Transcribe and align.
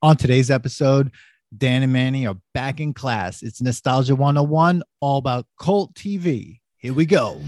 On 0.00 0.16
today's 0.16 0.48
episode, 0.48 1.10
Dan 1.56 1.82
and 1.82 1.92
Manny 1.92 2.24
are 2.24 2.36
back 2.54 2.78
in 2.78 2.94
class. 2.94 3.42
It's 3.42 3.60
Nostalgia 3.60 4.14
101, 4.14 4.84
all 5.00 5.18
about 5.18 5.46
cult 5.60 5.92
TV. 5.94 6.60
Here 6.76 6.94
we 6.94 7.04
go. 7.04 7.40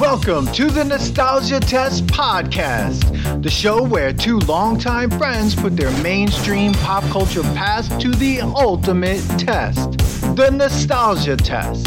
Welcome 0.00 0.50
to 0.52 0.70
the 0.70 0.86
Nostalgia 0.88 1.60
Test 1.60 2.06
Podcast, 2.06 3.42
the 3.42 3.50
show 3.50 3.82
where 3.82 4.14
two 4.14 4.38
longtime 4.38 5.10
friends 5.10 5.54
put 5.54 5.76
their 5.76 5.90
mainstream 6.02 6.72
pop 6.72 7.04
culture 7.10 7.42
past 7.42 8.00
to 8.00 8.10
the 8.12 8.40
ultimate 8.40 9.20
test 9.38 9.98
the 10.36 10.50
Nostalgia 10.50 11.36
Test. 11.36 11.86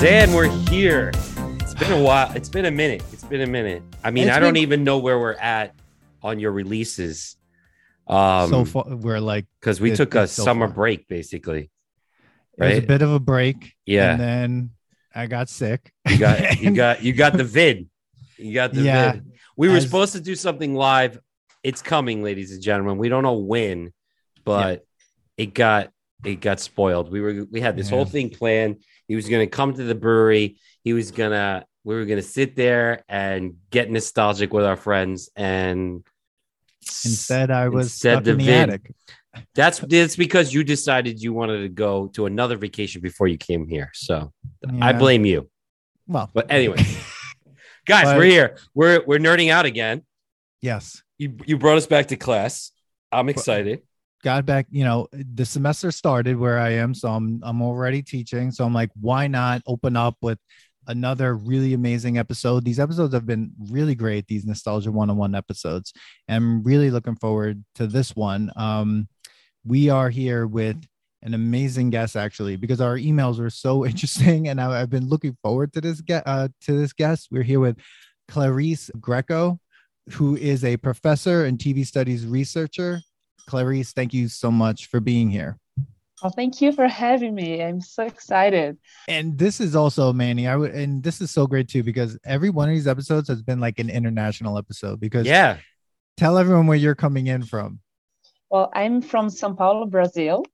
Dan, 0.00 0.32
we're 0.32 0.48
here. 0.70 1.10
It's 1.60 1.74
been 1.74 1.92
a 1.92 2.02
while. 2.02 2.32
It's 2.34 2.48
been 2.48 2.64
a 2.64 2.70
minute. 2.70 3.02
It's 3.12 3.22
been 3.24 3.42
a 3.42 3.46
minute. 3.46 3.82
I 4.02 4.10
mean, 4.10 4.28
It's 4.28 4.36
I 4.36 4.40
don't 4.40 4.54
been- 4.54 4.62
even 4.62 4.82
know 4.84 4.96
where 4.98 5.18
we're 5.18 5.34
at 5.34 5.74
on 6.22 6.38
your 6.40 6.52
releases. 6.52 7.36
Um, 8.06 8.48
so 8.50 8.64
far, 8.64 8.84
we're 8.88 9.20
like, 9.20 9.46
because 9.60 9.78
we 9.80 9.92
it- 9.92 9.96
took 9.96 10.14
a 10.14 10.26
so 10.26 10.42
summer 10.42 10.66
far. 10.68 10.74
break, 10.74 11.06
basically. 11.06 11.70
it 12.58 12.64
was 12.64 12.78
a 12.78 12.80
bit 12.80 13.02
of 13.02 13.12
a 13.12 13.20
break. 13.20 13.74
Yeah. 13.84 14.12
And 14.12 14.20
then 14.20 14.70
I 15.14 15.26
got 15.26 15.48
sick. 15.50 15.92
You 16.08 16.16
got, 16.18 16.60
you 16.62 16.70
got, 16.74 17.02
you 17.02 17.12
got 17.12 17.34
the 17.34 17.44
vid. 17.44 17.88
You 18.38 18.54
got 18.54 18.72
the 18.72 18.80
Yeah, 18.82 19.12
vid. 19.12 19.32
We 19.56 19.68
were 19.68 19.76
as- 19.76 19.84
supposed 19.84 20.14
to 20.14 20.20
do 20.20 20.34
something 20.34 20.74
live. 20.74 21.18
It's 21.62 21.82
coming, 21.82 22.22
ladies 22.22 22.52
and 22.52 22.62
gentlemen. 22.62 22.96
We 22.96 23.10
don't 23.10 23.22
know 23.22 23.34
when, 23.38 23.92
but 24.46 24.86
it 25.36 25.52
got, 25.52 25.90
it 26.24 26.40
got 26.40 26.58
spoiled. 26.58 27.12
We 27.12 27.20
were, 27.20 27.44
we 27.50 27.60
had 27.60 27.76
this 27.76 27.90
Yeah. 27.90 27.96
whole 27.96 28.06
thing 28.06 28.30
planned. 28.30 28.76
He 29.10 29.16
was 29.16 29.28
going 29.28 29.44
to 29.44 29.50
come 29.50 29.74
to 29.74 29.82
the 29.82 29.96
brewery. 29.96 30.60
He 30.84 30.92
was 30.92 31.10
gonna, 31.10 31.64
we 31.82 31.96
were 31.96 32.04
gonna 32.04 32.22
sit 32.22 32.54
there 32.54 33.02
and 33.08 33.56
get 33.72 33.90
nostalgic 33.90 34.52
with 34.52 34.64
our 34.64 34.76
friends. 34.76 35.28
And 35.34 36.04
Instead, 36.80 37.50
I 37.50 37.70
was 37.70 37.86
Instead, 37.86 38.12
stuck 38.12 38.24
the 38.24 38.30
in 38.30 38.38
the 38.38 38.44
vid- 38.44 38.68
attic. 38.70 38.94
That's 39.56 39.80
that's 39.80 40.14
because 40.14 40.54
you 40.54 40.62
decided 40.62 41.20
you 41.20 41.32
wanted 41.32 41.62
to 41.62 41.68
go 41.68 42.06
to 42.14 42.26
another 42.26 42.56
vacation 42.56 43.00
before 43.00 43.26
you 43.26 43.36
came 43.36 43.66
here. 43.66 43.90
So 43.94 44.32
I 44.80 44.92
blame 44.92 45.24
you. 45.24 45.50
Well, 46.06 46.30
But 46.32 46.46
anyway, 46.52 46.76
guys, 47.86 48.04
But- 48.04 48.16
we're 48.16 48.24
here. 48.26 48.58
We're 48.74 49.02
we're 49.04 49.18
nerding 49.18 49.50
out 49.50 49.66
again. 49.66 50.02
yes. 50.60 51.02
You 51.18 51.36
you 51.46 51.58
brought 51.58 51.78
us 51.78 51.86
back 51.88 52.06
to 52.08 52.16
class. 52.16 52.70
I'm 53.10 53.28
excited. 53.28 53.82
Got 54.22 54.44
back 54.44 54.66
you 54.70 54.84
know 54.84 55.08
the 55.12 55.44
semester 55.44 55.90
started 55.90 56.36
where 56.36 56.58
i 56.58 56.70
am 56.70 56.94
so 56.94 57.08
i'm 57.08 57.40
i'm 57.42 57.62
already 57.62 58.02
teaching. 58.02 58.50
So 58.50 58.64
i'm 58.64 58.74
like 58.74 58.90
why 59.00 59.26
not 59.26 59.62
open 59.66 59.96
up 59.96 60.16
with 60.20 60.38
another 60.86 61.34
really 61.34 61.74
amazing 61.74 62.18
episode? 62.18 62.64
These 62.64 62.80
episodes 62.80 63.14
have 63.14 63.26
been 63.26 63.52
really 63.70 63.94
great 63.94 64.26
these 64.26 64.44
nostalgia 64.44 64.90
101 64.90 65.34
episodes 65.34 65.92
and 66.28 66.36
i'm 66.36 66.62
really 66.62 66.90
looking 66.90 67.16
forward 67.16 67.64
to 67.76 67.86
this 67.86 68.14
one. 68.14 68.50
Um 68.56 69.08
we 69.64 69.90
are 69.90 70.08
here 70.10 70.46
with 70.46 70.82
an 71.22 71.34
amazing 71.34 71.90
guest 71.90 72.16
actually 72.16 72.56
because 72.56 72.80
our 72.80 72.96
emails 72.96 73.38
were 73.38 73.50
so 73.50 73.84
interesting 73.90 74.48
and 74.48 74.60
I, 74.60 74.80
i've 74.80 74.90
been 74.90 75.08
looking 75.08 75.36
forward 75.42 75.72
to 75.74 75.80
this 75.80 76.00
get 76.00 76.24
uh 76.26 76.48
to 76.62 76.72
this 76.72 76.92
guest. 76.92 77.28
We're 77.30 77.42
here 77.42 77.60
with 77.60 77.78
clarice 78.28 78.90
greco 79.00 79.58
who 80.12 80.36
is 80.36 80.64
a 80.64 80.76
professor 80.76 81.44
and 81.44 81.58
tv 81.58 81.84
studies 81.84 82.24
researcher 82.26 83.00
Clarice, 83.46 83.92
thank 83.92 84.14
you 84.14 84.28
so 84.28 84.50
much 84.50 84.86
for 84.86 85.00
being 85.00 85.30
here. 85.30 85.58
Well, 86.22 86.32
thank 86.36 86.60
you 86.60 86.72
for 86.72 86.86
having 86.86 87.34
me. 87.34 87.62
I'm 87.62 87.80
so 87.80 88.04
excited. 88.04 88.76
And 89.08 89.38
this 89.38 89.58
is 89.58 89.74
also 89.74 90.12
Manny. 90.12 90.46
I 90.46 90.56
would, 90.56 90.72
and 90.72 91.02
this 91.02 91.20
is 91.20 91.30
so 91.30 91.46
great 91.46 91.68
too 91.68 91.82
because 91.82 92.18
every 92.24 92.50
one 92.50 92.68
of 92.68 92.74
these 92.74 92.86
episodes 92.86 93.28
has 93.28 93.42
been 93.42 93.58
like 93.58 93.78
an 93.78 93.88
international 93.88 94.58
episode. 94.58 95.00
Because 95.00 95.26
Yeah. 95.26 95.58
tell 96.16 96.36
everyone 96.36 96.66
where 96.66 96.76
you're 96.76 96.94
coming 96.94 97.28
in 97.28 97.42
from. 97.42 97.80
Well, 98.50 98.70
I'm 98.74 99.00
from 99.00 99.28
São 99.28 99.56
Paulo, 99.56 99.86
Brazil, 99.86 100.44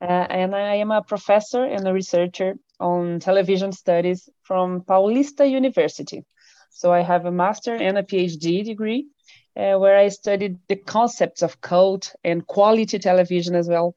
uh, 0.00 0.06
and 0.06 0.54
I 0.54 0.76
am 0.76 0.90
a 0.90 1.02
professor 1.02 1.64
and 1.64 1.86
a 1.86 1.92
researcher 1.92 2.54
on 2.80 3.20
television 3.20 3.72
studies 3.72 4.28
from 4.42 4.80
Paulista 4.82 5.48
University. 5.50 6.24
So 6.70 6.92
I 6.92 7.02
have 7.02 7.26
a 7.26 7.30
master 7.32 7.74
and 7.74 7.98
a 7.98 8.02
PhD 8.02 8.64
degree 8.64 9.06
uh, 9.56 9.76
where 9.78 9.96
I 9.96 10.08
studied 10.08 10.58
the 10.68 10.76
concepts 10.76 11.42
of 11.42 11.60
cult 11.60 12.14
and 12.24 12.46
quality 12.46 12.98
television 12.98 13.54
as 13.54 13.68
well. 13.68 13.94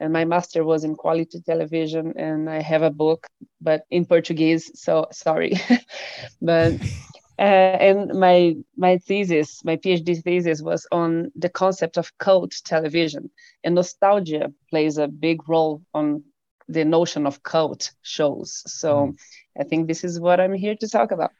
And 0.00 0.12
my 0.12 0.24
master 0.24 0.64
was 0.64 0.84
in 0.84 0.94
quality 0.94 1.40
television, 1.40 2.12
and 2.16 2.48
I 2.48 2.60
have 2.60 2.82
a 2.82 2.90
book, 2.90 3.26
but 3.60 3.82
in 3.90 4.06
Portuguese. 4.06 4.70
So 4.80 5.08
sorry, 5.10 5.54
but 6.42 6.74
uh, 7.38 7.42
and 7.42 8.14
my 8.14 8.54
my 8.76 8.98
thesis, 8.98 9.64
my 9.64 9.76
PhD 9.76 10.22
thesis, 10.22 10.62
was 10.62 10.86
on 10.92 11.32
the 11.34 11.48
concept 11.48 11.96
of 11.96 12.16
cult 12.18 12.54
television, 12.64 13.30
and 13.64 13.74
nostalgia 13.74 14.52
plays 14.70 14.98
a 14.98 15.08
big 15.08 15.48
role 15.48 15.82
on 15.94 16.22
the 16.68 16.84
notion 16.84 17.26
of 17.26 17.42
cult 17.42 17.92
shows. 18.02 18.62
So 18.66 19.14
I 19.58 19.64
think 19.64 19.88
this 19.88 20.04
is 20.04 20.20
what 20.20 20.38
I'm 20.38 20.52
here 20.52 20.76
to 20.76 20.88
talk 20.88 21.10
about. 21.10 21.32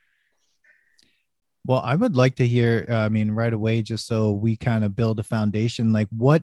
Well, 1.68 1.82
I 1.84 1.96
would 1.96 2.16
like 2.16 2.36
to 2.36 2.46
hear, 2.46 2.86
uh, 2.88 2.94
I 2.94 3.08
mean, 3.10 3.30
right 3.32 3.52
away, 3.52 3.82
just 3.82 4.06
so 4.06 4.32
we 4.32 4.56
kind 4.56 4.84
of 4.84 4.96
build 4.96 5.20
a 5.20 5.22
foundation, 5.22 5.92
like 5.92 6.08
what, 6.08 6.42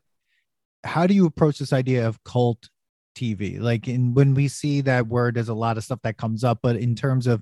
how 0.84 1.08
do 1.08 1.16
you 1.16 1.26
approach 1.26 1.58
this 1.58 1.74
idea 1.74 2.08
of 2.08 2.24
cult 2.24 2.70
TV? 3.16 3.60
Like, 3.60 3.88
in 3.88 4.14
when 4.14 4.36
we 4.36 4.48
see 4.48 4.82
that 4.82 5.08
word, 5.08 5.36
there's 5.36 5.50
a 5.50 5.56
lot 5.56 5.78
of 5.78 5.84
stuff 5.84 6.00
that 6.04 6.18
comes 6.18 6.44
up, 6.44 6.60
but 6.62 6.76
in 6.76 6.94
terms 6.96 7.26
of 7.26 7.42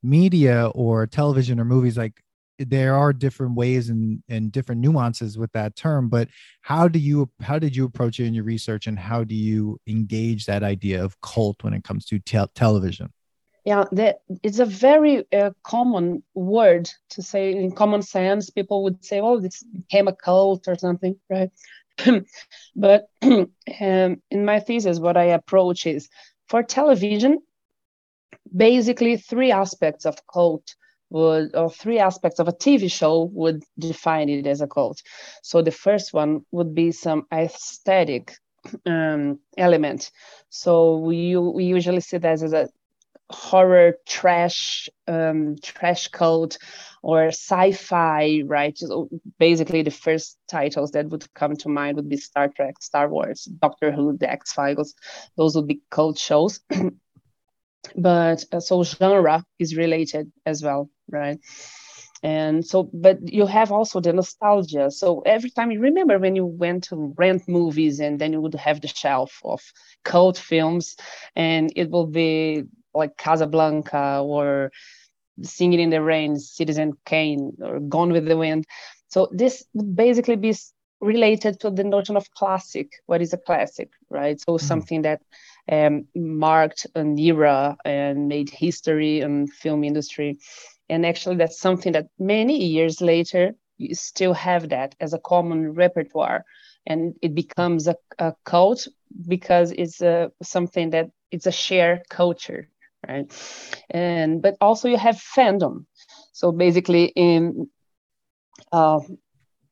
media 0.00 0.68
or 0.76 1.08
television 1.08 1.58
or 1.58 1.64
movies, 1.64 1.98
like 1.98 2.22
there 2.60 2.94
are 2.94 3.12
different 3.12 3.56
ways 3.56 3.88
and, 3.88 4.22
and 4.28 4.52
different 4.52 4.80
nuances 4.80 5.36
with 5.36 5.50
that 5.54 5.74
term. 5.74 6.08
But 6.08 6.28
how 6.62 6.86
do 6.86 7.00
you, 7.00 7.30
how 7.42 7.58
did 7.58 7.74
you 7.74 7.84
approach 7.84 8.20
it 8.20 8.26
in 8.26 8.34
your 8.34 8.44
research 8.44 8.86
and 8.86 8.96
how 8.96 9.24
do 9.24 9.34
you 9.34 9.80
engage 9.88 10.46
that 10.46 10.62
idea 10.62 11.04
of 11.04 11.20
cult 11.20 11.64
when 11.64 11.74
it 11.74 11.82
comes 11.82 12.06
to 12.06 12.20
tel- 12.20 12.52
television? 12.54 13.12
Yeah, 13.64 13.84
that 13.92 14.20
it's 14.42 14.58
a 14.58 14.66
very 14.66 15.24
uh, 15.32 15.50
common 15.62 16.22
word 16.34 16.90
to 17.10 17.22
say 17.22 17.52
in 17.52 17.72
common 17.72 18.02
sense. 18.02 18.50
People 18.50 18.82
would 18.84 19.02
say, 19.04 19.20
"Oh, 19.20 19.40
this 19.40 19.62
became 19.62 20.06
a 20.06 20.14
cult 20.14 20.68
or 20.68 20.76
something," 20.76 21.16
right? 21.30 21.50
but 22.76 23.08
um, 23.22 23.48
in 24.30 24.44
my 24.44 24.60
thesis, 24.60 24.98
what 25.00 25.16
I 25.16 25.24
approach 25.24 25.86
is 25.86 26.10
for 26.48 26.62
television, 26.62 27.38
basically 28.54 29.16
three 29.16 29.50
aspects 29.50 30.04
of 30.04 30.18
cult 30.26 30.74
would, 31.10 31.54
or 31.54 31.70
three 31.70 31.98
aspects 31.98 32.40
of 32.40 32.48
a 32.48 32.52
TV 32.52 32.90
show 32.90 33.30
would 33.32 33.62
define 33.78 34.28
it 34.28 34.46
as 34.46 34.60
a 34.60 34.66
cult. 34.66 35.00
So 35.42 35.62
the 35.62 35.70
first 35.70 36.12
one 36.12 36.44
would 36.50 36.74
be 36.74 36.92
some 36.92 37.26
aesthetic 37.32 38.34
um, 38.84 39.38
element. 39.56 40.10
So 40.50 40.98
we 40.98 41.36
we 41.36 41.64
usually 41.64 42.00
see 42.00 42.18
that 42.18 42.42
as 42.42 42.52
a 42.52 42.68
horror 43.30 43.94
trash 44.06 44.88
um 45.08 45.56
trash 45.62 46.08
cult 46.08 46.58
or 47.02 47.28
sci-fi 47.28 48.42
right? 48.46 48.76
So 48.76 49.08
basically 49.38 49.82
the 49.82 49.90
first 49.90 50.38
titles 50.48 50.92
that 50.92 51.08
would 51.08 51.32
come 51.34 51.56
to 51.56 51.68
mind 51.68 51.96
would 51.96 52.08
be 52.08 52.16
star 52.16 52.48
trek 52.48 52.74
star 52.80 53.08
wars 53.08 53.44
doctor 53.60 53.90
who 53.92 54.16
the 54.16 54.30
x-files. 54.30 54.94
Those 55.36 55.56
would 55.56 55.68
be 55.68 55.82
cult 55.90 56.18
shows. 56.18 56.60
But 57.96 58.44
uh, 58.52 58.60
so 58.60 58.82
genre 58.84 59.44
is 59.58 59.76
related 59.76 60.30
as 60.46 60.62
well 60.62 60.90
right? 61.10 61.38
And 62.22 62.64
so 62.64 62.90
but 62.92 63.18
you 63.32 63.46
have 63.46 63.70
also 63.72 64.00
the 64.00 64.12
nostalgia. 64.12 64.90
So 64.90 65.20
every 65.26 65.50
time 65.50 65.70
you 65.70 65.80
remember 65.80 66.18
when 66.18 66.36
you 66.36 66.46
went 66.46 66.84
to 66.84 67.14
rent 67.18 67.48
movies 67.48 68.00
and 68.00 68.18
then 68.18 68.32
you 68.32 68.40
would 68.40 68.54
have 68.54 68.80
the 68.80 68.88
shelf 68.88 69.40
of 69.44 69.60
cult 70.04 70.38
films 70.38 70.96
and 71.36 71.72
it 71.76 71.90
will 71.90 72.06
be 72.06 72.64
like 72.94 73.16
Casablanca 73.16 74.20
or 74.24 74.70
Singing 75.42 75.80
in 75.80 75.90
the 75.90 76.00
Rain, 76.00 76.38
Citizen 76.38 76.92
Kane, 77.04 77.56
or 77.60 77.80
Gone 77.80 78.12
with 78.12 78.26
the 78.26 78.36
Wind. 78.36 78.66
So 79.08 79.28
this 79.32 79.64
would 79.74 79.96
basically 79.96 80.36
be 80.36 80.54
related 81.00 81.58
to 81.60 81.70
the 81.70 81.84
notion 81.84 82.16
of 82.16 82.30
classic. 82.30 82.92
What 83.06 83.20
is 83.20 83.32
a 83.32 83.38
classic, 83.38 83.90
right? 84.10 84.40
So 84.40 84.58
something 84.58 85.02
that 85.02 85.22
um, 85.70 86.06
marked 86.14 86.86
an 86.94 87.18
era 87.18 87.76
and 87.84 88.28
made 88.28 88.48
history 88.50 89.20
in 89.20 89.48
film 89.48 89.82
industry. 89.82 90.38
And 90.88 91.04
actually, 91.04 91.36
that's 91.36 91.60
something 91.60 91.92
that 91.92 92.06
many 92.18 92.64
years 92.64 93.00
later 93.00 93.54
you 93.76 93.94
still 93.94 94.34
have 94.34 94.68
that 94.68 94.94
as 95.00 95.14
a 95.14 95.18
common 95.18 95.74
repertoire, 95.74 96.44
and 96.86 97.14
it 97.22 97.34
becomes 97.34 97.88
a, 97.88 97.96
a 98.18 98.34
cult 98.44 98.86
because 99.26 99.72
it's 99.72 100.00
a, 100.00 100.30
something 100.42 100.90
that 100.90 101.10
it's 101.30 101.46
a 101.46 101.52
shared 101.52 102.08
culture 102.08 102.68
right 103.08 103.32
and 103.90 104.42
but 104.42 104.56
also 104.60 104.88
you 104.88 104.96
have 104.96 105.16
fandom 105.16 105.84
so 106.32 106.52
basically 106.52 107.12
in 107.16 107.68
uh, 108.72 109.00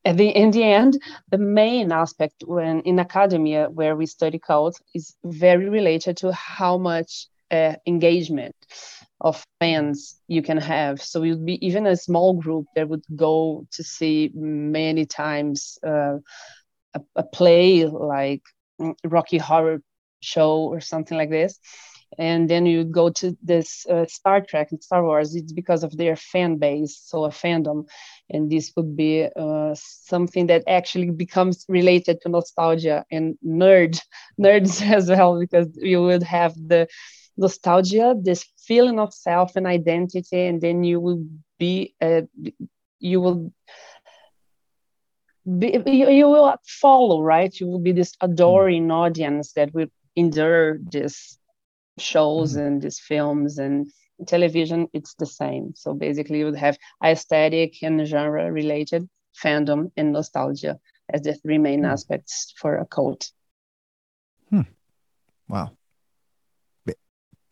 at 0.05 0.17
the 0.17 0.29
in 0.29 0.51
the 0.51 0.63
end 0.63 1.01
the 1.31 1.37
main 1.37 1.91
aspect 1.91 2.43
when 2.45 2.81
in 2.81 2.99
academia 2.99 3.69
where 3.69 3.95
we 3.95 4.05
study 4.05 4.39
cult 4.39 4.79
is 4.93 5.15
very 5.23 5.69
related 5.69 6.17
to 6.17 6.31
how 6.33 6.77
much 6.77 7.27
uh, 7.51 7.75
engagement 7.85 8.55
of 9.21 9.45
fans 9.59 10.19
you 10.27 10.41
can 10.41 10.57
have. 10.57 11.01
So 11.01 11.23
it 11.23 11.29
would 11.29 11.45
be 11.45 11.65
even 11.65 11.87
a 11.87 11.95
small 11.95 12.33
group 12.33 12.65
that 12.75 12.89
would 12.89 13.03
go 13.15 13.65
to 13.71 13.83
see 13.83 14.31
many 14.33 15.05
times 15.05 15.77
uh, 15.85 16.17
a, 16.93 17.01
a, 17.15 17.23
play 17.23 17.85
like 17.85 18.41
mm, 18.81 18.95
Rocky 19.05 19.37
Horror 19.37 19.81
Show 20.21 20.63
or 20.63 20.81
something 20.81 21.17
like 21.17 21.29
this. 21.29 21.59
And 22.17 22.49
then 22.49 22.65
you 22.65 22.83
go 22.83 23.09
to 23.09 23.37
this 23.41 23.85
uh, 23.87 24.05
Star 24.05 24.41
Trek 24.41 24.71
and 24.71 24.83
Star 24.83 25.03
Wars. 25.03 25.35
It's 25.35 25.51
because 25.53 25.83
of 25.83 25.95
their 25.97 26.15
fan 26.15 26.57
base, 26.57 26.99
so 27.03 27.25
a 27.25 27.29
fandom, 27.29 27.87
and 28.29 28.51
this 28.51 28.71
would 28.75 28.95
be 28.95 29.27
uh, 29.35 29.73
something 29.75 30.47
that 30.47 30.63
actually 30.67 31.09
becomes 31.11 31.65
related 31.67 32.21
to 32.21 32.29
nostalgia 32.29 33.05
and 33.11 33.35
nerd 33.45 33.99
nerds 34.39 34.81
as 34.97 35.09
well, 35.09 35.39
because 35.39 35.67
you 35.75 36.01
would 36.01 36.23
have 36.23 36.53
the 36.55 36.87
nostalgia, 37.37 38.15
this 38.19 38.45
feeling 38.57 38.99
of 38.99 39.13
self 39.13 39.55
and 39.55 39.67
identity, 39.67 40.45
and 40.45 40.61
then 40.61 40.83
you 40.83 40.99
will 40.99 41.23
be, 41.57 41.93
uh, 42.01 42.21
you 42.99 43.21
will. 43.21 43.51
Be, 45.59 45.77
you, 45.85 46.09
you 46.09 46.29
will 46.29 46.55
follow, 46.65 47.21
right? 47.21 47.53
You 47.59 47.67
will 47.67 47.79
be 47.79 47.91
this 47.91 48.13
adoring 48.21 48.89
audience 48.91 49.51
that 49.53 49.73
will 49.73 49.87
endure 50.15 50.77
this 50.79 51.37
shows 51.97 52.53
mm-hmm. 52.53 52.67
and 52.67 52.81
these 52.81 52.99
films 52.99 53.57
and 53.57 53.87
television 54.27 54.87
it's 54.93 55.15
the 55.15 55.25
same 55.25 55.73
so 55.75 55.93
basically 55.93 56.39
you 56.39 56.45
would 56.45 56.55
have 56.55 56.77
aesthetic 57.03 57.81
and 57.81 58.05
genre 58.07 58.51
related 58.51 59.07
fandom 59.43 59.91
and 59.97 60.13
nostalgia 60.13 60.79
as 61.11 61.21
the 61.21 61.33
three 61.33 61.57
main 61.57 61.81
mm. 61.81 61.91
aspects 61.91 62.53
for 62.57 62.77
a 62.77 62.85
cult 62.85 63.31
hmm. 64.49 64.61
wow 65.49 65.71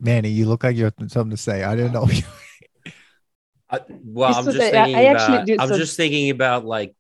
Manny, 0.02 0.30
you 0.30 0.48
look 0.48 0.64
like 0.64 0.76
you 0.76 0.86
have 0.86 0.96
something 1.08 1.30
to 1.30 1.38
say. 1.38 1.64
I 1.64 1.76
didn't 1.76 1.94
know. 1.94 2.10
I, 3.70 3.80
well, 3.88 4.36
I'm 4.36 4.46
just 4.46 4.58
say, 4.58 4.72
thinking 4.72 4.96
I, 4.96 5.00
I 5.00 5.12
about. 5.12 5.50
I'm 5.50 5.68
so... 5.70 5.78
just 5.78 5.96
thinking 5.96 6.32
about 6.32 6.66
like 6.66 6.96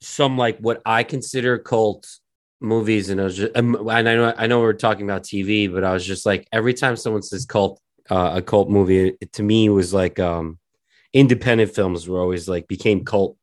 some 0.00 0.38
like 0.38 0.58
what 0.58 0.80
I 0.86 1.02
consider 1.02 1.58
cult 1.58 2.06
movies, 2.60 3.10
and 3.10 3.20
I 3.20 3.24
was 3.24 3.36
just, 3.36 3.56
um, 3.56 3.74
and 3.88 4.08
I 4.08 4.14
know 4.14 4.34
I 4.36 4.46
know 4.46 4.60
we're 4.60 4.72
talking 4.72 5.04
about 5.04 5.22
TV, 5.22 5.72
but 5.72 5.84
I 5.84 5.92
was 5.92 6.04
just 6.04 6.26
like 6.26 6.48
every 6.52 6.74
time 6.74 6.96
someone 6.96 7.22
says 7.22 7.46
cult, 7.46 7.80
uh, 8.10 8.32
a 8.36 8.42
cult 8.42 8.68
movie, 8.68 9.16
it, 9.20 9.32
to 9.34 9.42
me 9.42 9.68
was 9.68 9.92
like 9.92 10.18
um, 10.18 10.58
independent 11.12 11.74
films 11.74 12.08
were 12.08 12.20
always 12.20 12.48
like 12.48 12.68
became 12.68 13.04
cult, 13.04 13.36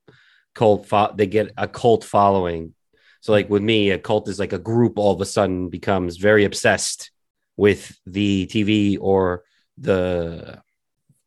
cult. 0.53 0.87
Fo- 0.87 1.13
they 1.15 1.27
get 1.27 1.51
a 1.57 1.67
cult 1.67 2.03
following. 2.03 2.73
So 3.21 3.31
like 3.31 3.49
with 3.49 3.63
me, 3.63 3.91
a 3.91 3.99
cult 3.99 4.27
is 4.27 4.39
like 4.39 4.53
a 4.53 4.59
group 4.59 4.99
all 4.99 5.13
of 5.13 5.21
a 5.21 5.25
sudden 5.25 5.69
becomes 5.69 6.17
very 6.17 6.43
obsessed 6.45 7.11
with 7.55 7.97
the 8.05 8.47
TV 8.47 8.97
or 8.99 9.43
the 9.77 10.61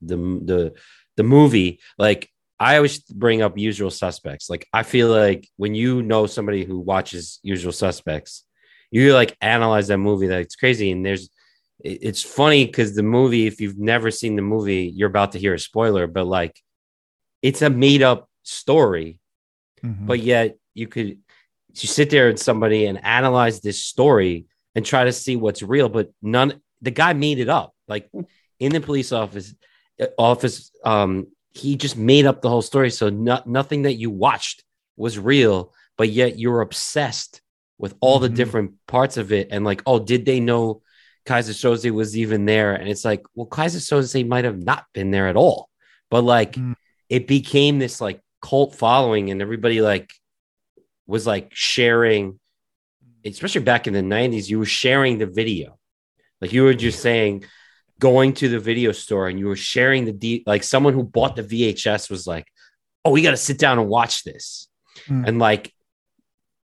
the 0.03 0.17
the 0.17 0.75
the 1.17 1.23
movie 1.23 1.81
like 1.99 2.31
I 2.58 2.76
always 2.76 3.00
bring 3.00 3.43
up 3.43 3.58
usual 3.58 3.91
suspects. 3.91 4.49
Like 4.49 4.67
I 4.73 4.82
feel 4.82 5.08
like 5.08 5.49
when 5.56 5.75
you 5.75 6.03
know 6.03 6.26
somebody 6.26 6.64
who 6.64 6.79
watches 6.79 7.38
usual 7.43 7.73
suspects, 7.73 8.44
you 8.91 9.12
like 9.12 9.37
analyze 9.41 9.88
that 9.88 9.99
movie 9.99 10.29
that 10.29 10.41
it's 10.41 10.56
crazy 10.56 10.91
and 10.91 11.05
there's 11.05 11.29
it's 11.79 12.23
funny 12.23 12.64
because 12.64 12.94
the 12.94 13.03
movie, 13.03 13.47
if 13.47 13.61
you've 13.61 13.79
never 13.79 14.11
seen 14.11 14.35
the 14.35 14.43
movie, 14.43 14.91
you're 14.94 15.11
about 15.11 15.32
to 15.32 15.38
hear 15.38 15.53
a 15.53 15.58
spoiler, 15.58 16.06
but 16.06 16.26
like 16.26 16.58
it's 17.43 17.61
a 17.62 17.69
made 17.69 18.03
up 18.03 18.29
story. 18.43 19.20
Mm-hmm. 19.85 20.06
But 20.06 20.20
yet 20.20 20.56
you 20.75 20.88
could 20.88 21.19
you 21.75 21.88
sit 21.88 22.11
there 22.11 22.29
and 22.29 22.38
somebody 22.38 22.87
and 22.87 23.05
analyze 23.05 23.61
this 23.61 23.85
story 23.85 24.47
and 24.75 24.85
try 24.85 25.05
to 25.05 25.12
see 25.12 25.37
what's 25.37 25.62
real. 25.62 25.88
But 25.88 26.11
none, 26.23 26.61
the 26.81 26.91
guy 26.91 27.12
made 27.12 27.38
it 27.38 27.49
up. 27.49 27.75
Like 27.87 28.11
in 28.59 28.73
the 28.73 28.81
police 28.81 29.12
office, 29.12 29.55
uh, 30.00 30.06
office, 30.19 30.70
um, 30.85 31.26
he 31.56 31.76
just 31.76 31.97
made 31.97 32.26
up 32.26 32.43
the 32.43 32.49
whole 32.49 32.62
story. 32.62 32.91
So 32.91 33.08
no, 33.08 33.43
nothing 33.47 33.82
that 33.82 33.94
you 33.94 34.11
watched 34.11 34.64
was 34.97 35.19
real, 35.19 35.73
but 35.97 36.08
yet 36.11 36.38
you're 36.38 36.61
obsessed 36.61 37.41
with 37.79 37.94
all 38.00 38.19
the 38.19 38.29
mm-hmm. 38.29 38.37
different 38.37 38.73
parts 38.87 39.17
of 39.17 39.32
it. 39.32 39.49
And 39.50 39.64
like, 39.64 39.82
oh, 39.87 39.99
did 39.99 40.25
they 40.25 40.41
know 40.41 40.82
Keyser 41.26 41.53
Söze 41.53 41.91
was 41.91 42.17
even 42.17 42.44
there? 42.44 42.75
And 42.75 42.88
it's 42.88 43.05
like, 43.05 43.25
well, 43.35 43.47
Keyser 43.47 43.81
Söze 43.81 44.26
might 44.26 44.44
have 44.44 44.58
not 44.58 44.87
been 44.94 45.11
there 45.11 45.29
at 45.29 45.37
all, 45.37 45.69
but 46.11 46.23
like, 46.23 46.53
mm. 46.53 46.75
it 47.08 47.26
became 47.26 47.79
this 47.79 48.00
like 48.00 48.20
cult 48.41 48.75
following, 48.75 49.31
and 49.31 49.43
everybody 49.43 49.81
like 49.81 50.11
was 51.06 51.26
like 51.26 51.50
sharing 51.52 52.38
especially 53.32 53.62
back 53.62 53.87
in 53.87 53.93
the 53.93 54.00
90s, 54.02 54.49
you 54.49 54.59
were 54.59 54.67
sharing 54.67 55.19
the 55.19 55.26
video. 55.26 55.79
Like 56.41 56.52
you 56.52 56.62
were 56.62 56.75
just 56.75 57.00
saying, 57.00 57.44
going 57.99 58.35
to 58.35 58.49
the 58.49 58.61
video 58.61 58.93
store 58.93 59.29
and 59.29 59.39
you 59.39 59.47
were 59.47 59.57
sharing 59.57 60.05
the 60.05 60.13
D, 60.13 60.43
like 60.47 60.63
someone 60.63 60.95
who 60.95 61.03
bought 61.03 61.37
the 61.37 61.43
VHS 61.43 62.11
was 62.11 62.27
like, 62.27 62.47
oh, 63.05 63.11
we 63.11 63.23
got 63.23 63.31
to 63.31 63.37
sit 63.37 63.59
down 63.59 63.79
and 63.79 63.89
watch 63.89 64.25
this. 64.25 64.69
Mm. 65.07 65.29
And 65.29 65.39
like 65.39 65.73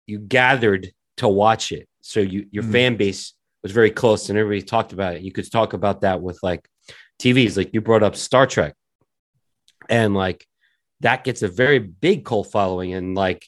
you 0.07 0.19
gathered 0.19 0.93
to 1.19 1.29
watch 1.29 1.73
it. 1.73 1.89
So 2.03 2.21
you, 2.21 2.47
your 2.51 2.65
mm. 2.65 2.73
fan 2.73 2.97
base 2.97 3.35
was 3.63 3.73
very 3.73 3.91
close 3.91 4.29
and 4.29 4.39
everybody 4.39 4.63
talked 4.63 4.93
about 4.93 5.15
it. 5.15 5.23
You 5.23 5.33
could 5.33 5.51
talk 5.51 5.73
about 5.73 6.03
that 6.03 6.21
with 6.21 6.39
like 6.43 6.67
TVs, 7.21 7.57
like 7.57 7.73
you 7.73 7.81
brought 7.81 8.03
up 8.03 8.17
Star 8.17 8.47
Trek. 8.47 8.75
And 9.89 10.15
like 10.15 10.47
that 11.01 11.25
gets 11.25 11.43
a 11.43 11.49
very 11.49 11.79
big 11.79 12.25
cult 12.25 12.51
following. 12.51 12.93
And 12.93 13.15
like 13.15 13.47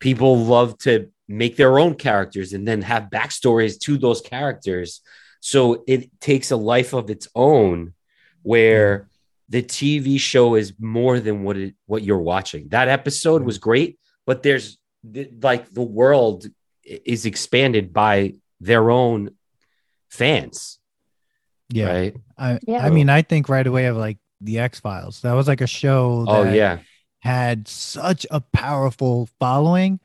people 0.00 0.38
love 0.38 0.78
to 0.78 1.10
make 1.28 1.56
their 1.56 1.78
own 1.78 1.94
characters 1.94 2.52
and 2.52 2.66
then 2.66 2.82
have 2.82 3.10
backstories 3.10 3.78
to 3.80 3.98
those 3.98 4.20
characters. 4.20 5.00
So 5.42 5.82
it 5.88 6.20
takes 6.20 6.52
a 6.52 6.56
life 6.56 6.92
of 6.92 7.10
its 7.10 7.26
own 7.34 7.94
where 8.42 8.98
mm-hmm. 8.98 9.06
the 9.48 9.62
TV 9.62 10.20
show 10.20 10.54
is 10.54 10.72
more 10.78 11.18
than 11.18 11.42
what 11.42 11.56
it 11.56 11.74
what 11.86 12.04
you're 12.04 12.18
watching. 12.18 12.68
That 12.68 12.88
episode 12.88 13.38
mm-hmm. 13.38 13.46
was 13.46 13.58
great, 13.58 13.98
but 14.24 14.44
there's 14.44 14.78
like 15.42 15.68
the 15.70 15.82
world 15.82 16.46
is 16.84 17.26
expanded 17.26 17.92
by 17.92 18.34
their 18.60 18.90
own 18.90 19.30
fans. 20.10 20.78
Yeah. 21.70 21.92
Right. 21.92 22.16
I 22.38 22.58
yeah. 22.66 22.86
I 22.86 22.90
mean, 22.90 23.10
I 23.10 23.22
think 23.22 23.48
right 23.48 23.66
away 23.66 23.86
of 23.86 23.96
like 23.96 24.18
the 24.40 24.60
X 24.60 24.78
Files. 24.78 25.22
That 25.22 25.32
was 25.32 25.48
like 25.48 25.60
a 25.60 25.66
show 25.66 26.24
oh 26.28 26.44
yeah 26.44 26.78
had 27.22 27.68
such 27.68 28.26
a 28.32 28.40
powerful 28.40 29.28
following, 29.38 30.00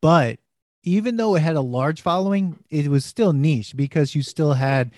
but 0.00 0.38
even 0.84 1.16
though 1.16 1.36
it 1.36 1.40
had 1.40 1.56
a 1.56 1.60
large 1.60 2.02
following, 2.02 2.58
it 2.70 2.88
was 2.88 3.04
still 3.04 3.32
niche 3.32 3.76
because 3.76 4.14
you 4.14 4.22
still 4.22 4.54
had 4.54 4.92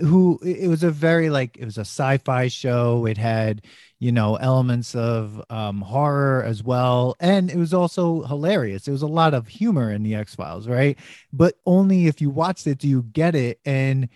who 0.00 0.38
it 0.44 0.68
was 0.68 0.82
a 0.82 0.90
very 0.90 1.30
like 1.30 1.56
it 1.56 1.64
was 1.64 1.78
a 1.78 1.82
sci-fi 1.82 2.48
show. 2.48 3.06
It 3.06 3.16
had 3.16 3.62
you 3.98 4.12
know 4.12 4.36
elements 4.36 4.94
of 4.94 5.42
um 5.50 5.80
horror 5.80 6.42
as 6.44 6.62
well. 6.62 7.16
And 7.20 7.50
it 7.50 7.56
was 7.56 7.72
also 7.72 8.22
hilarious. 8.24 8.86
It 8.88 8.92
was 8.92 9.02
a 9.02 9.06
lot 9.06 9.34
of 9.34 9.48
humor 9.48 9.90
in 9.90 10.02
the 10.02 10.14
x-files 10.14 10.68
right? 10.68 10.98
But 11.32 11.54
only 11.66 12.06
if 12.06 12.20
you 12.20 12.30
watched 12.30 12.66
it 12.66 12.78
do 12.78 12.88
you 12.88 13.02
get 13.12 13.34
it. 13.34 13.60
And 13.64 14.08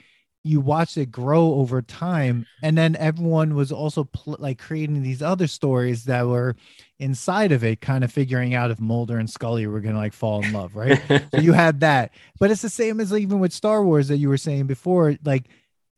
you 0.44 0.60
watched 0.60 0.98
it 0.98 1.10
grow 1.10 1.54
over 1.54 1.80
time. 1.80 2.46
And 2.62 2.76
then 2.76 2.96
everyone 2.96 3.54
was 3.54 3.72
also 3.72 4.04
pl- 4.04 4.36
like 4.38 4.58
creating 4.58 5.02
these 5.02 5.22
other 5.22 5.46
stories 5.46 6.04
that 6.04 6.26
were 6.26 6.54
inside 6.98 7.52
of 7.52 7.64
it 7.64 7.80
kind 7.80 8.04
of 8.04 8.12
figuring 8.12 8.54
out 8.54 8.70
if 8.70 8.80
mulder 8.80 9.18
and 9.18 9.28
scully 9.28 9.66
were 9.66 9.80
gonna 9.80 9.98
like 9.98 10.12
fall 10.12 10.42
in 10.44 10.52
love 10.52 10.76
right 10.76 11.00
so 11.08 11.40
you 11.40 11.52
had 11.52 11.80
that 11.80 12.12
but 12.38 12.50
it's 12.50 12.62
the 12.62 12.68
same 12.68 13.00
as 13.00 13.12
even 13.12 13.40
with 13.40 13.52
star 13.52 13.84
wars 13.84 14.08
that 14.08 14.18
you 14.18 14.28
were 14.28 14.36
saying 14.36 14.66
before 14.66 15.16
like 15.24 15.48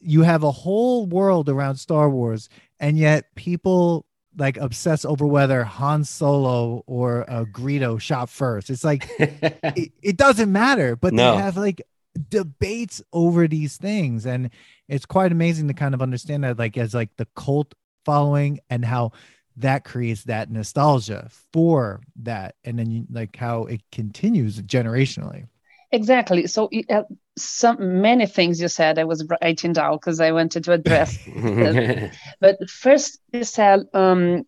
you 0.00 0.22
have 0.22 0.42
a 0.42 0.50
whole 0.50 1.06
world 1.06 1.48
around 1.48 1.76
star 1.76 2.08
wars 2.08 2.48
and 2.80 2.96
yet 2.98 3.34
people 3.34 4.06
like 4.38 4.56
obsess 4.58 5.04
over 5.04 5.26
whether 5.26 5.64
Han 5.64 6.04
Solo 6.04 6.84
or 6.86 7.28
uh, 7.28 7.44
Greedo 7.44 8.00
shot 8.00 8.28
first. 8.28 8.70
It's 8.70 8.84
like 8.84 9.08
it, 9.18 9.92
it, 10.02 10.16
doesn't 10.16 10.52
matter, 10.52 10.94
but 10.94 11.14
no. 11.14 11.32
they 11.36 11.42
have 11.42 11.56
like 11.56 11.82
debates 12.28 13.02
over 13.12 13.48
these 13.48 13.76
things 13.76 14.26
and 14.26 14.50
it's 14.88 15.06
quite 15.06 15.32
amazing 15.32 15.68
to 15.68 15.74
kind 15.74 15.94
of 15.94 16.02
understand 16.02 16.44
that 16.44 16.58
like 16.58 16.76
as 16.76 16.94
like 16.94 17.10
the 17.16 17.26
cult 17.34 17.74
following 18.04 18.60
and 18.70 18.84
how 18.84 19.12
that 19.56 19.84
creates 19.84 20.24
that 20.24 20.50
nostalgia 20.50 21.28
for 21.52 22.00
that. 22.16 22.56
And 22.64 22.78
then 22.78 22.90
you, 22.90 23.06
like 23.10 23.36
how 23.36 23.64
it 23.64 23.80
continues 23.90 24.60
generationally. 24.62 25.48
Exactly. 25.92 26.46
So 26.46 26.68
uh, 26.90 27.02
some 27.38 28.00
many 28.00 28.26
things 28.26 28.60
you 28.60 28.68
said 28.68 28.98
i 28.98 29.04
was 29.04 29.26
writing 29.28 29.72
down 29.72 29.96
because 29.96 30.20
i 30.20 30.32
wanted 30.32 30.64
to 30.64 30.72
address 30.72 31.18
but 32.40 32.56
first 32.68 33.18
you 33.32 33.44
said 33.44 33.84
um 33.92 34.42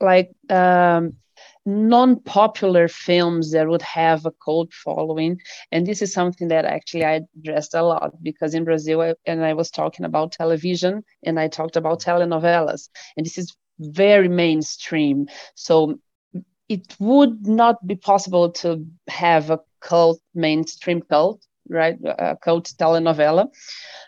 like 0.00 0.30
um 0.48 1.14
non-popular 1.66 2.88
films 2.88 3.52
that 3.52 3.66
would 3.66 3.80
have 3.80 4.26
a 4.26 4.30
cult 4.44 4.70
following. 4.74 5.40
And 5.72 5.86
this 5.86 6.02
is 6.02 6.12
something 6.12 6.48
that 6.48 6.66
actually 6.66 7.06
i 7.06 7.22
addressed 7.38 7.72
a 7.74 7.82
lot 7.82 8.22
because 8.22 8.52
in 8.52 8.64
brazil 8.64 9.00
I, 9.00 9.14
and 9.24 9.42
i 9.42 9.54
was 9.54 9.70
talking 9.70 10.04
about 10.04 10.32
television 10.32 11.04
and 11.22 11.40
i 11.40 11.48
talked 11.48 11.76
about 11.76 12.02
telenovelas. 12.02 12.90
And 13.16 13.24
this 13.24 13.38
is 13.38 13.56
very 13.78 14.28
mainstream 14.28 15.26
so 15.54 15.98
it 16.68 16.96
would 16.98 17.46
not 17.46 17.86
be 17.86 17.94
possible 17.94 18.50
to 18.50 18.86
have 19.08 19.50
a 19.50 19.60
cult 19.80 20.20
mainstream 20.34 21.02
cult 21.02 21.44
right? 21.68 21.98
A 22.04 22.36
cult 22.36 22.72
telenovela. 22.78 23.48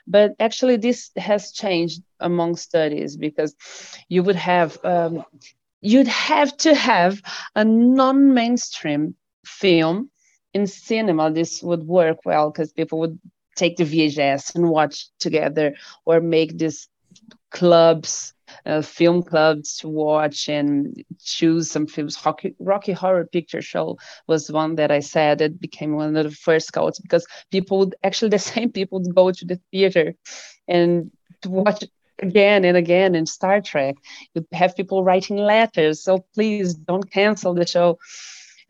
But 0.06 0.34
actually, 0.38 0.76
this 0.76 1.10
has 1.16 1.52
changed 1.52 2.02
among 2.20 2.56
studies 2.56 3.16
because 3.16 3.54
you 4.08 4.22
would 4.22 4.36
have 4.36 4.78
um, 4.84 5.24
you'd 5.80 6.08
have 6.08 6.56
to 6.58 6.74
have 6.74 7.20
a 7.54 7.64
non-mainstream 7.64 9.14
film 9.44 10.10
in 10.54 10.66
cinema. 10.66 11.30
This 11.30 11.62
would 11.62 11.84
work 11.84 12.18
well 12.24 12.50
because 12.50 12.72
people 12.72 13.00
would 13.00 13.18
take 13.56 13.76
the 13.76 13.84
VHS 13.84 14.54
and 14.54 14.68
watch 14.68 15.08
together, 15.18 15.74
or 16.04 16.20
make 16.20 16.58
these 16.58 16.88
clubs 17.50 18.34
uh, 18.64 18.82
film 18.82 19.22
clubs 19.22 19.78
to 19.78 19.88
watch 19.88 20.48
and 20.48 21.04
choose 21.22 21.70
some 21.70 21.86
films. 21.86 22.18
Rocky, 22.24 22.54
Rocky 22.58 22.92
Horror 22.92 23.26
Picture 23.26 23.62
Show 23.62 23.98
was 24.26 24.50
one 24.50 24.76
that 24.76 24.90
I 24.90 25.00
said 25.00 25.38
that 25.38 25.60
became 25.60 25.94
one 25.94 26.16
of 26.16 26.24
the 26.24 26.30
first 26.30 26.72
cults 26.72 26.98
because 26.98 27.26
people 27.50 27.78
would 27.78 27.94
actually 28.02 28.30
the 28.30 28.38
same 28.54 28.70
people 28.72 29.00
would 29.00 29.14
go 29.14 29.30
to 29.30 29.44
the 29.44 29.60
theater 29.70 30.14
and 30.68 31.10
to 31.42 31.50
watch 31.50 31.84
again 32.20 32.64
and 32.64 32.76
again 32.76 33.14
in 33.14 33.26
Star 33.26 33.60
Trek. 33.60 33.96
You'd 34.34 34.46
have 34.52 34.76
people 34.76 35.04
writing 35.04 35.36
letters, 35.36 36.02
so 36.02 36.24
please 36.34 36.74
don't 36.74 37.10
cancel 37.10 37.54
the 37.54 37.66
show. 37.66 37.98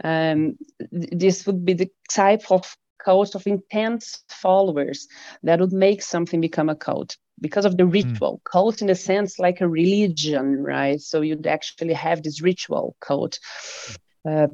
Um, 0.04 0.58
this 0.90 1.46
would 1.46 1.64
be 1.64 1.72
the 1.72 1.90
type 2.10 2.50
of 2.50 2.76
cult 3.02 3.34
of 3.34 3.46
intense 3.46 4.24
followers 4.28 5.06
that 5.42 5.60
would 5.60 5.72
make 5.72 6.02
something 6.02 6.40
become 6.40 6.68
a 6.68 6.74
cult 6.74 7.16
because 7.40 7.64
of 7.64 7.76
the 7.76 7.84
hmm. 7.84 7.90
ritual 7.90 8.38
mm. 8.38 8.50
cult 8.50 8.82
in 8.82 8.90
a 8.90 8.94
sense 8.94 9.38
like 9.38 9.60
a 9.60 9.68
religion 9.68 10.62
right 10.62 11.00
so 11.00 11.20
you'd 11.20 11.46
actually 11.46 11.92
have 11.92 12.22
this 12.22 12.40
ritual 12.40 12.96
cult 13.00 13.38
uh, 14.28 14.48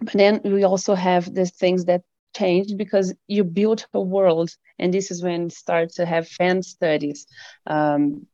but 0.00 0.12
then 0.14 0.40
we 0.44 0.64
also 0.64 0.94
have 0.94 1.32
the 1.34 1.46
things 1.46 1.84
that 1.86 2.02
changed 2.36 2.76
because 2.76 3.14
you 3.26 3.44
built 3.44 3.86
a 3.94 4.00
world 4.00 4.50
and 4.78 4.92
this 4.92 5.10
is 5.10 5.22
when 5.22 5.48
start 5.48 5.90
to 5.90 6.04
have 6.04 6.28
fan 6.28 6.62
studies 6.62 7.26
um, 7.66 8.26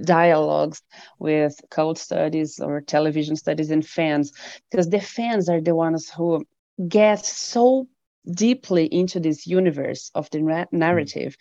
dialogues 0.00 0.82
with 1.18 1.58
cult 1.70 1.98
studies 1.98 2.60
or 2.60 2.80
television 2.80 3.34
studies 3.34 3.70
and 3.70 3.86
fans 3.86 4.32
because 4.70 4.88
the 4.90 5.00
fans 5.00 5.48
are 5.48 5.60
the 5.60 5.74
ones 5.74 6.10
who 6.10 6.44
get 6.88 7.24
so 7.24 7.88
deeply 8.32 8.86
into 8.86 9.20
this 9.20 9.46
universe 9.46 10.10
of 10.14 10.28
the 10.30 10.38
mm. 10.38 10.66
narrative 10.72 11.36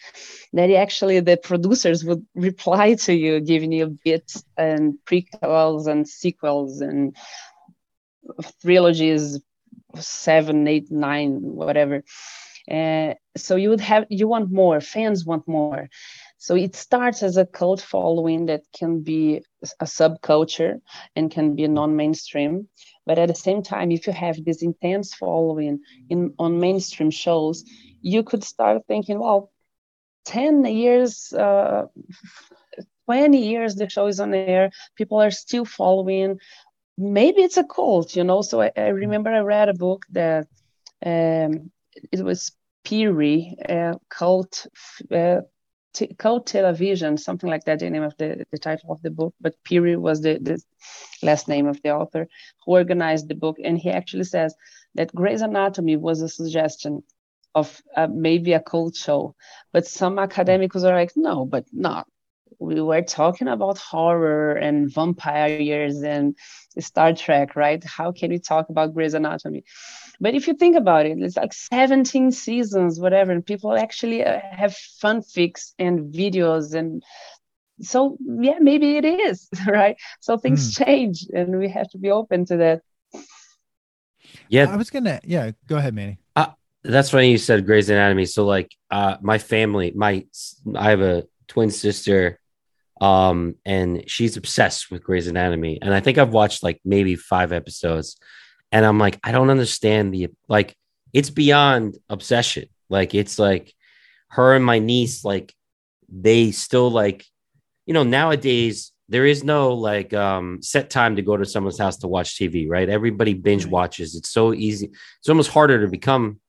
that 0.53 0.69
actually 0.71 1.19
the 1.19 1.37
producers 1.37 2.03
would 2.05 2.25
reply 2.35 2.93
to 2.95 3.13
you 3.13 3.39
giving 3.39 3.71
you 3.71 3.97
bits 4.03 4.43
and 4.57 4.97
prequels 5.05 5.87
and 5.87 6.07
sequels 6.07 6.81
and 6.81 7.15
trilogies 8.61 9.39
seven 9.95 10.67
eight 10.67 10.91
nine 10.91 11.39
whatever. 11.41 12.03
Uh, 12.69 13.13
so 13.37 13.55
you 13.55 13.69
would 13.69 13.79
have 13.81 14.05
you 14.09 14.27
want 14.27 14.51
more 14.51 14.81
fans 14.81 15.25
want 15.25 15.47
more. 15.47 15.89
So 16.37 16.55
it 16.55 16.75
starts 16.75 17.23
as 17.23 17.37
a 17.37 17.45
cult 17.45 17.81
following 17.81 18.47
that 18.47 18.63
can 18.73 19.01
be 19.01 19.43
a 19.79 19.85
subculture 19.85 20.81
and 21.15 21.31
can 21.31 21.55
be 21.55 21.67
non-mainstream 21.67 22.67
but 23.05 23.19
at 23.19 23.27
the 23.27 23.35
same 23.35 23.61
time, 23.61 23.91
if 23.91 24.07
you 24.07 24.13
have 24.13 24.43
this 24.43 24.61
intense 24.61 25.13
following 25.13 25.79
in 26.09 26.33
on 26.39 26.59
mainstream 26.59 27.11
shows, 27.11 27.63
you 28.01 28.23
could 28.23 28.43
start 28.43 28.83
thinking, 28.87 29.19
well, 29.19 29.51
10 30.25 30.65
years, 30.65 31.33
uh, 31.33 31.85
20 33.05 33.37
years 33.37 33.75
the 33.75 33.89
show 33.89 34.07
is 34.07 34.19
on 34.19 34.33
air, 34.33 34.71
people 34.95 35.21
are 35.21 35.31
still 35.31 35.65
following. 35.65 36.39
Maybe 36.97 37.41
it's 37.41 37.57
a 37.57 37.63
cult, 37.63 38.15
you 38.15 38.23
know. 38.23 38.41
So 38.41 38.61
I, 38.61 38.71
I 38.75 38.87
remember 38.87 39.29
I 39.31 39.39
read 39.39 39.69
a 39.69 39.73
book 39.73 40.05
that 40.11 40.47
um, 41.05 41.71
it 42.11 42.23
was 42.23 42.51
Piri, 42.83 43.55
a 43.67 43.95
cult 44.09 44.67
uh, 45.11 45.41
t- 45.95 46.13
called 46.13 46.45
television, 46.45 47.17
something 47.17 47.49
like 47.49 47.63
that, 47.65 47.79
the 47.79 47.89
name 47.89 48.03
of 48.03 48.15
the, 48.17 48.45
the 48.51 48.57
title 48.57 48.91
of 48.91 49.01
the 49.01 49.09
book. 49.09 49.33
But 49.41 49.55
Piri 49.63 49.95
was 49.95 50.21
the, 50.21 50.37
the 50.39 50.61
last 51.23 51.47
name 51.47 51.67
of 51.67 51.81
the 51.81 51.91
author 51.91 52.27
who 52.65 52.73
organized 52.73 53.27
the 53.27 53.35
book. 53.35 53.57
And 53.63 53.77
he 53.77 53.89
actually 53.89 54.25
says 54.25 54.53
that 54.95 55.15
Grey's 55.15 55.41
Anatomy 55.41 55.95
was 55.95 56.21
a 56.21 56.29
suggestion 56.29 57.03
of 57.55 57.81
uh, 57.95 58.07
maybe 58.11 58.53
a 58.53 58.59
cult 58.59 58.95
show. 58.95 59.35
But 59.71 59.87
some 59.87 60.19
academics 60.19 60.83
are 60.83 60.95
like, 60.95 61.13
no, 61.15 61.45
but 61.45 61.65
not. 61.71 62.07
We 62.59 62.79
were 62.81 63.01
talking 63.01 63.47
about 63.47 63.77
horror 63.77 64.53
and 64.53 64.93
vampires 64.93 66.03
and 66.03 66.35
Star 66.79 67.13
Trek, 67.13 67.55
right? 67.55 67.83
How 67.83 68.11
can 68.11 68.29
we 68.29 68.39
talk 68.39 68.69
about 68.69 68.93
Grey's 68.93 69.13
Anatomy? 69.13 69.63
But 70.19 70.35
if 70.35 70.47
you 70.47 70.53
think 70.53 70.75
about 70.75 71.05
it, 71.05 71.17
it's 71.19 71.37
like 71.37 71.53
17 71.53 72.31
seasons, 72.31 72.99
whatever, 72.99 73.31
and 73.31 73.45
people 73.45 73.75
actually 73.77 74.23
uh, 74.23 74.39
have 74.51 74.75
fanfics 75.03 75.73
and 75.79 76.13
videos 76.13 76.73
and 76.73 77.03
so 77.81 78.17
yeah 78.25 78.57
maybe 78.61 78.95
it 78.95 79.03
is 79.03 79.49
right 79.67 79.97
so 80.21 80.37
things 80.37 80.73
mm. 80.73 80.85
change 80.85 81.27
and 81.33 81.59
we 81.59 81.67
have 81.67 81.89
to 81.89 81.97
be 81.97 82.09
open 82.09 82.45
to 82.45 82.55
that 82.55 82.81
yeah 84.47 84.71
i 84.71 84.77
was 84.77 84.89
gonna 84.89 85.19
yeah 85.25 85.51
go 85.67 85.75
ahead 85.75 85.93
manny 85.93 86.17
uh, 86.37 86.47
that's 86.85 87.09
funny 87.09 87.31
you 87.31 87.37
said 87.37 87.65
Grey's 87.65 87.89
Anatomy. 87.89 88.25
So 88.25 88.45
like 88.45 88.71
uh 88.91 89.17
my 89.21 89.37
family, 89.37 89.91
my 89.95 90.25
I 90.75 90.89
have 90.91 91.01
a 91.01 91.23
twin 91.47 91.71
sister, 91.71 92.39
um, 93.01 93.55
and 93.65 94.03
she's 94.07 94.37
obsessed 94.37 94.91
with 94.91 95.03
Grey's 95.03 95.27
Anatomy. 95.27 95.79
And 95.81 95.93
I 95.93 95.99
think 95.99 96.17
I've 96.17 96.33
watched 96.33 96.63
like 96.63 96.79
maybe 96.85 97.15
five 97.15 97.51
episodes 97.51 98.17
and 98.75 98.85
i'm 98.85 98.99
like 98.99 99.17
i 99.23 99.31
don't 99.31 99.49
understand 99.49 100.13
the 100.13 100.27
like 100.47 100.75
it's 101.15 101.29
beyond 101.29 101.97
obsession. 102.09 102.65
Like 102.89 103.15
it's 103.15 103.39
like 103.39 103.73
her 104.31 104.53
and 104.53 104.65
my 104.65 104.79
niece 104.79 105.23
like 105.23 105.55
they 106.09 106.51
still 106.51 106.91
like 106.91 107.25
you 107.85 107.93
know 107.93 108.03
nowadays 108.03 108.91
there 109.07 109.25
is 109.25 109.41
no 109.41 109.73
like 109.75 110.13
um 110.13 110.61
set 110.61 110.89
time 110.89 111.15
to 111.15 111.21
go 111.21 111.37
to 111.37 111.45
someone's 111.45 111.79
house 111.79 111.97
to 111.99 112.09
watch 112.09 112.35
tv 112.35 112.67
right? 112.67 112.89
Everybody 112.89 113.33
binge 113.33 113.65
watches. 113.65 114.13
It's 114.13 114.29
so 114.29 114.53
easy. 114.53 114.91
It's 115.19 115.29
almost 115.29 115.51
harder 115.51 115.79
to 115.81 115.87
become 115.87 116.41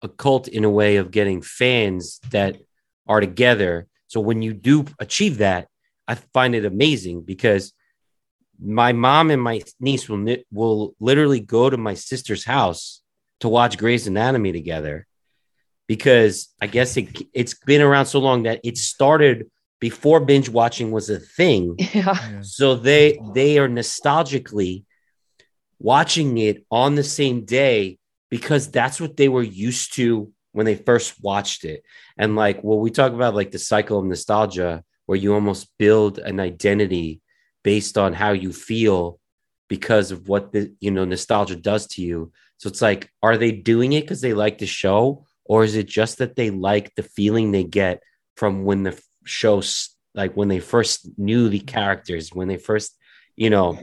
a 0.00 0.08
cult 0.08 0.48
in 0.48 0.64
a 0.64 0.70
way 0.70 0.96
of 0.96 1.10
getting 1.10 1.42
fans 1.42 2.18
that 2.30 2.56
are 3.06 3.20
together. 3.20 3.88
So 4.06 4.20
when 4.20 4.40
you 4.40 4.54
do 4.54 4.86
achieve 4.98 5.36
that 5.38 5.68
i 6.08 6.14
find 6.14 6.54
it 6.54 6.64
amazing 6.64 7.20
because 7.22 7.74
my 8.62 8.92
mom 8.92 9.30
and 9.30 9.42
my 9.42 9.62
niece 9.80 10.08
will 10.08 10.36
will 10.50 10.94
literally 11.00 11.40
go 11.40 11.68
to 11.68 11.76
my 11.76 11.94
sister's 11.94 12.44
house 12.44 13.02
to 13.40 13.48
watch 13.48 13.78
Grey's 13.78 14.06
Anatomy 14.06 14.52
together 14.52 15.06
because 15.86 16.48
I 16.60 16.66
guess 16.66 16.96
it 16.96 17.22
it's 17.32 17.54
been 17.54 17.82
around 17.82 18.06
so 18.06 18.18
long 18.20 18.44
that 18.44 18.60
it 18.64 18.78
started 18.78 19.50
before 19.80 20.20
binge 20.20 20.48
watching 20.48 20.90
was 20.90 21.10
a 21.10 21.18
thing. 21.20 21.76
Yeah. 21.94 22.40
So 22.42 22.74
they 22.74 23.18
they 23.34 23.58
are 23.58 23.68
nostalgically 23.68 24.84
watching 25.78 26.38
it 26.38 26.64
on 26.70 26.94
the 26.94 27.04
same 27.04 27.44
day 27.44 27.98
because 28.30 28.70
that's 28.70 29.00
what 29.00 29.16
they 29.16 29.28
were 29.28 29.42
used 29.42 29.94
to 29.94 30.32
when 30.52 30.66
they 30.66 30.74
first 30.74 31.22
watched 31.22 31.64
it. 31.64 31.82
And 32.16 32.36
like 32.36 32.64
well 32.64 32.78
we 32.78 32.90
talk 32.90 33.12
about 33.12 33.34
like 33.34 33.50
the 33.50 33.58
cycle 33.58 33.98
of 33.98 34.06
nostalgia 34.06 34.82
where 35.04 35.18
you 35.18 35.34
almost 35.34 35.70
build 35.78 36.18
an 36.18 36.40
identity 36.40 37.20
based 37.66 37.98
on 37.98 38.12
how 38.12 38.30
you 38.30 38.52
feel 38.52 39.18
because 39.68 40.12
of 40.12 40.28
what 40.28 40.52
the 40.52 40.72
you 40.78 40.92
know 40.92 41.04
nostalgia 41.04 41.56
does 41.56 41.88
to 41.88 42.00
you. 42.00 42.30
So 42.58 42.68
it's 42.68 42.80
like 42.80 43.10
are 43.24 43.36
they 43.36 43.50
doing 43.50 43.92
it 43.92 44.02
because 44.02 44.20
they 44.20 44.34
like 44.34 44.58
the 44.58 44.66
show 44.66 45.26
or 45.44 45.64
is 45.64 45.74
it 45.74 45.88
just 45.88 46.18
that 46.18 46.36
they 46.36 46.50
like 46.50 46.94
the 46.94 47.02
feeling 47.02 47.50
they 47.50 47.64
get 47.64 48.00
from 48.36 48.64
when 48.64 48.84
the 48.84 48.96
show 49.24 49.60
like 50.14 50.36
when 50.36 50.46
they 50.46 50.60
first 50.60 51.10
knew 51.18 51.48
the 51.48 51.58
characters 51.58 52.30
when 52.32 52.46
they 52.46 52.56
first 52.56 52.96
you 53.34 53.50
know 53.50 53.76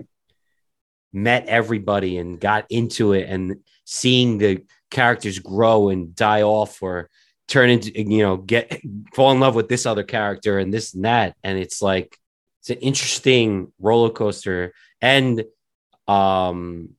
met 1.12 1.46
everybody 1.48 2.18
and 2.18 2.40
got 2.40 2.66
into 2.70 3.12
it 3.12 3.28
and 3.30 3.58
seeing 3.84 4.38
the 4.38 4.64
characters 4.92 5.40
grow 5.40 5.90
and 5.90 6.16
die 6.16 6.44
off 6.44 6.82
or 6.82 7.10
turn 7.50 7.70
into 7.70 7.92
you 8.00 8.24
know 8.24 8.38
get 8.38 8.82
fall 9.14 9.34
in 9.34 9.42
love 9.42 9.56
with 9.56 9.68
this 9.68 9.86
other 9.86 10.04
character 10.04 10.58
and 10.58 10.74
this 10.74 10.94
and 10.94 11.04
that. 11.04 11.36
And 11.44 11.60
it's 11.60 11.82
like 11.82 12.18
it's 12.64 12.70
an 12.70 12.78
interesting 12.78 13.74
roller 13.78 14.10
coaster 14.10 14.74
and 15.02 15.44
um 16.08 16.90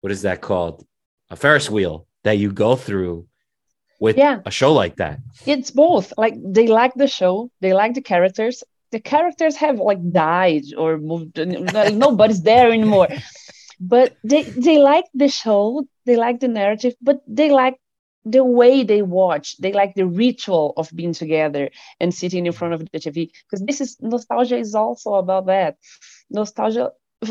what 0.00 0.10
is 0.10 0.22
that 0.22 0.40
called? 0.40 0.86
A 1.28 1.36
ferris 1.36 1.68
wheel 1.68 2.06
that 2.24 2.38
you 2.38 2.50
go 2.50 2.76
through 2.76 3.26
with 4.00 4.16
yeah. 4.16 4.40
a 4.46 4.50
show 4.50 4.72
like 4.72 4.96
that. 4.96 5.18
It's 5.44 5.70
both. 5.70 6.14
Like 6.16 6.34
they 6.42 6.66
like 6.66 6.94
the 6.94 7.08
show 7.08 7.50
they 7.60 7.74
like 7.74 7.92
the 7.92 8.00
characters. 8.00 8.64
The 8.90 9.00
characters 9.00 9.56
have 9.56 9.78
like 9.78 10.00
died 10.12 10.64
or 10.78 10.96
moved 10.96 11.36
nobody's 11.92 12.42
there 12.42 12.70
anymore. 12.70 13.08
But 13.78 14.16
they 14.24 14.44
they 14.44 14.78
like 14.78 15.04
the 15.12 15.28
show 15.28 15.84
they 16.06 16.16
like 16.16 16.40
the 16.40 16.48
narrative 16.48 16.94
but 17.02 17.20
they 17.28 17.50
like 17.50 17.76
the 18.26 18.44
way 18.44 18.82
they 18.82 19.02
watch 19.02 19.56
they 19.58 19.72
like 19.72 19.94
the 19.94 20.06
ritual 20.06 20.74
of 20.76 20.90
being 20.94 21.12
together 21.12 21.70
and 22.00 22.12
sitting 22.12 22.44
in 22.44 22.52
front 22.52 22.74
of 22.74 22.80
the 22.80 22.98
tv 22.98 23.30
because 23.48 23.64
this 23.64 23.80
is 23.80 23.96
nostalgia 24.00 24.58
is 24.58 24.74
also 24.74 25.14
about 25.14 25.46
that 25.46 25.76
nostalgia 26.28 26.90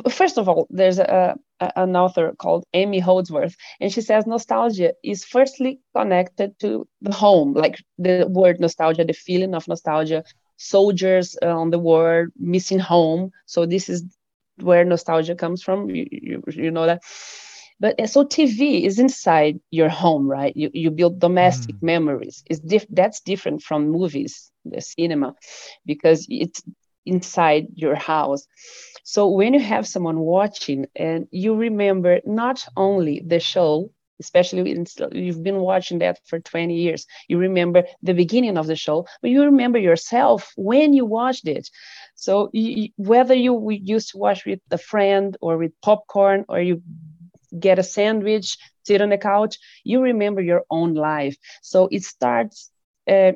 first 0.09 0.37
of 0.37 0.47
all 0.49 0.67
there's 0.69 0.97
a 0.97 1.35
an 1.59 1.95
author 1.95 2.33
called 2.37 2.65
Amy 2.73 2.99
Holdsworth, 2.99 3.55
and 3.79 3.91
she 3.91 4.01
says 4.01 4.25
nostalgia 4.27 4.93
is 5.03 5.23
firstly 5.23 5.79
connected 5.95 6.57
to 6.59 6.87
the 7.01 7.13
home, 7.13 7.53
like 7.53 7.81
the 7.97 8.27
word 8.29 8.59
nostalgia, 8.59 9.05
the 9.05 9.13
feeling 9.13 9.55
of 9.55 9.67
nostalgia, 9.67 10.23
soldiers 10.57 11.37
on 11.41 11.69
the 11.69 11.79
war, 11.79 12.27
missing 12.37 12.79
home. 12.79 13.31
So 13.45 13.65
this 13.65 13.89
is 13.89 14.03
where 14.61 14.83
nostalgia 14.83 15.35
comes 15.35 15.63
from. 15.63 15.89
You, 15.89 16.07
you, 16.11 16.43
you 16.47 16.71
know 16.71 16.85
that. 16.85 17.03
But 17.79 18.09
so 18.09 18.23
TV 18.23 18.85
is 18.85 18.99
inside 18.99 19.59
your 19.69 19.89
home, 19.89 20.29
right? 20.29 20.55
You, 20.55 20.69
you 20.73 20.91
build 20.91 21.19
domestic 21.19 21.75
mm. 21.75 21.83
memories. 21.83 22.43
It's 22.49 22.59
diff- 22.59 22.87
that's 22.89 23.19
different 23.21 23.63
from 23.63 23.89
movies, 23.89 24.51
the 24.63 24.81
cinema, 24.81 25.35
because 25.85 26.25
it's 26.29 26.63
inside 27.05 27.67
your 27.75 27.95
house. 27.95 28.47
So 29.03 29.27
when 29.29 29.53
you 29.53 29.59
have 29.59 29.87
someone 29.87 30.19
watching 30.19 30.87
and 30.95 31.27
you 31.31 31.55
remember 31.55 32.21
not 32.25 32.65
only 32.75 33.21
the 33.25 33.39
show, 33.39 33.91
especially 34.19 34.71
in, 34.71 34.85
you've 35.11 35.43
been 35.43 35.59
watching 35.59 35.99
that 35.99 36.19
for 36.25 36.39
20 36.39 36.73
years, 36.73 37.05
you 37.27 37.37
remember 37.37 37.83
the 38.01 38.13
beginning 38.13 38.57
of 38.57 38.67
the 38.67 38.75
show, 38.75 39.05
but 39.21 39.29
you 39.29 39.43
remember 39.43 39.77
yourself 39.77 40.53
when 40.55 40.93
you 40.93 41.05
watched 41.05 41.47
it. 41.47 41.69
So 42.15 42.49
you, 42.53 42.89
whether 42.95 43.35
you 43.35 43.69
used 43.69 44.11
to 44.11 44.17
watch 44.17 44.45
with 44.45 44.59
a 44.71 44.77
friend 44.77 45.37
or 45.41 45.57
with 45.57 45.73
popcorn 45.81 46.45
or 46.47 46.61
you 46.61 46.81
get 47.59 47.79
a 47.79 47.83
sandwich, 47.83 48.57
sit 48.85 49.01
on 49.01 49.09
the 49.09 49.17
couch, 49.17 49.57
you 49.83 50.01
remember 50.01 50.41
your 50.41 50.63
own 50.69 50.93
life. 50.93 51.35
So 51.61 51.87
it 51.91 52.03
starts 52.03 52.69
uh, 53.09 53.33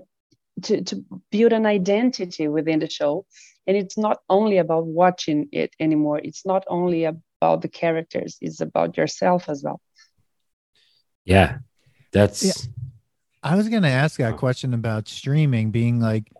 to, 0.64 0.84
to 0.84 1.06
build 1.32 1.54
an 1.54 1.66
identity 1.66 2.48
within 2.48 2.80
the 2.80 2.90
show. 2.90 3.26
And 3.68 3.78
it's 3.78 3.98
not 3.98 4.20
only 4.30 4.58
about 4.58 4.86
watching 4.86 5.50
it 5.52 5.76
anymore. 5.80 6.20
It's 6.24 6.46
not 6.46 6.66
only 6.68 7.06
about 7.06 7.62
the 7.62 7.68
characters, 7.68 8.38
it's 8.42 8.62
about 8.62 8.98
yourself 8.98 9.48
as 9.48 9.64
well. 9.64 9.80
Yeah. 11.26 11.60
That's. 12.12 12.44
Yeah. 12.44 12.54
I 13.42 13.56
was 13.56 13.70
going 13.70 13.84
to 13.84 13.90
ask 13.90 14.18
that 14.18 14.38
question 14.38 14.74
about 14.74 15.08
streaming 15.08 15.72
being 15.72 16.02
like, 16.02 16.32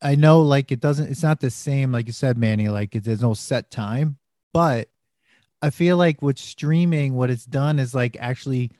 I 0.00 0.14
know 0.14 0.42
like 0.42 0.72
it 0.72 0.80
doesn't, 0.80 1.10
it's 1.10 1.22
not 1.22 1.40
the 1.40 1.50
same, 1.50 1.92
like 1.92 2.06
you 2.06 2.12
said, 2.12 2.38
Manny, 2.38 2.68
like 2.68 2.94
it, 2.94 3.04
there's 3.04 3.20
no 3.20 3.34
set 3.34 3.70
time, 3.70 4.16
but 4.52 4.88
I 5.64 5.70
feel 5.70 5.96
like 5.96 6.20
with 6.20 6.38
streaming, 6.38 7.14
what 7.14 7.30
it's 7.30 7.46
done 7.46 7.78
is 7.78 7.94
like 7.94 8.18
actually 8.20 8.70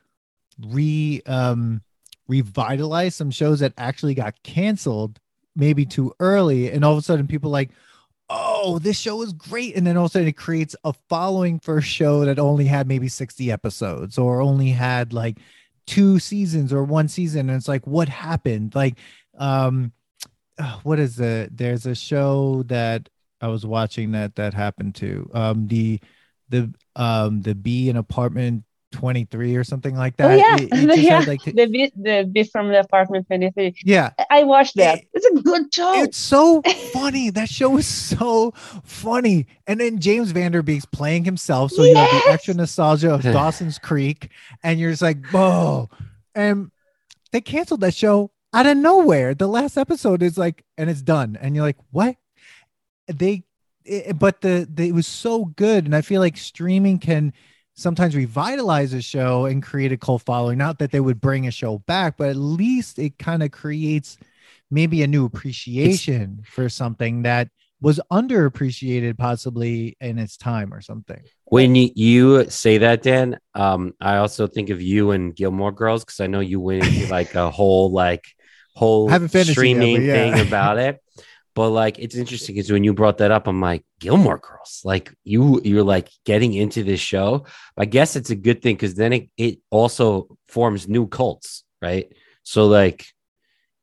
re 0.61 1.23
um 1.25 1.81
revitalize 2.29 3.15
some 3.15 3.31
shows 3.31 3.61
that 3.61 3.73
actually 3.79 4.15
got 4.15 4.35
canceled 4.43 5.19
maybe 5.57 5.87
too 5.87 6.13
early, 6.21 6.71
and 6.71 6.85
all 6.85 6.93
of 6.93 6.99
a 6.99 7.03
sudden 7.03 7.27
people 7.27 7.51
like, 7.51 7.71
oh, 8.29 8.79
this 8.81 8.99
show 8.99 9.23
is 9.23 9.33
great, 9.33 9.77
and 9.77 9.87
then 9.87 9.97
all 9.97 10.05
of 10.05 10.11
a 10.11 10.13
sudden 10.13 10.29
it 10.29 10.37
creates 10.37 10.77
a 10.85 10.93
following 11.09 11.59
for 11.59 11.79
a 11.79 11.83
show 11.83 12.25
that 12.27 12.39
only 12.39 12.67
had 12.67 12.87
maybe 12.87 13.09
sixty 13.09 13.51
episodes 13.51 14.19
or 14.19 14.43
only 14.43 14.69
had 14.69 15.15
like 15.15 15.39
two 15.87 16.19
seasons 16.19 16.71
or 16.71 16.85
one 16.85 17.09
season, 17.09 17.49
and 17.49 17.57
it's 17.57 17.69
like, 17.69 17.87
what 17.87 18.11
happened? 18.11 18.75
Like, 18.75 18.99
um, 19.39 19.93
what 20.83 20.99
is 20.99 21.19
it? 21.19 21.57
There's 21.57 21.87
a 21.87 21.95
show 21.95 22.63
that 22.67 23.09
I 23.41 23.49
was 23.49 23.65
watching 23.65 24.13
that 24.13 24.37
that 24.37 24.53
happened 24.53 24.97
to 24.97 25.31
um 25.33 25.69
the 25.69 25.99
the 26.55 26.75
um 26.97 27.43
the 27.43 27.55
B 27.55 27.89
in 27.89 27.97
apartment 27.97 28.65
23 28.95 29.57
or 29.57 29.65
something 29.65 29.97
like 29.97 30.17
that. 30.17 30.31
Oh, 30.31 30.35
yeah. 30.35 30.57
It, 30.57 30.69
it 30.73 30.99
yeah. 31.01 31.25
Like, 31.27 31.43
the 31.43 31.67
bit 31.67 31.93
the 32.01 32.29
bit 32.31 32.51
from 32.51 32.69
the 32.69 32.81
apartment 32.81 33.27
23. 33.27 33.75
Yeah. 33.85 34.11
I 34.31 34.45
watched 34.45 34.77
that. 34.77 34.99
It, 34.99 35.09
it's 35.13 35.27
a 35.27 35.43
good 35.43 35.75
show. 35.75 36.03
It's 36.03 36.17
so 36.17 36.63
funny. 36.93 37.31
that 37.31 37.49
show 37.49 37.77
is 37.77 37.87
so 37.87 38.53
funny. 38.85 39.47
And 39.67 39.81
then 39.81 39.99
James 39.99 40.31
Van 40.31 40.53
Der 40.53 40.63
Beek's 40.63 40.87
playing 40.87 41.25
himself. 41.25 41.73
So 41.73 41.83
yes! 41.83 41.91
you 41.91 41.97
have 41.97 42.25
the 42.25 42.31
extra 42.31 42.55
nostalgia 42.55 43.13
of 43.13 43.23
Dawson's 43.23 43.79
Creek. 43.79 44.31
And 44.63 44.79
you're 44.79 44.91
just 44.91 45.03
like, 45.03 45.27
whoa. 45.27 45.91
And 46.35 46.71
they 47.33 47.41
canceled 47.41 47.81
that 47.81 47.95
show 47.95 48.31
out 48.53 48.67
of 48.67 48.77
nowhere. 48.77 49.35
The 49.35 49.49
last 49.49 49.77
episode 49.77 50.23
is 50.23 50.39
like, 50.39 50.65
and 50.79 50.89
it's 50.89 51.03
done. 51.03 51.37
And 51.41 51.57
you're 51.57 51.65
like, 51.65 51.79
what? 51.91 52.17
They 53.09 53.43
it, 53.85 54.19
but 54.19 54.41
the, 54.41 54.69
the 54.73 54.89
it 54.89 54.93
was 54.95 55.07
so 55.07 55.47
good, 55.47 55.85
and 55.85 55.95
I 55.95 56.01
feel 56.01 56.21
like 56.21 56.37
streaming 56.37 56.99
can 56.99 57.33
sometimes 57.75 58.15
revitalize 58.15 58.93
a 58.93 59.03
show 59.03 59.47
and 59.47 59.63
create 59.63 59.93
a 59.93 59.97
cult 59.97 60.23
following. 60.23 60.59
Not 60.59 60.79
that 60.79 60.91
they 60.91 61.01
would 61.01 61.21
bring 61.21 61.47
a 61.47 61.51
show 61.51 61.79
back, 61.79 62.17
but 62.17 62.29
at 62.29 62.37
least 62.37 62.99
it 62.99 63.19
kind 63.19 63.43
of 63.43 63.51
creates 63.51 64.17
maybe 64.71 65.03
a 65.03 65.07
new 65.07 65.25
appreciation 65.25 66.39
it's, 66.41 66.49
for 66.49 66.69
something 66.69 67.23
that 67.23 67.49
was 67.81 68.01
underappreciated 68.11 69.19
possibly 69.19 69.97
in 70.01 70.19
its 70.19 70.37
time 70.37 70.73
or 70.73 70.81
something. 70.81 71.23
When 71.45 71.75
you, 71.75 71.91
you 71.95 72.51
say 72.51 72.79
that, 72.79 73.03
Dan, 73.03 73.39
um, 73.55 73.93
I 74.01 74.17
also 74.17 74.47
think 74.47 74.71
of 74.71 74.81
you 74.81 75.11
and 75.11 75.37
Gilmore 75.37 75.73
Girls 75.73 76.05
because 76.05 76.21
I 76.21 76.27
know 76.27 76.41
you 76.41 76.61
went 76.61 76.85
into 76.85 77.11
like 77.11 77.35
a 77.35 77.51
whole 77.51 77.91
like 77.91 78.25
whole 78.75 79.11
streaming 79.29 80.03
yeah. 80.03 80.13
thing 80.13 80.47
about 80.47 80.79
it. 80.79 81.01
But 81.55 81.71
like 81.71 81.99
it's 81.99 82.17
interesting 82.17 82.57
because 82.57 82.73
when 82.73 82.85
you 82.85 82.93
brought 82.93 83.19
that 83.19 83.31
up, 83.31 83.47
I'm 83.47 83.61
like 83.61 83.85
Gilmore 84.01 84.39
Girls. 84.39 84.81
Like 84.85 85.13
you, 85.23 85.61
you're 85.63 85.85
like 85.85 86.11
getting 86.25 86.53
into 86.53 86.83
this 86.83 87.01
show. 87.01 87.47
I 87.77 87.85
guess 87.85 88.17
it's 88.17 88.31
a 88.31 88.37
good 88.37 88.61
thing 88.61 88.75
because 88.75 88.95
then 88.95 89.13
it, 89.13 89.31
it 89.37 89.59
also 89.71 90.37
forms 90.49 90.89
new 90.89 91.07
cults, 91.07 91.65
right? 91.81 92.13
So 92.43 92.67
like, 92.67 93.07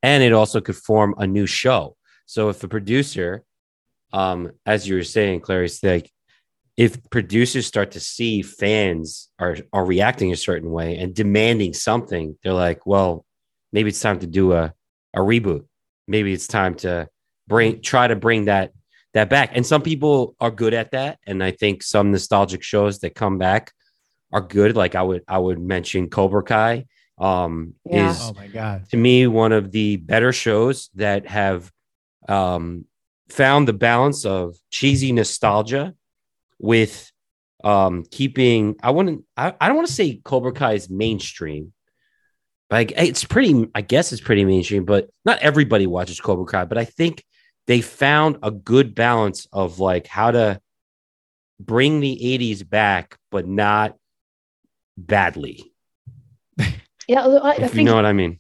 and 0.04 0.22
it 0.22 0.34
also 0.34 0.60
could 0.60 0.76
form 0.76 1.16
a 1.18 1.26
new 1.26 1.46
show. 1.46 1.96
So 2.26 2.50
if 2.50 2.64
a 2.64 2.68
producer, 2.68 3.44
um, 4.12 4.52
as 4.66 4.88
you 4.88 4.96
were 4.96 5.04
saying, 5.04 5.42
Clarice, 5.42 5.82
like 5.82 6.12
if 6.76 6.98
producers 7.10 7.68
start 7.68 7.92
to 7.92 8.00
see 8.00 8.42
fans 8.42 9.30
are 9.40 9.58
are 9.72 9.86
reacting 9.86 10.32
a 10.32 10.38
certain 10.38 10.72
way 10.72 10.98
and 10.98 11.14
demanding 11.14 11.74
something, 11.74 12.38
they're 12.44 12.54
like, 12.54 12.86
well, 12.86 13.26
maybe 13.72 13.90
it's 13.90 14.02
time 14.02 14.20
to 14.20 14.28
do 14.28 14.54
a 14.54 14.74
a 15.14 15.20
reboot. 15.20 15.66
Maybe 16.08 16.34
it's 16.34 16.48
time 16.48 16.76
to 16.76 17.08
bring 17.52 17.82
try 17.82 18.08
to 18.08 18.16
bring 18.16 18.46
that 18.46 18.72
that 19.14 19.30
back. 19.30 19.52
And 19.54 19.66
some 19.66 19.82
people 19.82 20.36
are 20.40 20.50
good 20.50 20.74
at 20.74 20.92
that. 20.92 21.20
And 21.28 21.44
I 21.44 21.52
think 21.52 21.84
some 21.84 22.12
nostalgic 22.12 22.64
shows 22.64 23.00
that 23.00 23.14
come 23.14 23.38
back 23.38 23.74
are 24.32 24.42
good. 24.42 24.76
Like 24.76 24.96
I 24.96 25.04
would 25.04 25.24
I 25.28 25.38
would 25.38 25.60
mention 25.60 26.10
Cobra 26.10 26.44
Kai. 26.44 26.86
Um 27.18 27.76
yeah. 27.86 28.10
is 28.10 28.20
oh 28.22 28.34
my 28.34 28.48
god 28.48 28.90
to 28.90 28.98
me 28.98 29.28
one 29.28 29.52
of 29.52 29.72
the 29.72 29.98
better 29.98 30.32
shows 30.32 30.90
that 30.96 31.28
have 31.28 31.70
um 32.28 32.86
found 33.30 33.68
the 33.68 33.74
balance 33.74 34.26
of 34.26 34.56
cheesy 34.72 35.12
nostalgia 35.12 35.94
with 36.58 37.12
um 37.64 38.06
keeping 38.10 38.76
I 38.82 38.92
wouldn't 38.92 39.26
I, 39.38 39.54
I 39.60 39.68
don't 39.68 39.76
want 39.76 39.90
to 39.90 39.94
say 39.94 40.22
Cobra 40.24 40.54
Kai 40.54 40.74
is 40.74 40.90
mainstream. 40.90 41.74
Like 42.72 42.94
it's 42.96 43.26
pretty 43.26 43.68
I 43.76 43.82
guess 43.82 44.14
it's 44.14 44.22
pretty 44.22 44.46
mainstream, 44.46 44.86
but 44.86 45.10
not 45.26 45.40
everybody 45.40 45.86
watches 45.86 46.22
Cobra 46.22 46.46
Kai. 46.46 46.66
But 46.66 46.78
I 46.78 46.86
think 46.86 47.24
they 47.68 47.82
found 47.82 48.38
a 48.44 48.52
good 48.52 48.96
balance 48.96 49.48
of 49.52 49.80
like 49.80 50.08
how 50.08 50.32
to 50.32 50.60
bring 51.60 52.00
the 52.00 52.20
80s 52.22 52.68
back, 52.68 53.18
but 53.30 53.48
not 53.48 53.96
badly. 54.98 55.72
Yeah, 57.08 57.26
I, 57.26 57.56
if 57.56 57.74
I 57.74 57.78
you 57.78 57.84
know 57.84 57.96
what 57.96 58.06
I 58.06 58.14
mean. 58.14 58.40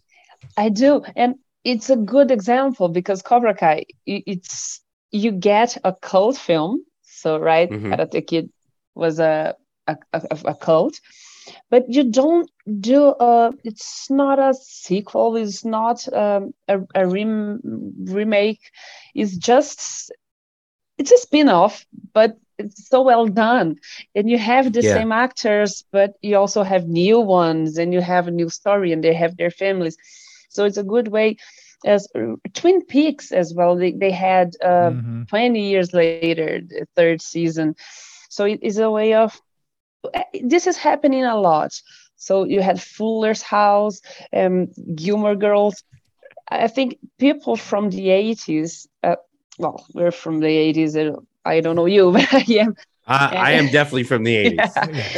I 0.56 0.70
do, 0.70 1.04
and 1.16 1.36
it's 1.64 1.90
a 1.90 1.96
good 1.98 2.32
example 2.32 2.90
because 2.90 3.22
Cobra 3.22 3.54
Kai, 3.54 3.86
it's 4.06 4.82
you 5.12 5.32
get 5.32 5.78
a 5.84 5.94
cult 5.94 6.38
film. 6.38 6.86
So 7.04 7.38
right, 7.38 7.70
mm-hmm. 7.70 7.92
Karate 7.92 8.26
Kid 8.26 8.50
was 8.96 9.20
a 9.20 9.56
a, 9.88 9.98
a, 10.14 10.22
a 10.46 10.56
cult, 10.56 11.00
but 11.70 11.90
you 11.90 12.04
don't 12.04 12.50
do 12.80 13.16
a 13.20 13.52
it's 13.64 14.10
not 14.10 14.40
a 14.40 14.54
sequel 14.54 15.36
it's 15.36 15.66
not 15.66 16.12
um, 16.14 16.54
a, 16.68 16.80
a 16.96 17.08
rem, 17.08 17.60
remake 18.06 18.72
it's 19.16 19.36
just 19.38 20.12
it's 20.98 21.12
a 21.12 21.18
spin-off 21.18 21.86
but 22.14 22.38
it's 22.58 22.88
so 22.88 23.02
well 23.02 23.26
done 23.26 23.78
and 24.16 24.30
you 24.30 24.38
have 24.38 24.72
the 24.72 24.82
yeah. 24.82 24.94
same 24.94 25.12
actors 25.12 25.84
but 25.92 26.14
you 26.22 26.38
also 26.38 26.64
have 26.64 26.88
new 26.88 27.20
ones 27.20 27.78
and 27.78 27.94
you 27.94 28.02
have 28.02 28.28
a 28.28 28.32
new 28.32 28.50
story 28.50 28.92
and 28.92 29.04
they 29.04 29.14
have 29.14 29.36
their 29.38 29.52
families 29.52 29.98
so 30.50 30.66
it's 30.66 30.78
a 30.78 30.84
good 30.84 31.08
way 31.08 31.38
as 31.86 32.08
uh, 32.16 32.36
twin 32.54 32.86
peaks 32.86 33.32
as 33.32 33.54
well 33.54 33.76
they, 33.76 33.92
they 33.92 34.12
had 34.12 34.54
uh, 34.64 34.92
mm-hmm. 34.92 35.24
20 35.24 35.70
years 35.70 35.94
later 35.94 36.62
the 36.62 36.86
third 36.96 37.22
season 37.22 37.76
so 38.30 38.46
it 38.46 38.60
is 38.62 38.78
a 38.78 38.92
way 38.92 39.14
of 39.16 39.42
this 40.42 40.68
is 40.68 40.78
happening 40.78 41.24
a 41.24 41.38
lot. 41.38 41.72
So 42.16 42.44
you 42.44 42.62
had 42.62 42.82
Fuller's 42.82 43.42
House, 43.42 44.02
um, 44.34 44.68
Gilmore 44.96 45.36
Girls. 45.36 45.84
I 46.50 46.68
think 46.68 46.98
people 47.20 47.56
from 47.56 47.90
the 47.90 48.10
80s, 48.10 48.88
uh, 49.04 49.16
well, 49.58 49.86
we're 49.94 50.12
from 50.12 50.40
the 50.40 50.48
80s. 50.48 50.98
I 51.46 51.60
don't 51.62 51.76
know 51.76 51.86
you, 51.86 52.12
but 52.14 52.34
I 52.34 52.46
am. 52.60 52.76
I, 53.08 53.34
I 53.36 53.52
am 53.52 53.70
definitely 53.70 54.04
from 54.04 54.24
the 54.24 54.36
80s. 54.36 54.80
Yeah. 54.92 55.10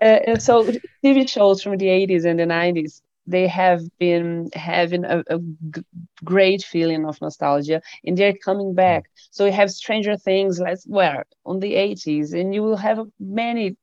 uh, 0.00 0.38
so 0.38 0.70
TV 1.02 1.26
shows 1.26 1.62
from 1.62 1.76
the 1.76 1.88
80s 1.88 2.24
and 2.24 2.38
the 2.38 2.46
90s, 2.46 3.02
they 3.26 3.46
have 3.46 3.80
been 3.98 4.48
having 4.54 5.04
a, 5.04 5.22
a 5.28 5.38
g- 5.38 5.82
great 6.24 6.62
feeling 6.62 7.04
of 7.06 7.20
nostalgia 7.20 7.80
and 8.04 8.16
they're 8.16 8.34
coming 8.44 8.74
back. 8.74 9.04
So 9.30 9.44
you 9.46 9.52
have 9.52 9.70
Stranger 9.70 10.16
Things, 10.16 10.60
let's 10.60 10.84
where 10.86 11.24
on 11.44 11.60
the 11.60 11.74
80s, 11.74 12.32
and 12.32 12.54
you 12.54 12.62
will 12.62 12.76
have 12.76 13.00
many 13.18 13.76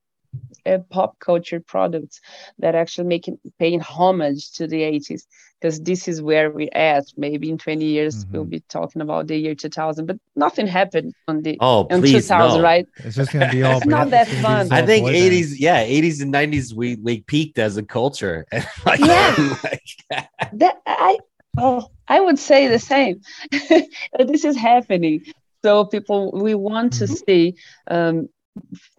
uh, 0.65 0.79
pop 0.89 1.19
culture 1.19 1.59
products 1.59 2.21
that 2.59 2.75
actually 2.75 3.07
making 3.07 3.39
paying 3.59 3.79
homage 3.79 4.51
to 4.51 4.67
the 4.67 4.81
80s 4.81 5.23
because 5.59 5.81
this 5.81 6.07
is 6.07 6.21
where 6.21 6.51
we're 6.51 6.69
at. 6.73 7.05
Maybe 7.17 7.49
in 7.49 7.57
20 7.57 7.85
years 7.85 8.25
mm-hmm. 8.25 8.33
we'll 8.33 8.45
be 8.45 8.59
talking 8.61 9.01
about 9.01 9.27
the 9.27 9.37
year 9.37 9.55
2000 9.55 10.05
but 10.05 10.17
nothing 10.35 10.67
happened 10.67 11.13
on 11.27 11.41
the 11.41 11.57
oh 11.61 11.87
in 11.87 12.01
please 12.01 12.27
2000 12.27 12.57
no. 12.57 12.63
right? 12.63 12.87
It's 12.97 13.15
just 13.15 13.31
gonna 13.31 13.49
be 13.49 13.63
all 13.63 13.77
it's 13.77 13.85
not 13.85 14.09
that 14.11 14.27
fun. 14.27 14.71
i 14.71 14.85
think 14.85 15.07
80s 15.07 15.55
yeah 15.57 15.83
80s 15.83 16.21
and 16.21 16.33
90s 16.33 16.73
we 16.73 16.95
we 16.95 17.21
peaked 17.21 17.57
as 17.59 17.77
a 17.77 17.83
culture. 17.83 18.45
Like, 18.85 18.99
yeah. 18.99 19.57
like, 19.63 20.29
that 20.53 20.81
i 20.85 21.17
oh 21.57 21.89
i 22.07 22.19
would 22.19 22.39
say 22.39 22.67
the 22.67 22.79
same. 22.79 23.21
This 24.19 24.45
is 24.45 24.55
happening. 24.55 25.25
So 25.63 25.85
people 25.85 26.31
we 26.31 26.55
want 26.55 26.93
to 26.93 27.05
mm-hmm. 27.05 27.13
see 27.25 27.55
um, 27.87 28.29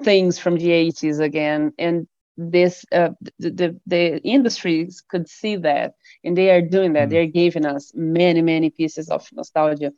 things 0.02 0.38
from 0.38 0.56
the 0.56 0.68
80s 0.68 1.20
again 1.20 1.72
and 1.78 2.06
this 2.36 2.84
uh, 2.92 3.10
the, 3.40 3.50
the, 3.50 3.80
the 3.86 4.22
industries 4.22 5.02
could 5.08 5.28
see 5.28 5.56
that 5.56 5.94
and 6.22 6.36
they 6.36 6.50
are 6.50 6.62
doing 6.62 6.92
that. 6.92 7.08
Mm. 7.08 7.10
they're 7.10 7.26
giving 7.26 7.66
us 7.66 7.92
many 7.94 8.42
many 8.42 8.70
pieces 8.70 9.08
of 9.10 9.28
nostalgia. 9.32 9.92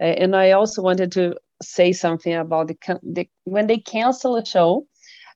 Uh, 0.00 0.04
and 0.04 0.34
i 0.34 0.52
also 0.52 0.80
wanted 0.80 1.12
to 1.12 1.36
say 1.62 1.92
something 1.92 2.34
about 2.34 2.68
the, 2.68 3.00
the 3.02 3.28
when 3.44 3.66
they 3.66 3.78
cancel 3.78 4.36
a 4.36 4.44
show 4.44 4.86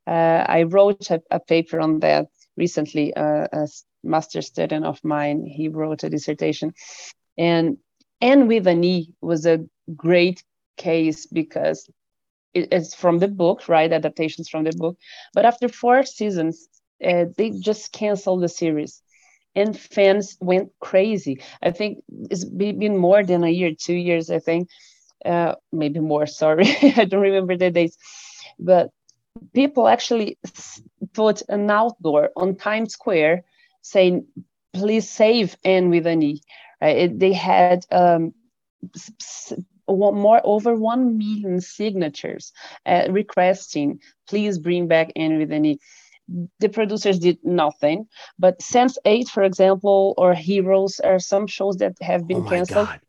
uh, 0.07 0.44
i 0.48 0.62
wrote 0.62 1.11
a, 1.11 1.20
a, 1.31 1.38
paper 1.38 1.81
on 1.81 2.00
that 2.00 2.28
recently 2.57 3.14
uh, 3.14 3.46
a 3.52 3.68
master 4.02 4.42
student 4.42 4.85
of 4.85 5.02
mine. 5.04 5.44
He 5.44 5.68
wrote 5.68 6.04
a 6.04 6.11
dissertation. 6.11 6.74
And 7.37 7.78
Anne 8.20 8.48
with 8.48 8.66
an 8.66 8.85
e 8.85 9.14
was 9.20 9.46
a 9.46 9.64
great 9.94 10.42
case 10.76 11.26
because 11.26 11.88
it's 12.55 12.95
from 12.95 13.19
the 13.19 13.29
book, 13.29 13.69
right? 13.69 13.93
Adaptations 13.93 14.49
from 14.49 14.65
the 14.65 14.73
book. 14.77 14.97
But 15.35 15.45
after 15.45 15.69
four 15.69 16.05
seasons, 16.05 16.69
uh, 17.05 17.27
they 17.37 17.51
just 17.51 17.93
canceled 17.93 18.43
the 18.43 18.49
series, 18.49 19.03
and 19.55 19.79
fans 19.79 20.37
went 20.41 20.73
crazy. 20.81 21.43
I 21.63 21.71
think 21.71 22.03
it's 22.31 22.45
been 22.45 22.97
more 22.97 23.23
than 23.23 23.45
a 23.45 23.51
year, 23.51 23.73
two 23.75 23.95
years, 23.95 24.31
I 24.31 24.41
think, 24.41 24.69
uh, 25.25 25.55
maybe 25.73 26.01
more. 26.01 26.27
Sorry, 26.43 26.67
I 26.97 27.05
don't 27.05 27.21
remember 27.21 27.57
the 27.57 27.71
dates, 27.71 27.97
but 28.59 28.91
people 29.53 29.87
actually 29.87 30.39
put 31.13 31.43
an 31.49 31.71
outdoor 31.71 32.31
on 32.37 32.57
Times 32.57 32.93
Square 32.93 33.45
saying, 33.83 34.27
"Please 34.73 35.09
save 35.09 35.57
Anne 35.65 35.91
with 35.91 36.07
an 36.07 36.23
E." 36.23 36.43
Right? 36.81 36.97
It, 36.97 37.19
they 37.19 37.33
had 37.33 37.85
um, 37.91 38.35
more 39.88 40.40
over 40.44 40.74
1 40.74 41.18
million 41.18 41.61
signatures 41.61 42.53
uh, 42.87 43.07
requesting 43.11 44.01
please 44.29 44.59
bring 44.59 44.87
back 44.87 45.11
Anne 45.16 45.38
with 45.38 45.53
an 45.53 45.64
E 45.64 45.79
the 46.61 46.68
producers 46.68 47.18
did 47.18 47.38
nothing 47.42 48.07
but 48.38 48.59
Sense8 48.61 49.29
for 49.29 49.42
example 49.42 50.14
or 50.18 50.35
heroes 50.35 51.01
are 51.01 51.18
some 51.18 51.46
shows 51.46 51.77
that 51.77 51.96
have 52.03 52.27
been 52.27 52.44
oh 52.46 52.48
canceled. 52.48 52.88
God. 52.88 53.01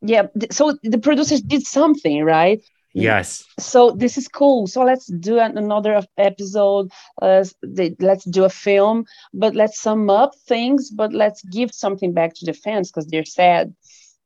yeah 0.00 0.26
so 0.50 0.76
the 0.82 0.98
producers 0.98 1.42
did 1.42 1.66
something 1.66 2.24
right? 2.24 2.62
Yes. 2.96 3.44
So 3.58 3.90
this 3.90 4.16
is 4.16 4.28
cool. 4.28 4.68
So 4.68 4.84
let's 4.84 5.06
do 5.06 5.40
another 5.40 6.00
episode 6.16 6.92
uh, 7.20 7.44
let's 7.98 8.24
do 8.24 8.44
a 8.44 8.48
film 8.48 9.04
but 9.34 9.54
let's 9.56 9.80
sum 9.80 10.08
up 10.08 10.32
things 10.46 10.90
but 10.90 11.12
let's 11.12 11.42
give 11.42 11.74
something 11.74 12.12
back 12.12 12.34
to 12.34 12.46
the 12.46 12.52
fans 12.52 12.90
because 12.90 13.06
they're 13.08 13.24
sad 13.24 13.74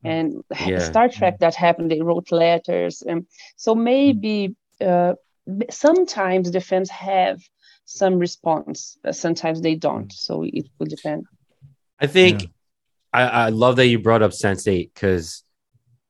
and 0.04 0.42
yeah. 0.66 0.78
Star 0.78 1.08
Trek 1.08 1.38
that 1.40 1.54
happened. 1.54 1.90
They 1.90 2.00
wrote 2.00 2.30
letters, 2.32 3.02
and 3.02 3.26
so 3.56 3.74
maybe 3.74 4.54
uh, 4.80 5.14
sometimes 5.70 6.50
the 6.50 6.61
fans 6.61 6.90
have 6.90 7.40
some 7.84 8.18
response. 8.18 8.98
Sometimes 9.12 9.61
they 9.61 9.74
don't. 9.74 10.12
So 10.12 10.44
it 10.44 10.66
will 10.78 10.87
depend. 10.87 11.24
I 11.98 12.06
think 12.06 12.42
yeah. 12.42 12.48
I, 13.12 13.22
I 13.22 13.48
love 13.48 13.76
that 13.76 13.87
you 13.87 13.98
brought 13.98 14.22
up 14.22 14.32
Sense8 14.32 14.90
because 14.92 15.42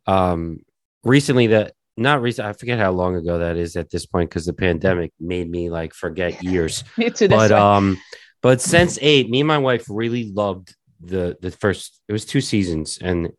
um, 0.07 0.61
recently 1.05 1.49
that 1.49 1.75
not 1.97 2.23
recent 2.23 2.47
I 2.47 2.53
forget 2.53 2.79
how 2.79 2.93
long 2.93 3.17
ago 3.17 3.39
that 3.39 3.57
is 3.57 3.77
at 3.77 3.91
this 3.91 4.07
point 4.07 4.31
because 4.31 4.47
the 4.47 4.53
pandemic 4.53 5.13
made 5.19 5.51
me 5.51 5.71
like 5.71 5.95
forget 5.95 6.43
years. 6.43 6.85
me 6.97 7.11
too. 7.11 7.29
But 7.29 7.53
um, 7.53 7.99
but 8.43 8.59
Sense8, 8.59 9.29
me 9.29 9.41
and 9.41 9.49
my 9.49 9.59
wife 9.59 9.87
really 9.89 10.33
loved 10.33 10.75
the 11.01 11.37
the 11.41 11.51
first. 11.51 12.01
It 12.09 12.13
was 12.13 12.25
two 12.25 12.41
seasons 12.41 12.99
and 13.01 13.31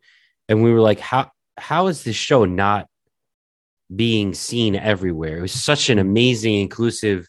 and 0.50 0.64
we 0.64 0.72
were 0.72 0.80
like, 0.80 0.98
how 0.98 1.30
how 1.56 1.86
is 1.86 2.02
this 2.02 2.16
show 2.16 2.44
not 2.44 2.88
being 3.94 4.34
seen 4.34 4.74
everywhere? 4.74 5.38
It 5.38 5.42
was 5.42 5.52
such 5.52 5.88
an 5.88 5.98
amazing, 5.98 6.56
inclusive. 6.56 7.28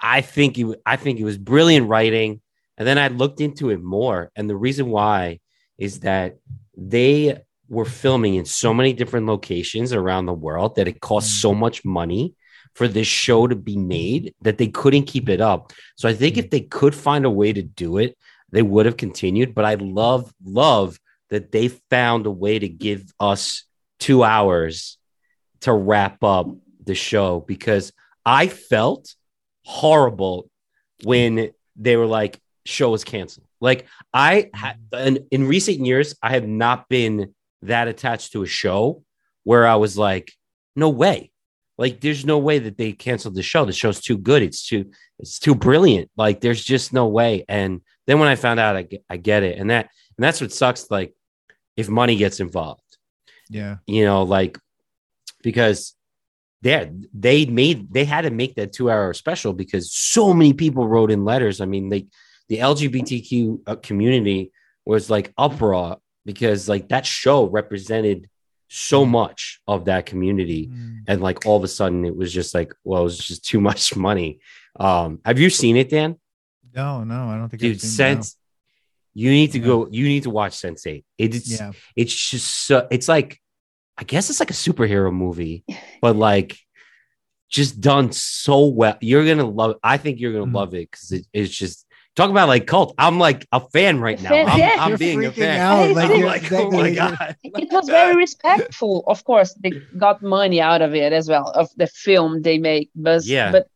I 0.00 0.20
think 0.20 0.58
it, 0.58 0.66
I 0.84 0.96
think 0.96 1.20
it 1.20 1.24
was 1.24 1.38
brilliant 1.38 1.88
writing. 1.88 2.40
And 2.76 2.86
then 2.86 2.98
I 2.98 3.08
looked 3.08 3.40
into 3.40 3.70
it 3.70 3.82
more, 3.82 4.30
and 4.36 4.50
the 4.50 4.56
reason 4.56 4.90
why 4.90 5.40
is 5.78 6.00
that 6.00 6.36
they 6.76 7.38
were 7.68 7.84
filming 7.84 8.34
in 8.34 8.44
so 8.44 8.74
many 8.74 8.92
different 8.92 9.26
locations 9.26 9.92
around 9.92 10.26
the 10.26 10.34
world 10.34 10.76
that 10.76 10.88
it 10.88 11.00
cost 11.00 11.40
so 11.40 11.54
mm. 11.54 11.58
much 11.58 11.84
money 11.84 12.34
for 12.74 12.88
this 12.88 13.06
show 13.06 13.46
to 13.46 13.56
be 13.56 13.76
made 13.76 14.34
that 14.42 14.58
they 14.58 14.68
couldn't 14.68 15.04
keep 15.04 15.28
it 15.28 15.40
up. 15.40 15.72
So 15.96 16.08
I 16.08 16.14
think 16.14 16.36
if 16.36 16.50
they 16.50 16.60
could 16.60 16.94
find 16.94 17.24
a 17.24 17.30
way 17.30 17.52
to 17.52 17.62
do 17.62 17.98
it, 17.98 18.18
they 18.50 18.62
would 18.62 18.84
have 18.84 18.96
continued. 18.96 19.54
But 19.54 19.64
I 19.64 19.74
love, 19.74 20.32
love 20.44 20.98
that 21.30 21.52
they 21.52 21.68
found 21.68 22.26
a 22.26 22.30
way 22.30 22.58
to 22.58 22.68
give 22.68 23.12
us 23.18 23.64
two 23.98 24.22
hours 24.22 24.98
to 25.60 25.72
wrap 25.72 26.22
up 26.22 26.48
the 26.84 26.94
show 26.94 27.40
because 27.40 27.92
I 28.24 28.48
felt 28.48 29.14
horrible 29.64 30.50
when 31.02 31.50
they 31.76 31.96
were 31.96 32.06
like, 32.06 32.40
show 32.64 32.94
is 32.94 33.04
canceled. 33.04 33.46
Like 33.60 33.86
I 34.12 34.50
had 34.54 34.78
in, 35.30 35.46
recent 35.46 35.84
years, 35.84 36.14
I 36.22 36.30
have 36.32 36.46
not 36.46 36.88
been 36.88 37.34
that 37.62 37.88
attached 37.88 38.32
to 38.32 38.42
a 38.42 38.46
show 38.46 39.02
where 39.44 39.66
I 39.66 39.76
was 39.76 39.96
like, 39.96 40.32
no 40.74 40.88
way. 40.90 41.30
Like 41.78 42.00
there's 42.00 42.24
no 42.24 42.38
way 42.38 42.58
that 42.58 42.76
they 42.76 42.92
canceled 42.92 43.34
the 43.34 43.42
show. 43.42 43.64
The 43.64 43.72
show's 43.72 44.00
too 44.00 44.18
good. 44.18 44.42
It's 44.42 44.66
too 44.66 44.90
it's 45.18 45.38
too 45.38 45.54
brilliant. 45.54 46.10
Like 46.16 46.40
there's 46.40 46.62
just 46.62 46.92
no 46.92 47.06
way. 47.08 47.44
And 47.48 47.80
then 48.06 48.18
when 48.18 48.28
I 48.28 48.36
found 48.36 48.60
out, 48.60 48.76
I 48.76 48.88
I 49.08 49.16
get 49.16 49.42
it. 49.42 49.58
And 49.58 49.70
that 49.70 49.90
and 50.16 50.24
that's 50.24 50.40
what 50.40 50.52
sucks. 50.52 50.90
Like 50.90 51.14
if 51.76 51.88
money 51.88 52.16
gets 52.16 52.40
involved. 52.40 52.82
Yeah. 53.48 53.76
You 53.86 54.04
know, 54.04 54.22
like 54.22 54.58
because 55.42 55.94
they 56.62 56.90
they 57.12 57.46
made 57.46 57.92
they 57.92 58.04
had 58.04 58.22
to 58.22 58.30
make 58.30 58.56
that 58.56 58.72
two 58.72 58.90
hour 58.90 59.12
special 59.14 59.52
because 59.52 59.92
so 59.92 60.34
many 60.34 60.52
people 60.52 60.88
wrote 60.88 61.10
in 61.10 61.24
letters. 61.24 61.60
I 61.60 61.66
mean, 61.66 61.88
they 61.88 62.06
the 62.48 62.58
LGBTQ 62.58 63.60
uh, 63.66 63.76
community 63.76 64.52
was 64.84 65.10
like 65.10 65.32
uproar 65.36 65.98
because 66.24 66.68
like 66.68 66.88
that 66.88 67.06
show 67.06 67.46
represented 67.46 68.28
so 68.68 69.04
mm. 69.04 69.10
much 69.10 69.60
of 69.68 69.84
that 69.84 70.06
community 70.06 70.68
mm. 70.68 71.02
and 71.06 71.22
like 71.22 71.46
all 71.46 71.56
of 71.56 71.64
a 71.64 71.68
sudden 71.68 72.04
it 72.04 72.16
was 72.16 72.32
just 72.32 72.54
like 72.54 72.72
well 72.84 73.02
it 73.02 73.04
was 73.04 73.18
just 73.18 73.44
too 73.50 73.60
much 73.60 73.96
money 73.96 74.40
um 74.78 75.20
have 75.24 75.38
you 75.38 75.48
seen 75.50 75.76
it 75.76 75.88
dan 75.88 76.16
no 76.74 77.04
no 77.04 77.28
i 77.28 77.36
don't 77.36 77.48
think 77.48 77.60
dude 77.60 77.80
since 77.80 78.36
you 79.16 79.30
need 79.30 79.52
to 79.52 79.58
yeah. 79.58 79.64
go. 79.64 79.88
You 79.90 80.06
need 80.06 80.24
to 80.24 80.30
watch 80.30 80.52
Sense8. 80.52 81.02
It's 81.16 81.58
yeah. 81.58 81.72
It's 81.96 82.14
just 82.14 82.66
so. 82.66 82.86
It's 82.90 83.08
like, 83.08 83.40
I 83.96 84.04
guess 84.04 84.28
it's 84.28 84.40
like 84.40 84.50
a 84.50 84.52
superhero 84.52 85.10
movie, 85.10 85.64
but 86.02 86.16
like, 86.16 86.58
just 87.48 87.80
done 87.80 88.12
so 88.12 88.66
well. 88.66 88.98
You're 89.00 89.24
gonna 89.24 89.48
love. 89.48 89.76
I 89.82 89.96
think 89.96 90.20
you're 90.20 90.34
gonna 90.34 90.44
mm. 90.44 90.54
love 90.54 90.74
it 90.74 90.90
because 90.90 91.12
it, 91.12 91.26
it's 91.32 91.50
just 91.50 91.86
talk 92.14 92.28
about 92.28 92.48
like 92.48 92.66
cult. 92.66 92.94
I'm 92.98 93.18
like 93.18 93.46
a 93.52 93.60
fan 93.70 94.00
right 94.00 94.20
now. 94.20 94.34
I'm, 94.34 94.58
yeah. 94.58 94.76
I'm 94.78 94.96
being 94.98 95.24
a 95.24 95.32
fan. 95.32 95.60
Out. 95.60 95.96
Like, 95.96 96.10
I'm 96.10 96.20
like, 96.20 96.52
oh 96.52 96.70
my 96.70 96.90
god. 96.92 97.36
It 97.42 97.72
was 97.72 97.88
very 97.88 98.16
respectful. 98.16 99.02
Of 99.06 99.24
course, 99.24 99.54
they 99.54 99.70
got 99.96 100.22
money 100.22 100.60
out 100.60 100.82
of 100.82 100.94
it 100.94 101.14
as 101.14 101.26
well 101.26 101.50
of 101.52 101.70
the 101.78 101.86
film 101.86 102.42
they 102.42 102.58
make, 102.58 102.90
but 102.94 103.24
yeah, 103.24 103.50
but 103.50 103.68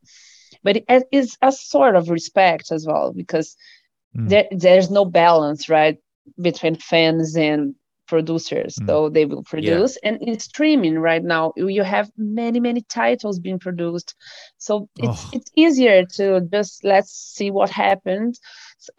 but 0.61 0.83
it 0.87 1.03
is 1.11 1.35
a 1.41 1.51
sort 1.51 1.95
of 1.95 2.11
respect 2.11 2.71
as 2.71 2.85
well 2.85 3.11
because 3.11 3.57
mm. 4.15 4.29
there, 4.29 4.47
there's 4.51 4.89
no 4.89 5.05
balance 5.05 5.69
right 5.69 5.97
between 6.39 6.75
fans 6.75 7.35
and 7.35 7.75
producers 8.07 8.75
mm. 8.75 8.87
so 8.87 9.09
they 9.09 9.25
will 9.25 9.43
produce 9.43 9.97
yeah. 10.03 10.09
and 10.09 10.21
in 10.21 10.37
streaming 10.37 10.99
right 10.99 11.23
now 11.23 11.53
you 11.55 11.81
have 11.81 12.11
many 12.17 12.59
many 12.59 12.81
titles 12.81 13.39
being 13.39 13.57
produced 13.57 14.15
so 14.57 14.89
it's 14.97 15.25
oh. 15.25 15.29
it's 15.31 15.49
easier 15.55 16.05
to 16.05 16.41
just 16.51 16.83
let's 16.83 17.11
see 17.11 17.49
what 17.51 17.69
happened 17.69 18.35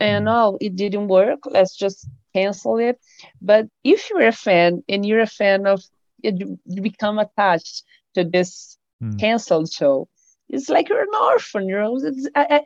and 0.00 0.26
mm. 0.26 0.32
oh 0.32 0.56
it 0.62 0.76
didn't 0.76 1.08
work 1.08 1.40
let's 1.44 1.76
just 1.76 2.08
cancel 2.34 2.78
it 2.78 2.98
but 3.42 3.66
if 3.84 4.08
you're 4.08 4.26
a 4.26 4.32
fan 4.32 4.82
and 4.88 5.04
you're 5.04 5.20
a 5.20 5.26
fan 5.26 5.66
of 5.66 5.82
you 6.22 6.58
become 6.80 7.18
attached 7.18 7.84
to 8.14 8.24
this 8.24 8.78
mm. 9.02 9.18
canceled 9.18 9.70
show 9.70 10.08
it's 10.52 10.68
like 10.68 10.88
you're 10.88 11.02
an 11.02 11.20
orphan 11.20 11.68
you 11.68 11.76
know 11.76 11.98
I, 12.36 12.60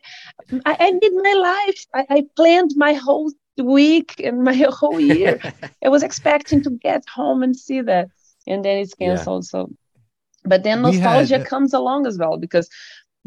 I, 0.67 0.77
I 0.87 0.93
did 1.01 1.13
my 1.15 1.35
life 1.35 1.87
I, 1.95 2.07
I 2.11 2.25
planned 2.37 2.73
my 2.77 2.93
whole 2.93 3.33
week 3.57 4.21
and 4.23 4.43
my 4.43 4.55
whole 4.71 5.01
year 5.01 5.41
i 5.85 5.89
was 5.89 6.03
expecting 6.03 6.63
to 6.65 6.71
get 6.71 7.05
home 7.09 7.43
and 7.43 7.57
see 7.57 7.81
that 7.81 8.09
and 8.47 8.65
then 8.65 8.79
it's 8.79 8.95
canceled 8.95 9.45
yeah. 9.45 9.49
so 9.49 9.71
but 10.45 10.63
then 10.63 10.83
nostalgia 10.83 11.39
had, 11.39 11.47
comes 11.47 11.73
along 11.73 12.07
as 12.07 12.19
well 12.19 12.37
because 12.37 12.69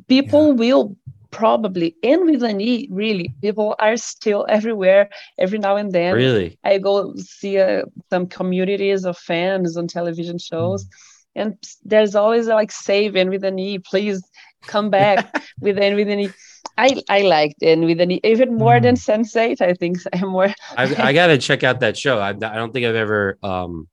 people 0.07 0.47
yeah. 0.47 0.53
will 0.53 0.95
probably 1.31 1.95
Anne 2.03 2.25
with 2.25 2.43
an 2.43 2.59
e 2.59 2.87
really 2.91 3.33
people 3.41 3.75
are 3.79 3.97
still 3.97 4.45
everywhere 4.49 5.09
every 5.37 5.59
now 5.59 5.75
and 5.75 5.91
then 5.91 6.13
really 6.15 6.57
i 6.63 6.77
go 6.77 7.13
see 7.17 7.59
uh, 7.59 7.83
some 8.09 8.25
communities 8.25 9.05
of 9.05 9.17
fans 9.17 9.77
on 9.77 9.87
television 9.87 10.39
shows 10.39 10.85
mm. 10.85 10.89
and 11.35 11.57
there's 11.83 12.15
always 12.15 12.47
like 12.47 12.71
save 12.71 13.15
Anne 13.15 13.29
with 13.29 13.43
an 13.43 13.59
e 13.59 13.77
please 13.77 14.23
come 14.61 14.89
back 14.89 15.43
with 15.59 15.77
and 15.77 15.95
with 15.95 16.07
I 16.09 16.21
e 16.21 16.33
I, 16.77 17.01
I 17.09 17.21
liked 17.21 17.61
and 17.61 17.85
with 17.85 17.99
an 17.99 18.25
even 18.25 18.57
more 18.57 18.79
mm. 18.79 18.83
than 18.83 18.95
Sense8. 18.95 19.61
I 19.61 19.73
think 19.73 19.97
I'm 20.13 20.29
more. 20.29 20.53
I, 20.77 21.09
I 21.09 21.13
gotta 21.19 21.37
check 21.37 21.63
out 21.63 21.81
that 21.81 21.97
show. 21.97 22.19
I, 22.19 22.29
I 22.29 22.33
don't 22.33 22.73
think 22.73 22.85
I've 22.85 22.95
ever 22.95 23.37
um 23.43 23.87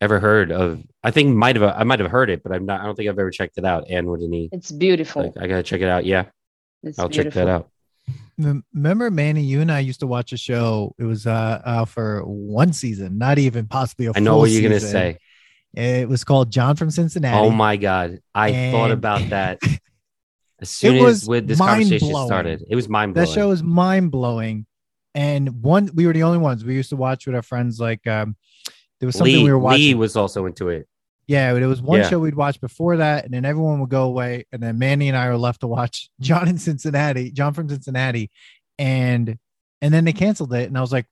ever 0.00 0.20
heard 0.20 0.52
of. 0.52 0.82
I 1.02 1.10
think 1.10 1.34
might 1.34 1.56
have 1.56 1.64
I 1.76 1.84
might 1.84 2.00
have 2.00 2.10
heard 2.10 2.30
it, 2.30 2.42
but 2.42 2.52
I'm 2.52 2.66
not. 2.66 2.80
I 2.80 2.84
don't 2.84 2.94
think 2.94 3.08
I've 3.08 3.18
ever 3.18 3.30
checked 3.30 3.58
it 3.58 3.64
out. 3.64 3.90
Anne 3.90 4.06
with 4.06 4.22
an 4.22 4.34
E. 4.34 4.48
It's 4.52 4.70
beautiful. 4.70 5.22
Like, 5.22 5.32
I 5.40 5.46
gotta 5.46 5.62
check 5.62 5.80
it 5.80 5.88
out. 5.88 6.04
Yeah. 6.04 6.26
It's 6.82 6.98
I'll 6.98 7.08
beautiful. 7.08 7.30
check 7.30 7.46
that 7.46 7.48
out. 7.48 7.68
Remember, 8.74 9.10
Manny, 9.10 9.42
you 9.42 9.60
and 9.60 9.70
I 9.70 9.78
used 9.78 10.00
to 10.00 10.06
watch 10.06 10.32
a 10.32 10.36
show. 10.36 10.94
It 10.98 11.04
was 11.04 11.26
uh, 11.26 11.62
uh 11.64 11.84
for 11.84 12.22
one 12.24 12.72
season, 12.72 13.18
not 13.18 13.38
even 13.38 13.66
possibly 13.66 14.06
a. 14.06 14.12
I 14.14 14.20
know 14.20 14.38
what 14.38 14.50
you're 14.50 14.70
season. 14.70 14.70
gonna 14.70 14.80
say. 14.80 15.18
It 15.74 16.08
was 16.08 16.24
called 16.24 16.50
John 16.50 16.76
from 16.76 16.90
Cincinnati. 16.90 17.38
Oh 17.38 17.50
my 17.50 17.76
god, 17.76 18.20
I 18.34 18.48
and... 18.48 18.72
thought 18.72 18.90
about 18.90 19.30
that 19.30 19.60
as 20.62 20.70
soon 20.70 21.04
as 21.04 21.28
with 21.28 21.48
this 21.48 21.58
conversation 21.58 22.08
started. 22.08 22.64
It 22.68 22.76
was 22.76 22.88
mind 22.88 23.14
blowing. 23.14 23.26
That 23.26 23.34
show 23.34 23.48
was 23.48 23.62
mind 23.62 24.10
blowing, 24.10 24.66
and 25.14 25.62
one 25.62 25.90
we 25.94 26.06
were 26.06 26.12
the 26.12 26.22
only 26.22 26.38
ones 26.38 26.64
we 26.64 26.74
used 26.74 26.90
to 26.90 26.96
watch 26.96 27.26
with 27.26 27.34
our 27.34 27.42
friends. 27.42 27.80
Like 27.80 28.06
um, 28.06 28.36
there 29.00 29.06
was 29.06 29.16
something 29.16 29.34
Lee, 29.34 29.44
we 29.44 29.50
were 29.50 29.58
watching. 29.58 29.80
Lee 29.80 29.94
was 29.94 30.16
also 30.16 30.46
into 30.46 30.68
it. 30.68 30.88
Yeah, 31.26 31.54
it 31.54 31.66
was 31.66 31.82
one 31.82 32.00
yeah. 32.00 32.08
show 32.08 32.18
we'd 32.18 32.34
watch 32.34 32.60
before 32.60 32.98
that, 32.98 33.24
and 33.24 33.34
then 33.34 33.44
everyone 33.44 33.80
would 33.80 33.90
go 33.90 34.04
away, 34.04 34.46
and 34.52 34.62
then 34.62 34.78
Manny 34.78 35.08
and 35.08 35.16
I 35.16 35.28
were 35.28 35.36
left 35.36 35.60
to 35.60 35.66
watch 35.66 36.08
John 36.20 36.48
in 36.48 36.58
Cincinnati, 36.58 37.30
John 37.32 37.52
from 37.52 37.68
Cincinnati, 37.68 38.30
and 38.78 39.38
and 39.80 39.92
then 39.92 40.04
they 40.04 40.12
canceled 40.12 40.54
it, 40.54 40.68
and 40.68 40.78
I 40.78 40.80
was 40.80 40.92
like, 40.92 41.06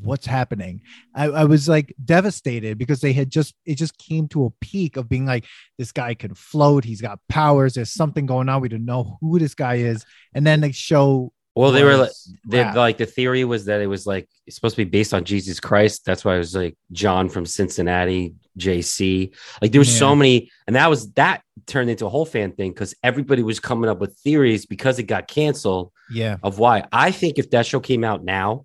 what's 0.00 0.26
happening? 0.26 0.82
I, 1.14 1.24
I 1.26 1.44
was 1.44 1.68
like 1.68 1.94
devastated 2.04 2.78
because 2.78 3.00
they 3.00 3.12
had 3.12 3.30
just 3.30 3.54
it 3.64 3.76
just 3.76 3.96
came 3.98 4.28
to 4.28 4.46
a 4.46 4.50
peak 4.60 4.96
of 4.96 5.08
being 5.08 5.26
like, 5.26 5.44
this 5.78 5.92
guy 5.92 6.14
can 6.14 6.34
float, 6.34 6.84
he's 6.84 7.00
got 7.00 7.20
powers, 7.28 7.74
there's 7.74 7.92
something 7.92 8.26
going 8.26 8.48
on, 8.48 8.60
we 8.60 8.68
don't 8.68 8.84
know 8.84 9.18
who 9.20 9.38
this 9.38 9.54
guy 9.54 9.76
is, 9.76 10.04
and 10.34 10.46
then 10.46 10.60
they 10.60 10.72
show 10.72 11.32
well, 11.58 11.72
they 11.72 11.82
were 11.82 11.96
like, 11.96 12.12
they, 12.46 12.72
like 12.72 12.98
the 12.98 13.06
theory 13.06 13.44
was 13.44 13.64
that 13.64 13.80
it 13.80 13.88
was 13.88 14.06
like 14.06 14.28
it's 14.46 14.54
supposed 14.54 14.76
to 14.76 14.84
be 14.84 14.88
based 14.88 15.12
on 15.12 15.24
Jesus 15.24 15.58
Christ. 15.58 16.04
That's 16.04 16.24
why 16.24 16.36
it 16.36 16.38
was 16.38 16.54
like 16.54 16.76
John 16.92 17.28
from 17.28 17.46
Cincinnati, 17.46 18.36
JC. 18.56 19.34
Like 19.60 19.72
there 19.72 19.80
was 19.80 19.92
yeah. 19.92 19.98
so 19.98 20.14
many, 20.14 20.52
and 20.68 20.76
that 20.76 20.88
was 20.88 21.10
that 21.14 21.42
turned 21.66 21.90
into 21.90 22.06
a 22.06 22.08
whole 22.08 22.26
fan 22.26 22.52
thing 22.52 22.70
because 22.70 22.94
everybody 23.02 23.42
was 23.42 23.58
coming 23.58 23.90
up 23.90 23.98
with 23.98 24.16
theories 24.18 24.66
because 24.66 25.00
it 25.00 25.08
got 25.08 25.26
canceled. 25.26 25.90
Yeah, 26.12 26.36
of 26.44 26.60
why. 26.60 26.84
I 26.92 27.10
think 27.10 27.40
if 27.40 27.50
that 27.50 27.66
show 27.66 27.80
came 27.80 28.04
out 28.04 28.22
now, 28.22 28.64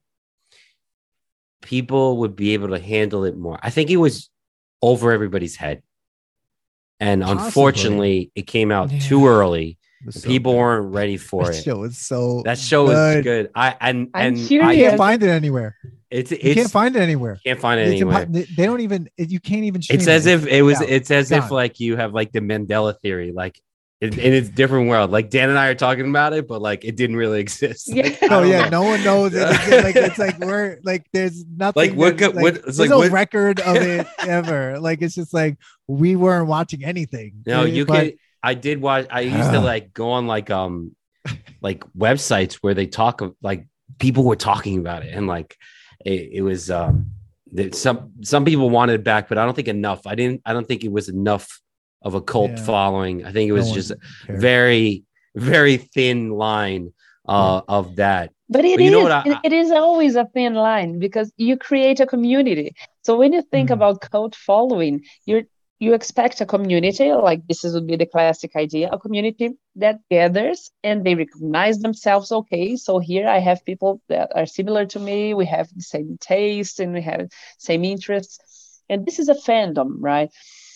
people 1.63 2.17
would 2.17 2.35
be 2.35 2.53
able 2.53 2.69
to 2.69 2.79
handle 2.79 3.23
it 3.23 3.35
more. 3.35 3.57
I 3.63 3.71
think 3.71 3.89
it 3.89 3.97
was 3.97 4.29
over 4.81 5.11
everybody's 5.11 5.55
head, 5.55 5.81
and 6.99 7.23
Possibly. 7.23 7.45
unfortunately, 7.47 8.31
it 8.35 8.43
came 8.43 8.71
out 8.71 8.91
yeah. 8.91 8.99
too 8.99 9.27
early 9.27 9.79
so 10.09 10.27
people 10.27 10.51
good. 10.51 10.57
weren't 10.59 10.93
ready 10.93 11.17
for 11.29 11.45
that 11.45 11.55
it. 11.55 11.63
Show 11.63 11.77
was 11.77 11.97
so 11.97 12.41
that 12.43 12.57
show 12.59 12.87
good. 12.87 13.15
was 13.15 13.23
good. 13.23 13.51
I 13.55 13.75
and 13.79 14.09
and 14.13 14.37
I 14.37 14.75
can't 14.75 14.97
find 14.97 15.23
it 15.23 15.29
anywhere. 15.29 15.75
It's, 16.09 16.31
it's 16.31 16.43
you 16.43 16.53
can't 16.53 16.69
find 16.69 16.95
it 16.95 17.01
anywhere. 17.01 17.39
Can't 17.43 17.59
find 17.59 17.79
it 17.79 17.87
it's 17.87 18.01
anywhere. 18.01 18.27
Impo- 18.27 18.55
they 18.55 18.65
don't 18.65 18.81
even. 18.81 19.09
You 19.17 19.39
can't 19.39 19.63
even. 19.63 19.81
It's 19.89 20.07
as 20.07 20.27
it. 20.27 20.43
if 20.43 20.47
it 20.47 20.61
was. 20.61 20.79
It's 20.81 21.09
as 21.09 21.31
if 21.31 21.49
like 21.49 21.79
you 21.79 21.95
have 21.97 22.13
like 22.13 22.31
the 22.31 22.39
Mandela 22.39 22.99
theory, 22.99 23.31
like 23.31 23.59
in, 24.03 24.19
in 24.19 24.33
its 24.33 24.49
different 24.49 24.89
world. 24.89 25.11
Like 25.11 25.29
Dan 25.29 25.49
and 25.49 25.57
I 25.57 25.67
are 25.67 25.75
talking 25.75 26.09
about 26.09 26.33
it, 26.33 26.45
but 26.45 26.61
like 26.61 26.83
it 26.83 26.97
didn't 26.97 27.15
really 27.15 27.39
exist. 27.47 27.87
Yeah. 27.87 28.03
Like, 28.03 28.19
oh 28.23 28.43
yeah, 28.43 28.67
know. 28.67 28.81
no 28.81 28.89
one 28.89 29.03
knows. 29.03 29.33
It. 29.33 29.43
It's 29.63 29.83
like 29.83 29.95
it's 29.95 30.17
like 30.17 30.39
we're 30.39 30.79
like 30.83 31.05
there's 31.13 31.45
nothing. 31.45 31.95
Like 31.95 31.97
what? 31.97 32.19
Like, 32.19 32.35
what 32.35 32.61
there's 32.63 32.79
like, 32.79 32.89
no 32.89 32.97
what? 32.99 33.11
record 33.11 33.61
of 33.61 33.75
it 33.77 34.05
ever. 34.19 34.77
Like 34.79 35.01
it's 35.01 35.15
just 35.15 35.33
like 35.33 35.57
we 35.87 36.17
weren't 36.17 36.47
watching 36.47 36.83
anything. 36.83 37.43
No, 37.45 37.63
you 37.63 37.85
but, 37.85 37.93
can 37.93 38.13
I 38.43 38.55
did 38.55 38.81
watch. 38.81 39.07
I 39.09 39.21
used 39.21 39.51
to 39.51 39.61
like 39.61 39.93
go 39.93 40.11
on 40.11 40.27
like 40.27 40.49
um 40.49 40.95
like 41.61 41.85
websites 41.97 42.55
where 42.55 42.73
they 42.73 42.87
talk 42.87 43.21
of 43.21 43.35
like 43.41 43.67
people 43.99 44.25
were 44.25 44.35
talking 44.35 44.79
about 44.79 45.05
it 45.05 45.13
and 45.13 45.27
like 45.27 45.55
it, 46.05 46.29
it 46.33 46.41
was 46.41 46.69
um 46.69 47.11
some 47.71 48.11
some 48.21 48.43
people 48.43 48.69
wanted 48.69 48.95
it 48.95 49.03
back, 49.05 49.29
but 49.29 49.37
I 49.37 49.45
don't 49.45 49.53
think 49.53 49.69
enough. 49.69 50.05
I 50.05 50.15
didn't. 50.15 50.41
I 50.45 50.51
don't 50.51 50.67
think 50.67 50.83
it 50.83 50.91
was 50.91 51.07
enough 51.07 51.61
of 52.03 52.13
a 52.13 52.21
cult 52.21 52.51
yeah. 52.51 52.63
following. 52.63 53.25
I 53.25 53.31
think 53.31 53.49
it 53.49 53.53
was 53.53 53.69
no 53.69 53.75
just 53.75 53.91
very 54.27 55.03
very 55.35 55.77
thin 55.77 56.29
line 56.29 56.93
uh, 57.27 57.61
yeah. 57.67 57.75
of 57.75 57.95
that. 57.95 58.31
But 58.49 58.65
it 58.65 58.77
but 58.77 58.85
is, 58.85 59.05
I, 59.05 59.39
it 59.43 59.53
is 59.53 59.71
always 59.71 60.15
a 60.15 60.25
thin 60.25 60.53
line 60.53 60.99
because 60.99 61.31
you 61.37 61.57
create 61.57 61.99
a 61.99 62.05
community. 62.05 62.75
So 63.01 63.17
when 63.17 63.33
you 63.33 63.41
think 63.41 63.69
mm. 63.69 63.73
about 63.73 64.01
cult 64.01 64.35
following, 64.35 65.03
you're 65.25 65.43
you 65.83 65.93
expect 65.93 66.39
a 66.39 66.45
community 66.45 67.11
like 67.11 67.45
this 67.47 67.65
is 67.65 67.73
would 67.73 67.87
be 67.87 67.97
the 67.97 68.05
classic 68.05 68.55
idea 68.55 68.89
a 68.91 68.97
community 68.97 69.49
that 69.75 69.99
gathers 70.09 70.71
and 70.81 71.03
they 71.03 71.15
recognize 71.15 71.79
themselves 71.79 72.31
okay 72.31 72.77
so 72.77 72.99
here 72.99 73.27
i 73.27 73.39
have 73.39 73.65
people 73.65 73.99
that 74.07 74.31
are 74.33 74.45
similar 74.45 74.85
to 74.85 74.99
me 74.99 75.33
we 75.33 75.45
have 75.45 75.67
the 75.75 75.81
same 75.81 76.17
taste 76.21 76.79
and 76.79 76.93
we 76.93 77.01
have 77.01 77.27
same 77.57 77.83
interests 77.83 78.37
and 78.89 79.05
this 79.05 79.19
is 79.19 79.27
a 79.27 79.41
fandom 79.47 79.89
right 79.99 80.29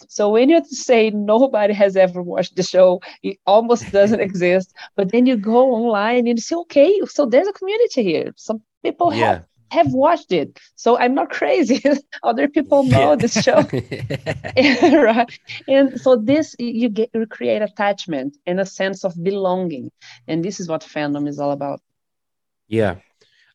so 0.08 0.30
when 0.30 0.50
you 0.50 0.64
say 0.66 1.10
nobody 1.10 1.74
has 1.74 1.96
ever 1.96 2.22
watched 2.22 2.56
the 2.56 2.64
show 2.64 3.02
it 3.24 3.38
almost 3.46 3.92
doesn't 4.00 4.20
exist 4.20 4.74
but 4.96 5.12
then 5.12 5.26
you 5.26 5.36
go 5.36 5.72
online 5.74 6.28
and 6.28 6.38
you 6.38 6.42
say 6.42 6.56
okay 6.56 7.02
so 7.06 7.26
there's 7.26 7.48
a 7.48 7.54
community 7.54 8.04
here. 8.04 8.34
Some 8.36 8.62
people 8.84 9.14
yeah. 9.14 9.26
have 9.26 9.46
have 9.70 9.94
watched 9.94 10.32
it. 10.32 10.60
So 10.76 10.98
i'm 10.98 11.14
not 11.14 11.30
crazy. 11.30 11.84
Other 12.24 12.48
people 12.48 12.84
know 12.84 13.10
yeah. 13.12 13.16
this 13.16 13.34
show. 13.42 13.64
Right. 15.08 15.40
And 15.68 16.00
so 16.00 16.16
this 16.16 16.56
you 16.58 16.90
get 16.90 17.10
you 17.14 17.26
create 17.28 17.62
attachment 17.62 18.38
and 18.46 18.60
a 18.60 18.66
sense 18.66 19.04
of 19.04 19.22
belonging. 19.22 19.92
And 20.28 20.44
this 20.44 20.60
is 20.60 20.70
what 20.70 20.82
fandom 20.82 21.28
is 21.28 21.40
all 21.40 21.52
about. 21.52 21.82
Yeah. 22.68 22.96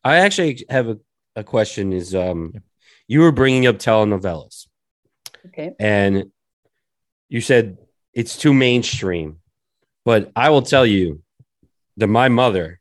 I 0.03 0.17
actually 0.17 0.65
have 0.69 0.87
a, 0.87 0.97
a 1.35 1.43
question 1.43 1.93
is 1.93 2.13
um 2.13 2.53
you 3.07 3.21
were 3.21 3.31
bringing 3.31 3.65
up 3.65 3.77
telenovelas. 3.77 4.67
Okay. 5.47 5.71
And 5.79 6.31
you 7.33 7.41
said 7.41 7.77
it's 8.13 8.37
too 8.37 8.53
mainstream 8.53 9.37
but 10.05 10.31
i 10.35 10.49
will 10.49 10.61
tell 10.61 10.85
you 10.85 11.21
that 11.97 12.07
my 12.07 12.29
mother 12.29 12.79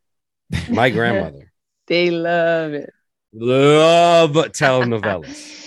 my 0.69 0.91
grandmother 0.97 1.53
they 1.87 2.11
love 2.11 2.73
it 2.73 2.93
love 3.33 4.33
telenovelas. 4.33 5.63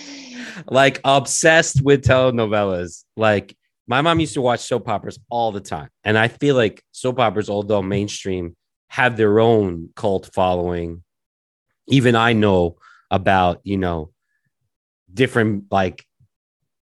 like 0.70 1.00
obsessed 1.04 1.82
with 1.82 2.04
telenovelas. 2.04 3.04
Like 3.16 3.56
my 3.86 4.00
mom 4.00 4.20
used 4.20 4.34
to 4.34 4.40
watch 4.40 4.60
soap 4.60 4.88
operas 4.88 5.18
all 5.30 5.52
the 5.52 5.60
time. 5.60 5.88
And 6.04 6.16
I 6.16 6.28
feel 6.28 6.56
like 6.56 6.82
soap 6.92 7.20
operas, 7.20 7.50
although 7.50 7.82
mainstream, 7.82 8.56
have 8.88 9.16
their 9.16 9.40
own 9.40 9.90
cult 9.94 10.30
following. 10.32 11.02
Even 11.88 12.16
I 12.16 12.32
know 12.32 12.76
about, 13.10 13.60
you 13.62 13.76
know, 13.76 14.10
different 15.12 15.64
like 15.70 16.04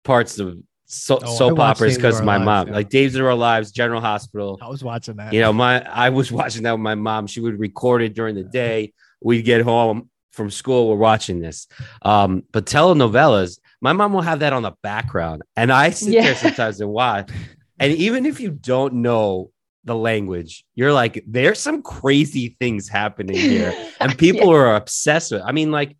parts 0.03 0.39
of 0.39 0.57
so, 0.87 1.19
oh, 1.23 1.35
soap 1.35 1.59
operas 1.59 1.95
because 1.95 2.21
my 2.21 2.37
lives, 2.37 2.45
mom, 2.45 2.67
yeah. 2.67 2.73
like 2.75 2.89
Days 2.89 3.15
of 3.15 3.25
Our 3.25 3.33
Lives, 3.33 3.71
General 3.71 4.01
Hospital. 4.01 4.59
I 4.61 4.69
was 4.69 4.83
watching 4.83 5.15
that. 5.15 5.33
You 5.33 5.41
know, 5.41 5.51
my 5.51 5.81
I 5.81 6.09
was 6.09 6.31
watching 6.31 6.63
that 6.63 6.73
with 6.73 6.81
my 6.81 6.95
mom. 6.95 7.27
She 7.27 7.39
would 7.39 7.59
record 7.59 8.01
it 8.03 8.13
during 8.13 8.35
the 8.35 8.43
day. 8.43 8.93
We'd 9.21 9.43
get 9.43 9.61
home 9.61 10.09
from 10.31 10.51
school 10.51 10.89
We're 10.89 10.97
watching 10.97 11.39
this. 11.39 11.67
Um, 12.01 12.43
but 12.51 12.65
telenovelas, 12.65 13.59
my 13.81 13.93
mom 13.93 14.13
will 14.13 14.21
have 14.21 14.39
that 14.39 14.53
on 14.53 14.63
the 14.63 14.73
background, 14.83 15.41
and 15.55 15.71
I 15.71 15.89
sit 15.89 16.13
yeah. 16.13 16.23
there 16.23 16.35
sometimes 16.35 16.81
and 16.81 16.89
watch. 16.89 17.31
And 17.79 17.93
even 17.93 18.25
if 18.25 18.39
you 18.39 18.51
don't 18.51 18.95
know 18.95 19.51
the 19.85 19.95
language, 19.95 20.65
you're 20.75 20.93
like, 20.93 21.23
there's 21.27 21.59
some 21.59 21.81
crazy 21.81 22.55
things 22.59 22.87
happening 22.87 23.37
here, 23.37 23.73
and 23.99 24.15
people 24.17 24.47
yeah. 24.47 24.57
are 24.57 24.75
obsessed 24.75 25.31
with. 25.31 25.41
I 25.41 25.51
mean, 25.51 25.71
like 25.71 25.97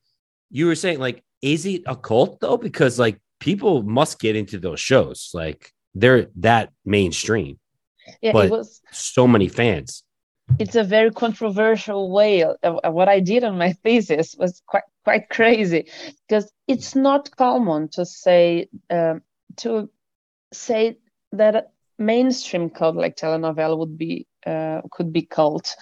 you 0.52 0.68
were 0.68 0.76
saying, 0.76 1.00
like, 1.00 1.24
is 1.42 1.66
it 1.66 1.84
a 1.88 1.96
cult 1.96 2.40
though? 2.40 2.58
Because 2.58 3.00
like 3.00 3.20
people 3.40 3.84
must 3.84 4.20
get 4.20 4.36
into 4.36 4.60
those 4.60 4.80
shows, 4.80 5.32
like 5.34 5.72
they're 5.94 6.28
that 6.38 6.72
mainstream. 6.86 7.60
Yeah, 8.22 8.34
but 8.34 8.46
it 8.46 8.52
was 8.52 8.82
so 8.92 9.28
many 9.28 9.48
fans. 9.48 10.04
It's 10.60 10.76
a 10.76 10.84
very 10.84 11.12
controversial 11.12 12.12
way 12.12 12.46
what 12.84 13.10
I 13.10 13.20
did 13.20 13.44
on 13.44 13.58
my 13.58 13.74
thesis 13.74 14.36
was 14.38 14.62
quite 14.68 14.84
quite 15.04 15.30
crazy. 15.30 15.88
Because 16.28 16.52
it's 16.68 16.96
not 16.96 17.36
common 17.36 17.90
to 17.94 18.06
say 18.06 18.70
um, 18.90 19.22
to 19.58 19.90
say 20.54 20.98
that 21.32 21.56
a 21.56 21.66
mainstream 21.98 22.70
cult 22.70 22.96
like 22.96 23.16
telenovela 23.16 23.78
would 23.78 23.98
be 23.98 24.28
uh, 24.46 24.82
could 24.92 25.12
be 25.12 25.24
cult 25.24 25.76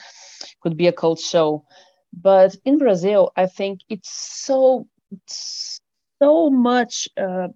could 0.62 0.78
be 0.78 0.88
a 0.88 0.94
cult 0.94 1.20
show. 1.20 1.66
But 2.14 2.56
in 2.64 2.78
Brazil 2.78 3.32
I 3.36 3.48
think 3.48 3.82
it's 3.90 4.10
so 4.10 4.88
so 6.24 6.50
much 6.50 7.10
uh, 7.18 7.50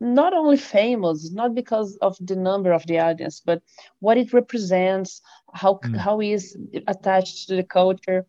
not 0.00 0.32
only 0.32 0.56
famous, 0.56 1.32
not 1.32 1.54
because 1.54 1.96
of 2.00 2.16
the 2.20 2.36
number 2.36 2.72
of 2.72 2.86
the 2.86 2.98
audience, 2.98 3.42
but 3.44 3.62
what 4.00 4.18
it 4.18 4.32
represents, 4.32 5.20
how 5.52 5.72
mm. 5.74 5.96
how 5.96 6.20
is 6.20 6.56
attached 6.86 7.48
to 7.48 7.56
the 7.56 7.68
culture. 7.80 8.20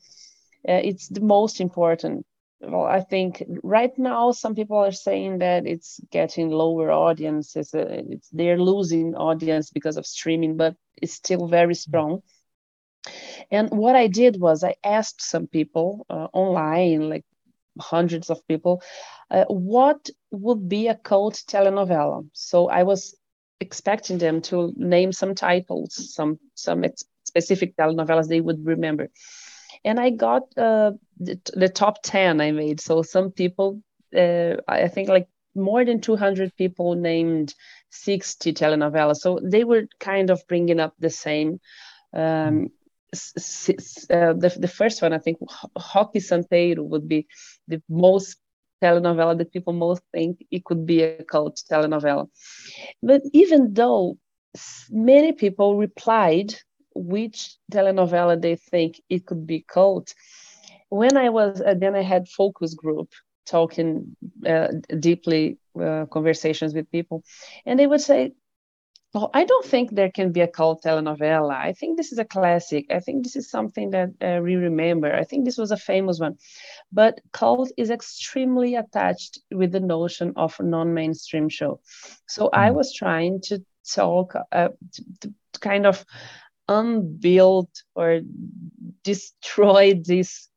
Uh, 0.67 0.81
it's 0.89 1.07
the 1.09 1.21
most 1.21 1.61
important. 1.61 2.25
Well, 2.59 2.87
I 2.99 3.01
think 3.01 3.43
right 3.63 3.95
now 3.97 4.31
some 4.31 4.55
people 4.55 4.77
are 4.77 4.91
saying 5.07 5.39
that 5.39 5.67
it's 5.67 5.99
getting 6.11 6.49
lower 6.49 6.91
audiences. 6.91 7.73
Uh, 7.73 8.03
it's, 8.13 8.29
they're 8.29 8.59
losing 8.71 9.15
audience 9.15 9.69
because 9.71 9.97
of 9.97 10.05
streaming, 10.05 10.57
but 10.57 10.75
it's 11.01 11.13
still 11.13 11.47
very 11.47 11.75
mm. 11.75 11.83
strong. 11.87 12.21
And 13.51 13.69
what 13.69 13.95
I 13.95 14.07
did 14.07 14.39
was 14.39 14.63
I 14.63 14.75
asked 14.83 15.21
some 15.21 15.47
people 15.47 16.05
uh, 16.09 16.27
online, 16.33 17.09
like 17.09 17.25
hundreds 17.79 18.29
of 18.29 18.45
people, 18.47 18.81
uh, 19.31 19.45
what 19.45 20.09
would 20.31 20.67
be 20.69 20.87
a 20.87 20.95
cult 20.95 21.43
telenovela? 21.47 22.27
So 22.33 22.69
I 22.69 22.83
was 22.83 23.15
expecting 23.59 24.17
them 24.17 24.41
to 24.41 24.73
name 24.75 25.11
some 25.11 25.35
titles, 25.35 26.13
some 26.13 26.39
some 26.53 26.83
specific 27.25 27.75
telenovelas 27.75 28.27
they 28.27 28.41
would 28.41 28.65
remember. 28.65 29.09
And 29.83 29.99
I 29.99 30.09
got 30.09 30.43
uh, 30.57 30.91
the, 31.19 31.39
the, 31.53 31.69
top 31.69 31.99
10 32.03 32.41
I 32.41 32.51
made. 32.51 32.81
So 32.81 33.03
some 33.03 33.31
people, 33.31 33.81
uh, 34.15 34.55
I 34.67 34.87
think 34.87 35.09
like 35.09 35.27
more 35.55 35.85
than 35.85 36.01
200 36.01 36.55
people 36.55 36.95
named 36.95 37.53
60 37.91 38.53
telenovelas. 38.53 39.17
So 39.17 39.39
they 39.43 39.63
were 39.63 39.87
kind 39.99 40.29
of 40.29 40.41
bringing 40.47 40.79
up 40.79 40.93
the 40.99 41.09
same. 41.09 41.59
Um, 42.13 42.69
uh, 43.13 44.33
the, 44.33 44.55
the 44.59 44.67
first 44.67 45.01
one, 45.01 45.13
I 45.13 45.17
think, 45.17 45.37
Roque 45.95 46.15
Santeiro 46.15 46.83
would 46.83 47.07
be 47.07 47.27
the 47.67 47.81
most 47.89 48.37
telenovela 48.81 49.37
that 49.37 49.51
people 49.51 49.73
most 49.73 50.03
think 50.11 50.45
it 50.51 50.65
could 50.65 50.85
be 50.85 51.01
a 51.01 51.23
cult 51.23 51.61
telenovela. 51.69 52.27
But 53.01 53.21
even 53.33 53.73
though 53.73 54.17
many 54.89 55.33
people 55.33 55.77
replied 55.77 56.55
which 56.93 57.55
telenovela 57.71 58.41
they 58.41 58.55
think 58.55 59.01
it 59.09 59.25
could 59.25 59.45
be 59.45 59.61
cult, 59.61 60.13
when 60.89 61.17
I 61.17 61.29
was 61.29 61.61
uh, 61.61 61.73
then 61.73 61.95
I 61.95 62.01
had 62.01 62.27
focus 62.27 62.73
group 62.73 63.11
talking 63.45 64.15
uh, 64.45 64.67
deeply 64.99 65.57
uh, 65.79 66.05
conversations 66.05 66.73
with 66.73 66.91
people, 66.91 67.23
and 67.65 67.79
they 67.79 67.87
would 67.87 68.01
say 68.01 68.33
well, 69.13 69.29
I 69.33 69.45
don't 69.45 69.65
think 69.65 69.91
there 69.91 70.11
can 70.11 70.31
be 70.31 70.41
a 70.41 70.47
cult 70.47 70.83
telenovela. 70.83 71.55
I 71.55 71.73
think 71.73 71.97
this 71.97 72.11
is 72.11 72.19
a 72.19 72.25
classic. 72.25 72.85
I 72.91 72.99
think 72.99 73.23
this 73.23 73.35
is 73.35 73.49
something 73.49 73.91
that 73.91 74.09
uh, 74.21 74.41
we 74.43 74.55
remember. 74.55 75.13
I 75.13 75.23
think 75.23 75.45
this 75.45 75.57
was 75.57 75.71
a 75.71 75.77
famous 75.77 76.19
one. 76.19 76.37
But 76.91 77.21
cult 77.31 77.71
is 77.77 77.89
extremely 77.89 78.75
attached 78.75 79.39
with 79.49 79.71
the 79.71 79.79
notion 79.79 80.33
of 80.35 80.59
non-mainstream 80.59 81.47
show. 81.49 81.79
So 82.27 82.45
mm. 82.45 82.49
I 82.53 82.71
was 82.71 82.93
trying 82.93 83.41
to 83.43 83.63
talk, 83.89 84.35
uh, 84.51 84.69
to, 84.93 85.03
to 85.21 85.59
kind 85.61 85.85
of 85.85 86.05
unbuild 86.67 87.69
or 87.95 88.19
destroy 89.03 89.93
this 90.05 90.49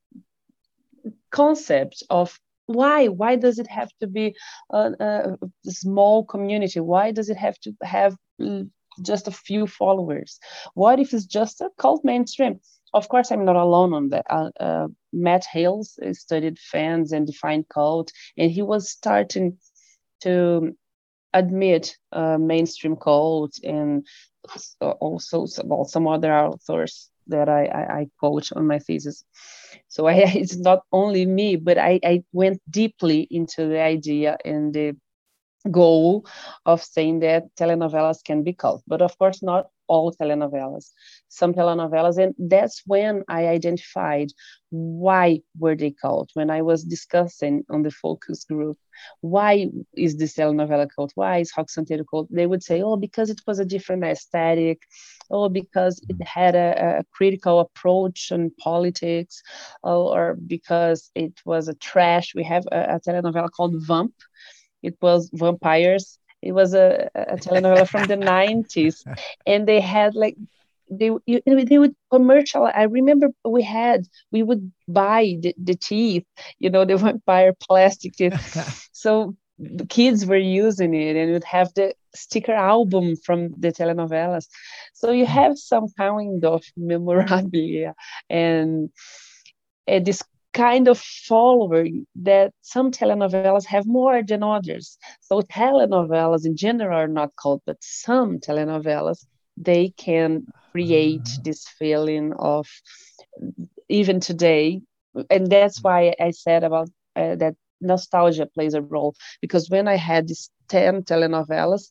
concept 1.30 2.02
of 2.10 2.38
why 2.66 3.06
why 3.08 3.36
does 3.36 3.58
it 3.58 3.66
have 3.66 3.90
to 4.00 4.06
be 4.06 4.34
a, 4.70 4.92
a, 5.00 5.36
small 5.70 6.24
community 6.24 6.78
why 6.78 7.10
does 7.10 7.28
it 7.28 7.36
have 7.36 7.58
to 7.58 7.72
have 7.82 8.16
just 9.02 9.28
a 9.28 9.32
few 9.32 9.66
followers. 9.66 10.38
What 10.74 11.00
if 11.00 11.14
it's 11.14 11.26
just 11.26 11.60
a 11.60 11.70
cult 11.78 12.04
mainstream? 12.04 12.60
Of 12.92 13.08
course 13.08 13.30
i'm 13.30 13.44
not 13.44 13.56
alone 13.56 13.94
on 13.94 14.08
that. 14.08 14.26
Uh, 14.28 14.50
uh, 14.58 14.88
Matt 15.12 15.44
Hills 15.44 15.98
studied 16.12 16.58
fans 16.58 17.12
and 17.12 17.26
defined 17.26 17.68
cult 17.68 18.12
and 18.36 18.50
he 18.50 18.62
was 18.62 18.90
starting 18.90 19.58
to 20.22 20.76
admit 21.32 21.96
uh, 22.12 22.38
mainstream 22.38 22.96
cult 22.96 23.54
and 23.62 24.06
also 24.80 25.46
well, 25.64 25.84
some 25.84 26.08
other 26.08 26.34
authors 26.34 27.10
that 27.28 27.48
I, 27.48 27.66
I, 27.66 27.98
I 28.00 28.06
coach 28.20 28.52
on 28.52 28.66
my 28.66 28.78
thesis. 28.78 29.24
So 29.88 30.06
I, 30.08 30.14
it's 30.14 30.56
not 30.56 30.82
only 30.92 31.26
me, 31.26 31.56
but 31.56 31.78
I, 31.78 32.00
I 32.04 32.24
went 32.32 32.60
deeply 32.68 33.26
into 33.30 33.66
the 33.66 33.80
idea 33.80 34.36
and 34.44 34.74
the 34.74 34.96
goal 35.70 36.26
of 36.64 36.82
saying 36.82 37.20
that 37.20 37.54
telenovelas 37.56 38.24
can 38.24 38.42
be 38.42 38.52
cult, 38.52 38.82
but 38.86 39.02
of 39.02 39.16
course 39.18 39.42
not 39.42 39.66
all 39.90 40.12
telenovelas, 40.12 40.92
some 41.28 41.52
telenovelas, 41.52 42.16
and 42.16 42.34
that's 42.38 42.82
when 42.86 43.24
I 43.28 43.48
identified 43.48 44.28
why 44.70 45.40
were 45.58 45.74
they 45.74 45.90
cult. 45.90 46.30
When 46.34 46.48
I 46.48 46.62
was 46.62 46.84
discussing 46.84 47.64
on 47.68 47.82
the 47.82 47.90
focus 47.90 48.44
group, 48.44 48.78
why 49.20 49.68
is 49.96 50.16
this 50.16 50.34
telenovela 50.34 50.88
cult? 50.94 51.10
Why 51.16 51.38
is 51.38 51.52
Santeiro 51.52 52.04
cult? 52.08 52.28
They 52.30 52.46
would 52.46 52.62
say, 52.62 52.82
oh, 52.82 52.96
because 52.96 53.30
it 53.30 53.40
was 53.48 53.58
a 53.58 53.64
different 53.64 54.04
aesthetic, 54.04 54.82
oh, 55.28 55.48
because 55.48 56.00
it 56.08 56.18
mm. 56.18 56.26
had 56.26 56.54
a, 56.54 57.00
a 57.00 57.04
critical 57.12 57.58
approach 57.58 58.30
on 58.30 58.52
politics, 58.60 59.42
oh, 59.82 60.14
or 60.14 60.36
because 60.46 61.10
it 61.16 61.40
was 61.44 61.66
a 61.66 61.74
trash. 61.74 62.32
We 62.34 62.44
have 62.44 62.64
a, 62.70 62.94
a 62.94 63.00
telenovela 63.00 63.50
called 63.50 63.74
Vamp. 63.86 64.14
It 64.82 64.96
was 65.00 65.30
vampires 65.32 66.18
it 66.42 66.52
was 66.52 66.74
a, 66.74 67.10
a 67.14 67.36
telenovela 67.36 67.88
from 67.88 68.06
the 68.06 68.16
90s. 68.16 69.04
And 69.46 69.66
they 69.66 69.80
had 69.80 70.14
like, 70.14 70.36
they, 70.90 71.10
you, 71.26 71.40
they 71.46 71.78
would 71.78 71.94
commercial. 72.10 72.64
I 72.64 72.84
remember 72.84 73.28
we 73.44 73.62
had, 73.62 74.06
we 74.32 74.42
would 74.42 74.72
buy 74.88 75.36
the, 75.40 75.54
the 75.62 75.74
teeth, 75.74 76.24
you 76.58 76.70
know, 76.70 76.84
the 76.84 76.96
vampire 77.04 77.52
plastic 77.52 78.14
teeth. 78.14 78.88
so 78.92 79.36
the 79.58 79.86
kids 79.86 80.24
were 80.24 80.36
using 80.36 80.94
it 80.94 81.16
and 81.16 81.32
would 81.32 81.44
have 81.44 81.72
the 81.74 81.94
sticker 82.14 82.54
album 82.54 83.14
from 83.16 83.50
the 83.58 83.68
telenovelas. 83.68 84.46
So 84.94 85.12
you 85.12 85.26
hmm. 85.26 85.32
have 85.32 85.58
some 85.58 85.86
kind 85.96 86.44
of 86.44 86.64
memorabilia 86.76 87.94
and, 88.30 88.90
and 89.86 90.06
this 90.06 90.22
kind 90.52 90.88
of 90.88 90.98
follower 90.98 91.86
that 92.16 92.52
some 92.62 92.90
telenovelas 92.90 93.66
have 93.66 93.86
more 93.86 94.22
than 94.22 94.42
others. 94.42 94.98
So 95.20 95.42
telenovelas 95.42 96.44
in 96.44 96.56
general 96.56 96.98
are 96.98 97.08
not 97.08 97.36
cult, 97.40 97.62
but 97.66 97.76
some 97.80 98.38
telenovelas 98.38 99.24
they 99.56 99.90
can 99.90 100.46
create 100.72 101.20
uh-huh. 101.26 101.42
this 101.44 101.68
feeling 101.68 102.32
of 102.38 102.66
even 103.88 104.20
today, 104.20 104.80
and 105.28 105.50
that's 105.50 105.82
why 105.82 106.14
I 106.20 106.30
said 106.30 106.64
about 106.64 106.88
uh, 107.16 107.36
that 107.36 107.54
nostalgia 107.80 108.46
plays 108.46 108.74
a 108.74 108.82
role 108.82 109.14
because 109.40 109.68
when 109.68 109.88
I 109.88 109.96
had 109.96 110.28
these 110.28 110.50
ten 110.68 111.02
telenovelas. 111.02 111.90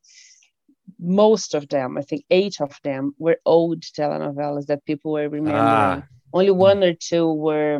Most 0.97 1.53
of 1.53 1.69
them, 1.69 1.99
I 1.99 2.01
think 2.01 2.25
eight 2.31 2.59
of 2.59 2.75
them, 2.83 3.13
were 3.19 3.37
old 3.45 3.81
telenovelas 3.81 4.65
that 4.65 4.83
people 4.85 5.11
were 5.11 5.29
remembering. 5.29 5.55
Ah. 5.55 6.03
Only 6.33 6.49
one 6.49 6.83
or 6.83 6.95
two 6.95 7.31
were 7.31 7.79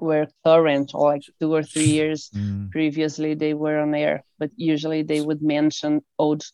were 0.00 0.26
current 0.44 0.92
or 0.94 1.12
like 1.12 1.22
two 1.40 1.52
or 1.52 1.62
three 1.62 1.84
years 1.84 2.30
mm. 2.34 2.70
previously 2.70 3.34
they 3.34 3.54
were 3.54 3.78
on 3.78 3.94
air 3.94 4.24
but 4.38 4.50
usually 4.56 5.02
they 5.02 5.20
would 5.20 5.42
mention 5.42 6.02
old 6.18 6.44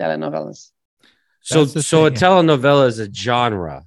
telenovelas 0.00 0.70
so 1.40 1.64
so 1.64 2.04
thing, 2.04 2.16
a 2.16 2.16
telenovela 2.16 2.86
is 2.86 2.98
a 2.98 3.12
genre 3.12 3.84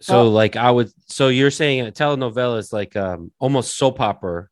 so 0.00 0.20
oh. 0.20 0.28
like 0.28 0.56
i 0.56 0.70
would 0.70 0.90
so 1.06 1.28
you're 1.28 1.50
saying 1.50 1.86
a 1.86 1.92
telenovela 1.92 2.58
is 2.58 2.72
like 2.72 2.96
um 2.96 3.30
almost 3.38 3.76
soap 3.76 4.00
opera 4.00 4.48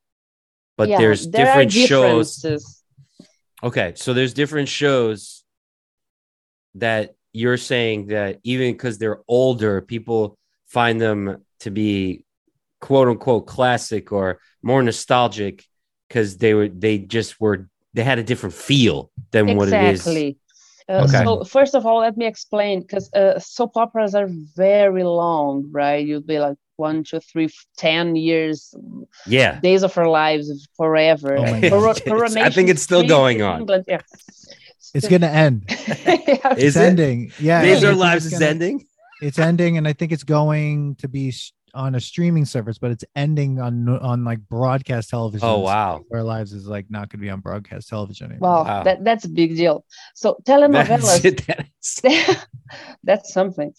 but 0.77 0.89
yeah, 0.89 0.99
there's 0.99 1.29
there 1.29 1.47
different 1.47 1.73
shows 1.73 2.73
okay 3.63 3.93
so 3.97 4.15
there's 4.15 4.35
different 4.35 4.69
shows 4.69 5.45
that 6.75 7.15
you're 7.33 7.57
saying 7.57 8.07
that 8.07 8.41
even 8.45 8.73
because 8.73 8.99
they're 8.99 9.21
older 9.29 9.81
people 9.81 10.39
find 10.67 11.01
them 11.01 11.45
to 11.61 11.71
be 11.71 12.25
quote 12.87 13.09
unquote 13.09 13.47
classic 13.49 14.13
or 14.13 14.39
more 14.63 14.81
nostalgic 14.81 15.65
because 16.09 16.37
they 16.37 16.55
were 16.55 16.69
they 16.69 16.99
just 16.99 17.41
were 17.41 17.69
they 17.95 18.05
had 18.05 18.21
a 18.21 18.23
different 18.23 18.55
feel 18.55 19.11
than 19.33 19.49
exactly. 19.49 19.57
what 19.57 19.69
it 19.69 19.93
is. 19.93 20.01
Exactly. 20.07 20.39
Uh, 20.89 21.05
okay. 21.05 21.25
So 21.25 21.43
first 21.43 21.75
of 21.75 21.85
all, 21.85 21.99
let 21.99 22.17
me 22.17 22.27
explain 22.27 22.83
because 22.83 23.13
uh, 23.13 23.41
soap 23.41 23.77
operas 23.77 24.15
are 24.15 24.29
very 24.55 25.03
long, 25.03 25.69
right? 25.73 26.07
You'd 26.07 26.29
be 26.29 26.39
like 26.39 26.59
one, 26.77 27.03
two, 27.03 27.19
three, 27.19 27.49
ten 27.77 28.15
years. 28.15 28.73
Yeah. 29.27 29.59
Days 29.59 29.83
of 29.83 29.99
our 29.99 30.09
lives 30.09 30.69
forever. 30.77 31.39
Oh 31.39 31.43
I 31.43 32.51
think 32.51 32.69
it's 32.69 32.83
still 32.83 33.03
going 33.03 33.43
on. 33.43 33.63
England, 33.63 33.85
yeah. 33.89 34.03
It's 34.95 35.09
gonna 35.09 35.27
end. 35.27 35.65
yeah. 35.69 36.55
Is 36.55 36.63
it's 36.63 36.77
it? 36.77 36.83
ending. 36.91 37.33
Yeah. 37.41 37.63
Days 37.63 37.83
of 37.83 37.89
our 37.91 37.97
lives 37.97 38.27
is 38.27 38.41
ending. 38.41 38.87
It's 39.21 39.41
ending, 39.41 39.77
and 39.77 39.89
I 39.89 39.93
think 39.93 40.13
it's 40.13 40.25
going 40.25 40.95
to 40.97 41.09
be 41.09 41.33
on 41.77 41.95
a 41.95 42.01
streaming 42.01 42.45
service, 42.45 42.79
but 42.79 42.91
it's 42.91 43.05
ending 43.15 43.61
on 43.61 43.89
on 43.89 44.25
like 44.25 44.41
broadcast 44.49 45.11
television. 45.11 45.47
Oh 45.47 45.59
wow! 45.59 46.05
Our 46.13 46.23
lives 46.23 46.53
is 46.53 46.67
like 46.67 46.87
not 46.91 47.11
going 47.11 47.21
to 47.21 47.25
be 47.25 47.31
on 47.31 47.41
broadcast 47.41 47.89
television 47.89 48.33
anymore. 48.33 48.51
Wow, 48.51 48.65
wow. 48.65 48.83
That, 48.83 49.05
that's 49.05 49.25
a 49.25 49.29
big 49.29 49.57
deal. 49.57 49.85
So 50.15 50.39
telenovelas, 50.45 51.47
that's, 51.47 52.47
that's 53.05 53.33
something. 53.33 53.75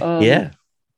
Um, 0.00 0.22
yeah. 0.22 0.50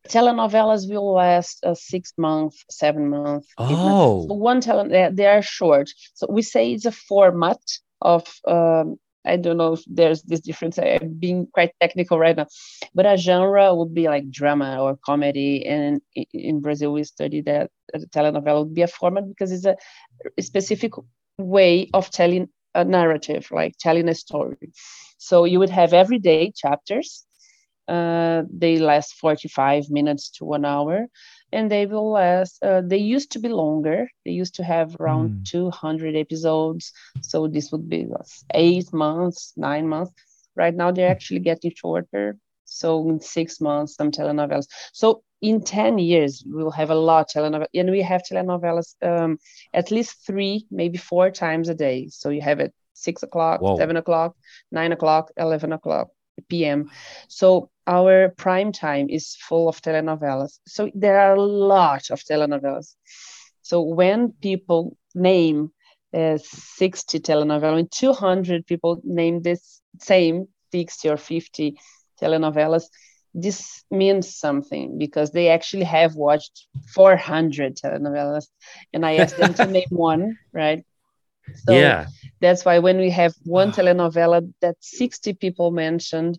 Telenovelas 0.09 0.91
will 0.91 1.13
last 1.13 1.65
uh, 1.65 1.75
six 1.75 2.13
months, 2.19 2.65
seven 2.69 3.09
months. 3.09 3.49
Oh, 3.57 4.27
so 4.27 4.35
one 4.35 4.61
tele 4.61 5.11
they 5.13 5.27
are 5.27 5.43
short. 5.43 5.91
So 6.15 6.27
we 6.29 6.43
say 6.43 6.73
it's 6.73 6.87
a 6.87 6.93
format 6.93 7.61
of 8.01 8.27
um, 8.47 8.99
I 9.25 9.37
don't 9.37 9.57
know 9.57 9.75
if 9.75 9.83
there's 9.87 10.23
this 10.23 10.41
difference. 10.41 10.79
I'm 10.79 11.15
being 11.19 11.47
quite 11.53 11.73
technical 11.81 12.19
right 12.19 12.37
now, 12.37 12.47
but 12.95 13.07
a 13.07 13.17
genre 13.17 13.75
would 13.75 13.95
be 13.95 14.09
like 14.09 14.31
drama 14.31 14.83
or 14.83 14.99
comedy. 15.05 15.65
And 15.67 16.01
in 16.33 16.61
Brazil, 16.61 16.93
we 16.93 17.05
study 17.05 17.41
that 17.43 17.71
a 17.95 18.01
telenovela 18.01 18.65
would 18.65 18.75
be 18.75 18.83
a 18.83 18.89
format 18.89 19.29
because 19.29 19.53
it's 19.53 19.65
a 19.65 19.77
specific 20.41 20.93
way 21.39 21.89
of 21.95 22.11
telling 22.11 22.49
a 22.75 22.85
narrative, 22.85 23.49
like 23.51 23.75
telling 23.79 24.09
a 24.09 24.15
story. 24.15 24.73
So 25.19 25.45
you 25.45 25.59
would 25.59 25.71
have 25.71 25.93
everyday 25.93 26.53
chapters. 26.53 27.25
Uh, 27.89 28.43
they 28.53 28.79
last 28.79 29.15
45 29.15 29.91
minutes 29.91 30.31
to 30.31 30.45
one 30.45 30.65
hour 30.65 31.09
and 31.53 31.71
they 31.71 31.87
will 31.87 32.13
last 32.13 32.63
uh, 32.63 32.81
they 32.81 32.99
used 32.99 33.33
to 33.33 33.39
be 33.39 33.49
longer 33.49 34.09
they 34.25 34.31
used 34.31 34.55
to 34.55 34.65
have 34.65 34.97
around 35.01 35.31
mm. 35.31 35.45
200 35.45 36.17
episodes 36.17 36.93
so 37.21 37.47
this 37.47 37.71
would 37.73 37.89
be 37.89 38.07
eight 38.55 38.93
months 38.93 39.53
nine 39.57 39.89
months 39.89 40.13
right 40.57 40.75
now 40.75 40.91
they're 40.91 41.11
actually 41.11 41.41
getting 41.41 41.73
shorter 41.75 42.37
so 42.65 43.09
in 43.09 43.21
six 43.21 43.61
months 43.61 43.95
some 43.97 44.11
telenovelas 44.11 44.67
so 44.93 45.23
in 45.41 45.61
10 45.61 45.99
years 45.99 46.43
we'll 46.47 46.71
have 46.71 46.91
a 46.91 46.95
lot 46.95 47.21
of 47.21 47.43
telenovelas 47.43 47.67
and 47.75 47.91
we 47.91 48.01
have 48.01 48.23
telenovelas 48.23 48.95
um, 49.03 49.39
at 49.75 49.91
least 49.91 50.25
three 50.27 50.67
maybe 50.71 50.99
four 50.99 51.31
times 51.31 51.69
a 51.69 51.75
day 51.75 52.09
so 52.09 52.31
you 52.31 52.41
have 52.41 52.61
it 52.61 52.73
six 52.95 53.23
o'clock 53.23 53.61
Whoa. 53.61 53.77
seven 53.77 53.97
o'clock 53.97 54.37
nine 54.71 54.93
o'clock 54.93 55.31
11 55.37 55.73
o'clock 55.73 56.09
p.m. 56.49 56.91
So 57.29 57.71
our 57.87 58.31
prime 58.31 58.73
time 58.73 59.09
is 59.09 59.37
full 59.37 59.69
of 59.69 59.81
telenovelas. 59.83 60.59
So 60.67 60.91
there 60.95 61.21
are 61.21 61.35
a 61.35 61.43
lot 61.43 62.11
of 62.11 62.21
telenovelas. 62.21 62.95
So 63.63 63.83
when 63.83 64.33
people 64.41 64.97
name 65.15 65.73
uh, 66.15 66.39
60 66.43 67.21
telenovelas, 67.21 67.75
when 67.75 67.89
200 67.89 68.67
people 68.67 69.01
name 69.05 69.43
this 69.43 69.81
same 70.01 70.49
60 70.73 71.09
or 71.09 71.17
50 71.17 71.79
telenovelas, 72.21 72.85
this 73.35 73.83
means 73.91 74.37
something 74.37 74.99
because 74.99 75.31
they 75.31 75.49
actually 75.49 75.85
have 75.85 76.15
watched 76.15 76.67
400 76.95 77.77
telenovelas. 77.77 78.47
And 78.93 79.07
I 79.07 79.17
asked 79.17 79.39
them 79.39 79.55
to 79.55 79.67
name 79.71 79.87
one, 79.91 80.37
right? 80.53 80.85
So 81.65 81.73
yeah. 81.73 82.07
that's 82.41 82.65
why 82.65 82.79
when 82.79 82.99
we 82.99 83.11
have 83.11 83.35
one 83.45 83.73
telenovela 83.73 84.53
that 84.61 84.77
60 84.81 85.33
people 85.35 85.71
mentioned 85.71 86.39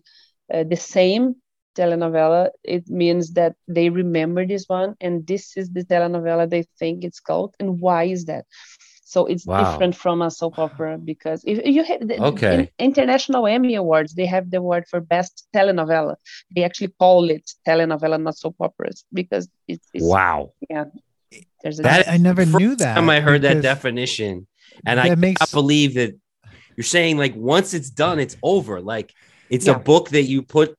uh, 0.52 0.64
the 0.64 0.76
same 0.76 1.36
telenovela, 1.74 2.50
it 2.62 2.88
means 2.88 3.32
that 3.32 3.54
they 3.68 3.90
remember 3.90 4.46
this 4.46 4.68
one 4.68 4.94
and 5.00 5.26
this 5.26 5.56
is 5.56 5.70
the 5.70 5.84
telenovela 5.84 6.48
they 6.48 6.64
think 6.78 7.04
it's 7.04 7.20
cult. 7.20 7.54
And 7.58 7.80
why 7.80 8.04
is 8.04 8.26
that? 8.26 8.46
So 9.04 9.26
it's 9.26 9.46
wow. 9.46 9.70
different 9.70 9.94
from 9.94 10.22
a 10.22 10.30
soap 10.30 10.58
opera 10.58 10.98
because 10.98 11.44
if 11.46 11.64
you 11.64 11.84
have 11.84 12.08
the, 12.08 12.20
okay. 12.20 12.54
in 12.54 12.68
international 12.80 13.46
Emmy 13.46 13.76
Awards, 13.76 14.14
they 14.14 14.26
have 14.26 14.50
the 14.50 14.56
award 14.58 14.86
for 14.90 15.00
best 15.00 15.46
telenovela. 15.54 16.16
They 16.54 16.64
actually 16.64 16.92
call 16.98 17.30
it 17.30 17.48
telenovela, 17.66 18.20
not 18.20 18.36
soap 18.36 18.56
operas, 18.58 19.04
because 19.12 19.48
it's, 19.68 19.86
it's 19.94 20.04
wow. 20.04 20.52
Yeah, 20.68 20.86
there's 21.62 21.78
a 21.78 21.82
that 21.82 22.08
I 22.08 22.16
never 22.16 22.44
knew 22.44 22.74
that. 22.76 22.94
Time 22.96 23.08
I 23.08 23.20
heard 23.20 23.42
that 23.42 23.62
definition, 23.62 24.48
and 24.84 24.98
I 24.98 25.14
makes... 25.14 25.38
cannot 25.38 25.52
believe 25.52 25.94
that 25.94 26.18
you're 26.76 26.84
saying 26.84 27.16
like 27.16 27.36
once 27.36 27.72
it's 27.72 27.90
done, 27.90 28.18
it's 28.18 28.36
over. 28.42 28.80
Like 28.80 29.12
it's 29.54 29.66
yeah. 29.66 29.76
a 29.76 29.78
book 29.78 30.10
that 30.10 30.24
you 30.24 30.42
put 30.42 30.74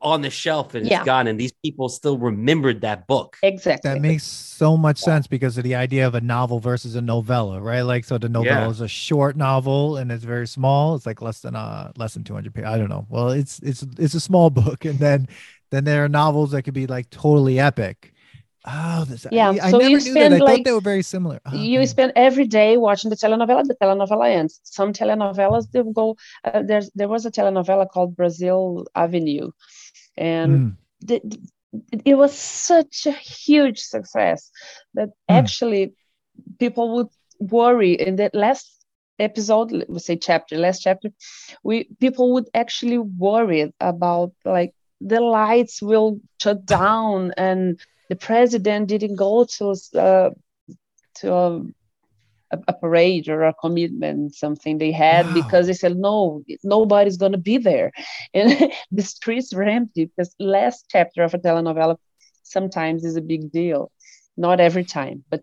on 0.00 0.20
the 0.20 0.30
shelf 0.30 0.74
and 0.74 0.86
yeah. 0.86 0.98
it's 0.98 1.06
gone, 1.06 1.26
and 1.26 1.38
these 1.38 1.52
people 1.64 1.88
still 1.88 2.18
remembered 2.18 2.80
that 2.80 3.06
book. 3.06 3.36
Exactly. 3.42 3.90
That 3.90 4.00
makes 4.00 4.24
so 4.24 4.76
much 4.76 4.98
sense 4.98 5.26
because 5.26 5.56
of 5.58 5.64
the 5.64 5.74
idea 5.74 6.06
of 6.06 6.14
a 6.14 6.20
novel 6.20 6.58
versus 6.58 6.96
a 6.96 7.00
novella, 7.00 7.60
right? 7.60 7.82
Like, 7.82 8.04
so 8.04 8.18
the 8.18 8.28
novella 8.28 8.62
yeah. 8.62 8.70
is 8.70 8.80
a 8.80 8.88
short 8.88 9.36
novel 9.36 9.96
and 9.96 10.10
it's 10.10 10.24
very 10.24 10.46
small. 10.46 10.96
It's 10.96 11.06
like 11.06 11.22
less 11.22 11.40
than 11.40 11.54
uh 11.56 11.92
less 11.96 12.14
than 12.14 12.24
200 12.24 12.52
pages. 12.52 12.68
I 12.68 12.78
don't 12.78 12.88
know. 12.88 13.06
Well, 13.08 13.30
it's 13.30 13.60
it's 13.60 13.84
it's 13.98 14.14
a 14.14 14.20
small 14.20 14.50
book, 14.62 14.84
and 14.84 14.98
then 14.98 15.28
then 15.70 15.84
there 15.84 16.04
are 16.04 16.08
novels 16.08 16.50
that 16.50 16.62
could 16.62 16.74
be 16.74 16.86
like 16.86 17.08
totally 17.10 17.58
epic 17.58 18.12
Oh, 18.64 19.04
this, 19.04 19.26
yeah. 19.32 19.50
I, 19.50 19.70
so 19.70 19.82
I 19.82 19.88
you 19.88 19.98
spend 19.98 20.38
like, 20.38 20.58
thought 20.58 20.64
they 20.64 20.72
were 20.72 20.80
very 20.80 21.02
similar. 21.02 21.40
Oh, 21.46 21.54
you 21.54 21.80
okay. 21.80 21.86
spend 21.86 22.12
every 22.14 22.46
day 22.46 22.76
watching 22.76 23.10
the 23.10 23.16
telenovela. 23.16 23.64
The 23.64 23.74
telenovela 23.74 24.30
ends. 24.30 24.60
Some 24.62 24.92
telenovelas 24.92 25.70
they 25.72 25.82
go. 25.92 26.16
Uh, 26.44 26.62
there's 26.62 26.88
there 26.94 27.08
was 27.08 27.26
a 27.26 27.30
telenovela 27.30 27.90
called 27.90 28.14
Brazil 28.14 28.86
Avenue, 28.94 29.50
and 30.16 30.52
mm. 30.52 30.76
the, 31.00 31.20
it 32.04 32.14
was 32.14 32.36
such 32.36 33.06
a 33.06 33.12
huge 33.12 33.80
success 33.80 34.50
that 34.94 35.08
mm. 35.08 35.12
actually 35.28 35.94
people 36.60 36.94
would 36.94 37.08
worry 37.40 37.94
in 37.94 38.16
that 38.16 38.34
last 38.34 38.84
episode 39.18 39.70
let's 39.88 40.06
say 40.06 40.16
chapter 40.16 40.56
last 40.56 40.80
chapter 40.80 41.10
we 41.62 41.84
people 42.00 42.32
would 42.32 42.48
actually 42.54 42.98
worry 42.98 43.72
about 43.80 44.32
like 44.44 44.74
the 45.00 45.20
lights 45.20 45.82
will 45.82 46.20
shut 46.40 46.64
down 46.64 47.32
and 47.36 47.80
the 48.08 48.16
president 48.16 48.88
didn't 48.88 49.16
go 49.16 49.44
to 49.44 49.74
uh, 49.98 50.30
to 51.16 51.34
a, 51.34 51.62
a, 52.68 52.72
parade 52.72 53.28
or 53.28 53.42
a 53.44 53.54
commitment, 53.54 54.34
something 54.34 54.78
they 54.78 54.92
had, 54.92 55.26
wow. 55.26 55.34
because 55.34 55.66
they 55.66 55.72
said 55.72 55.96
no, 55.96 56.42
nobody's 56.64 57.16
going 57.16 57.32
to 57.32 57.38
be 57.38 57.58
there, 57.58 57.92
and 58.34 58.72
the 58.90 59.02
streets 59.02 59.54
were 59.54 59.64
empty. 59.64 60.06
Because 60.06 60.34
last 60.38 60.86
chapter 60.90 61.22
of 61.22 61.34
a 61.34 61.38
telenovela 61.38 61.96
sometimes 62.42 63.04
is 63.04 63.16
a 63.16 63.22
big 63.22 63.52
deal, 63.52 63.90
not 64.36 64.60
every 64.60 64.84
time, 64.84 65.24
but 65.30 65.42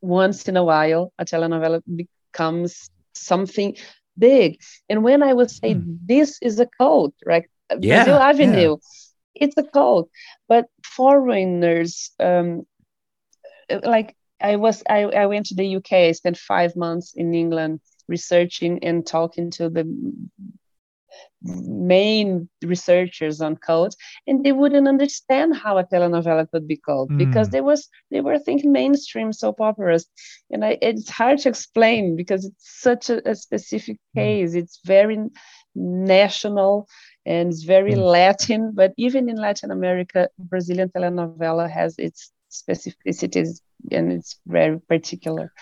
once 0.00 0.48
in 0.48 0.56
a 0.56 0.64
while, 0.64 1.12
a 1.18 1.24
telenovela 1.24 1.82
becomes 1.94 2.90
something 3.14 3.76
big. 4.16 4.60
And 4.88 5.04
when 5.04 5.22
I 5.22 5.32
would 5.32 5.50
say 5.50 5.74
hmm. 5.74 5.96
this 6.04 6.38
is 6.42 6.58
a 6.58 6.66
cult, 6.78 7.14
right? 7.24 7.48
Yeah, 7.78 8.04
Brazil 8.04 8.20
Avenue. 8.20 8.70
Yeah 8.70 9.07
it's 9.40 9.56
a 9.56 9.62
cult. 9.62 10.10
But 10.48 10.66
foreigners 10.82 12.10
um, 12.20 12.66
like 13.82 14.16
i 14.40 14.56
was 14.56 14.82
I, 14.88 15.02
I 15.04 15.26
went 15.26 15.46
to 15.46 15.54
the 15.54 15.76
uk 15.76 15.92
i 15.92 16.12
spent 16.12 16.36
five 16.36 16.76
months 16.76 17.12
in 17.14 17.34
england 17.34 17.80
researching 18.08 18.82
and 18.84 19.06
talking 19.06 19.50
to 19.52 19.68
the 19.68 19.84
main 21.42 22.48
researchers 22.64 23.40
on 23.40 23.56
cult 23.56 23.94
and 24.26 24.44
they 24.44 24.52
wouldn't 24.52 24.88
understand 24.88 25.56
how 25.56 25.78
a 25.78 25.84
telenovela 25.84 26.50
could 26.50 26.66
be 26.66 26.76
cult 26.76 27.10
mm. 27.10 27.18
because 27.18 27.50
they 27.50 27.60
was 27.60 27.88
they 28.10 28.20
were 28.20 28.38
thinking 28.38 28.72
mainstream 28.72 29.32
soap 29.32 29.60
operas. 29.60 30.06
And 30.50 30.64
I, 30.64 30.78
it's 30.82 31.08
hard 31.08 31.38
to 31.40 31.48
explain 31.48 32.16
because 32.16 32.44
it's 32.44 32.80
such 32.80 33.08
a, 33.08 33.30
a 33.30 33.34
specific 33.36 33.98
mm. 34.16 34.20
case. 34.20 34.54
It's 34.54 34.80
very 34.84 35.18
national 35.76 36.88
and 37.28 37.50
it's 37.50 37.62
very 37.62 37.92
mm. 37.92 37.98
Latin. 37.98 38.72
But 38.72 38.94
even 38.96 39.28
in 39.28 39.36
Latin 39.36 39.70
America, 39.70 40.28
Brazilian 40.38 40.88
telenovela 40.88 41.70
has 41.70 41.94
its 41.98 42.32
specificities 42.50 43.60
and 43.92 44.10
it's 44.10 44.40
very 44.46 44.80
particular. 44.80 45.52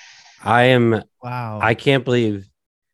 I 0.42 0.62
am 0.76 1.02
wow. 1.22 1.58
I 1.60 1.74
can't 1.74 2.04
believe 2.04 2.48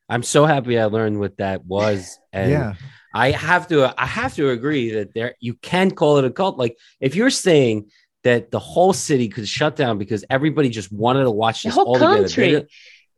I'm 0.08 0.22
so 0.22 0.46
happy 0.46 0.78
I 0.78 0.86
learned 0.86 1.20
what 1.20 1.36
that 1.36 1.64
was. 1.64 2.18
And 2.34 2.50
yeah. 2.50 2.74
I 3.14 3.30
have 3.32 3.68
to 3.68 3.92
I 3.98 4.06
have 4.06 4.34
to 4.36 4.48
agree 4.48 4.92
that 4.92 5.12
there 5.12 5.34
you 5.38 5.52
can 5.52 5.90
call 5.90 6.16
it 6.16 6.24
a 6.24 6.30
cult. 6.30 6.56
Like 6.56 6.78
if 6.98 7.14
you're 7.14 7.28
saying 7.28 7.90
that 8.24 8.50
the 8.50 8.58
whole 8.58 8.94
city 8.94 9.28
could 9.28 9.46
shut 9.46 9.76
down 9.76 9.98
because 9.98 10.24
everybody 10.30 10.70
just 10.70 10.90
wanted 10.90 11.24
to 11.24 11.30
watch 11.30 11.62
this 11.62 11.76
all 11.76 11.98
country. 11.98 12.46
together 12.46 12.66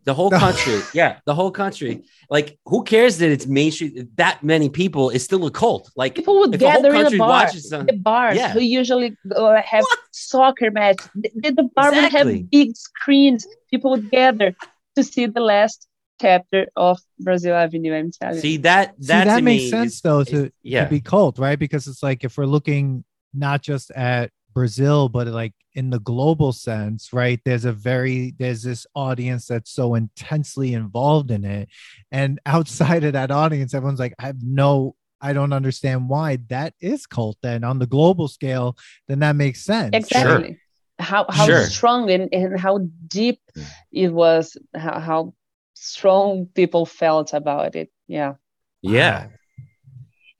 the 0.04 0.14
whole 0.14 0.30
country 0.30 0.80
yeah 0.94 1.18
the 1.24 1.34
whole 1.34 1.50
country 1.50 2.04
like 2.30 2.58
who 2.66 2.82
cares 2.84 3.18
that 3.18 3.30
it's 3.30 3.46
mainstream 3.46 4.08
that 4.16 4.42
many 4.42 4.68
people 4.68 5.10
is 5.10 5.22
still 5.22 5.46
a 5.46 5.50
cult 5.50 5.90
like 5.96 6.14
people 6.14 6.38
would 6.38 6.58
gather 6.58 6.94
in 6.94 7.06
a 7.06 7.16
bar 7.18 7.48
some, 7.48 7.86
the 7.86 7.92
bars 7.92 8.36
yeah. 8.36 8.52
who 8.52 8.60
usually 8.60 9.16
uh, 9.34 9.60
have 9.62 9.82
what? 9.82 9.98
soccer 10.10 10.70
match 10.70 10.98
the, 11.14 11.30
the 11.34 11.68
bar 11.74 11.88
exactly. 11.88 12.24
would 12.24 12.40
have 12.40 12.50
big 12.50 12.76
screens 12.76 13.46
people 13.70 13.90
would 13.90 14.10
gather 14.10 14.54
to 14.96 15.02
see 15.02 15.26
the 15.26 15.40
last 15.40 15.88
chapter 16.20 16.66
of 16.76 17.00
Brazil 17.18 17.54
Avenue. 17.54 17.94
I'm 17.94 18.10
telling 18.10 18.36
you. 18.36 18.40
See 18.40 18.56
that 18.58 18.94
that, 19.00 19.24
See, 19.24 19.28
that 19.28 19.42
makes 19.42 19.64
me 19.64 19.70
sense 19.70 19.94
is, 19.94 20.00
though 20.00 20.24
to, 20.24 20.52
yeah. 20.62 20.84
to 20.84 20.90
be 20.90 21.00
cult, 21.00 21.38
right? 21.38 21.58
Because 21.58 21.86
it's 21.86 22.02
like 22.02 22.24
if 22.24 22.36
we're 22.38 22.46
looking 22.46 23.04
not 23.32 23.62
just 23.62 23.90
at 23.90 24.30
Brazil, 24.54 25.08
but 25.08 25.26
like 25.26 25.52
in 25.74 25.90
the 25.90 25.98
global 26.00 26.52
sense, 26.52 27.12
right? 27.12 27.40
There's 27.44 27.64
a 27.64 27.72
very 27.72 28.34
there's 28.38 28.62
this 28.62 28.86
audience 28.94 29.46
that's 29.46 29.70
so 29.70 29.94
intensely 29.94 30.74
involved 30.74 31.30
in 31.30 31.44
it, 31.44 31.68
and 32.10 32.40
outside 32.46 33.04
of 33.04 33.12
that 33.12 33.30
audience, 33.30 33.74
everyone's 33.74 34.00
like, 34.00 34.14
I 34.18 34.26
have 34.26 34.42
no, 34.42 34.94
I 35.20 35.32
don't 35.32 35.52
understand 35.52 36.08
why 36.08 36.38
that 36.48 36.74
is 36.80 37.06
cult. 37.06 37.36
Then 37.42 37.64
on 37.64 37.78
the 37.78 37.86
global 37.86 38.28
scale, 38.28 38.76
then 39.08 39.18
that 39.18 39.36
makes 39.36 39.62
sense. 39.62 39.94
Exactly. 39.94 40.48
Sure. 40.48 40.56
How 41.00 41.26
how 41.28 41.46
sure. 41.46 41.64
strong 41.64 42.10
and, 42.10 42.32
and 42.32 42.58
how 42.58 42.78
deep 43.08 43.40
mm. 43.56 43.66
it 43.92 44.08
was, 44.08 44.56
how, 44.74 45.00
how 45.00 45.34
strong 45.74 46.46
people 46.54 46.86
felt 46.86 47.34
about 47.34 47.74
it. 47.74 47.90
Yeah. 48.06 48.34
Yeah 48.80 49.28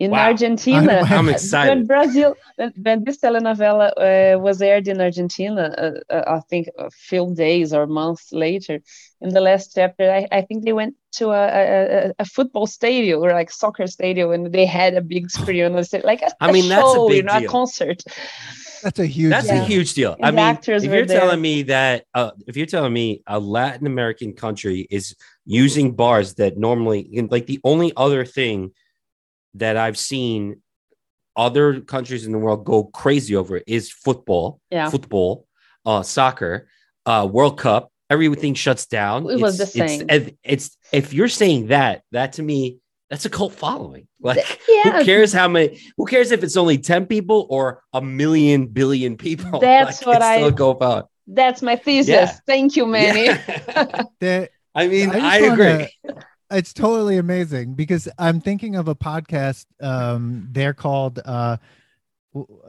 in 0.04 0.10
wow. 0.10 0.26
Argentina. 0.26 1.00
I'm, 1.04 1.12
I'm, 1.12 1.28
excited. 1.36 1.70
When 1.70 1.86
Brazil, 1.86 2.36
when 2.82 3.04
this 3.04 3.18
telenovela 3.18 3.88
uh, 3.96 4.38
was 4.38 4.60
aired 4.60 4.86
in 4.86 5.00
Argentina, 5.00 5.62
uh, 5.84 6.12
uh, 6.12 6.36
I 6.36 6.40
think 6.50 6.68
a 6.78 6.90
few 6.90 7.34
days 7.34 7.72
or 7.72 7.86
months 7.86 8.32
later, 8.32 8.80
in 9.20 9.30
the 9.30 9.40
last 9.40 9.72
chapter, 9.74 10.10
I, 10.10 10.28
I 10.30 10.42
think 10.42 10.64
they 10.64 10.72
went 10.72 10.94
to 11.12 11.30
a, 11.30 11.44
a, 11.46 12.12
a, 12.18 12.24
football 12.24 12.66
stadium 12.66 13.22
or 13.22 13.32
like 13.32 13.50
soccer 13.50 13.86
stadium, 13.86 14.32
and 14.32 14.52
they 14.52 14.66
had 14.66 14.94
a 14.94 15.00
big 15.00 15.30
screen 15.30 15.64
and 15.64 15.74
like 16.04 16.22
a, 16.22 16.30
I 16.40 16.52
mean, 16.52 16.68
that's 16.68 16.82
show, 16.82 17.06
a 17.06 17.08
big 17.08 17.16
you 17.16 17.22
know, 17.22 17.38
deal. 17.40 17.48
a 17.48 17.52
concert. 17.52 18.02
That's 18.82 18.98
a 18.98 19.06
huge. 19.06 19.30
That's 19.30 19.48
deal. 19.48 19.62
a 19.62 19.64
huge 19.64 19.94
deal. 19.94 20.14
And 20.20 20.38
I 20.38 20.52
mean, 20.52 20.58
if 20.60 20.84
you're 20.84 21.06
there. 21.06 21.20
telling 21.20 21.40
me 21.40 21.62
that, 21.62 22.04
uh, 22.12 22.32
if 22.46 22.54
you're 22.54 22.66
telling 22.66 22.92
me 22.92 23.22
a 23.26 23.38
Latin 23.38 23.86
American 23.86 24.34
country 24.34 24.86
is 24.90 25.16
using 25.46 25.92
bars 25.92 26.34
that 26.34 26.58
normally, 26.58 27.08
like 27.30 27.46
the 27.46 27.60
only 27.64 27.92
other 27.96 28.26
thing 28.26 28.72
that 29.54 29.76
I've 29.76 29.98
seen 29.98 30.62
other 31.36 31.80
countries 31.80 32.26
in 32.26 32.32
the 32.32 32.38
world 32.38 32.64
go 32.64 32.84
crazy 32.84 33.36
over 33.36 33.60
is 33.66 33.90
football, 33.90 34.60
yeah. 34.70 34.88
football, 34.90 35.46
uh, 35.84 36.02
soccer, 36.02 36.68
uh, 37.06 37.28
World 37.30 37.58
Cup. 37.58 37.90
Everything 38.10 38.54
shuts 38.54 38.86
down. 38.86 39.28
It 39.28 39.40
was 39.40 39.58
the 39.58 39.66
same. 39.66 40.06
It's, 40.08 40.36
it's 40.44 40.78
if 40.92 41.12
you're 41.12 41.28
saying 41.28 41.68
that, 41.68 42.02
that 42.12 42.34
to 42.34 42.42
me, 42.42 42.78
that's 43.10 43.24
a 43.24 43.30
cult 43.30 43.54
following. 43.54 44.08
Like, 44.24 44.58
yeah. 44.66 45.00
who 45.00 45.04
cares 45.04 45.34
how 45.34 45.48
many? 45.48 45.78
Who 45.98 46.06
cares 46.06 46.30
if 46.30 46.42
it's 46.42 46.56
only 46.56 46.78
ten 46.78 47.04
people 47.04 47.46
or 47.50 47.82
a 47.92 48.00
million 48.00 48.68
billion 48.68 49.18
people? 49.18 49.60
That's 49.60 50.00
like, 50.00 50.14
what 50.14 50.22
I 50.22 50.48
go 50.48 50.70
about. 50.70 51.10
That's 51.26 51.60
my 51.60 51.76
thesis. 51.76 52.08
Yeah. 52.08 52.32
Thank 52.46 52.74
you, 52.74 52.86
Manny. 52.86 53.38
Yeah. 54.22 54.46
I 54.74 54.88
mean, 54.88 55.10
I, 55.10 55.18
I 55.18 55.36
agree 55.40 55.88
it's 56.54 56.72
totally 56.72 57.18
amazing 57.18 57.74
because 57.74 58.08
I'm 58.18 58.40
thinking 58.40 58.76
of 58.76 58.88
a 58.88 58.94
podcast. 58.94 59.66
Um, 59.80 60.48
they're 60.50 60.74
called 60.74 61.20
uh, 61.24 61.58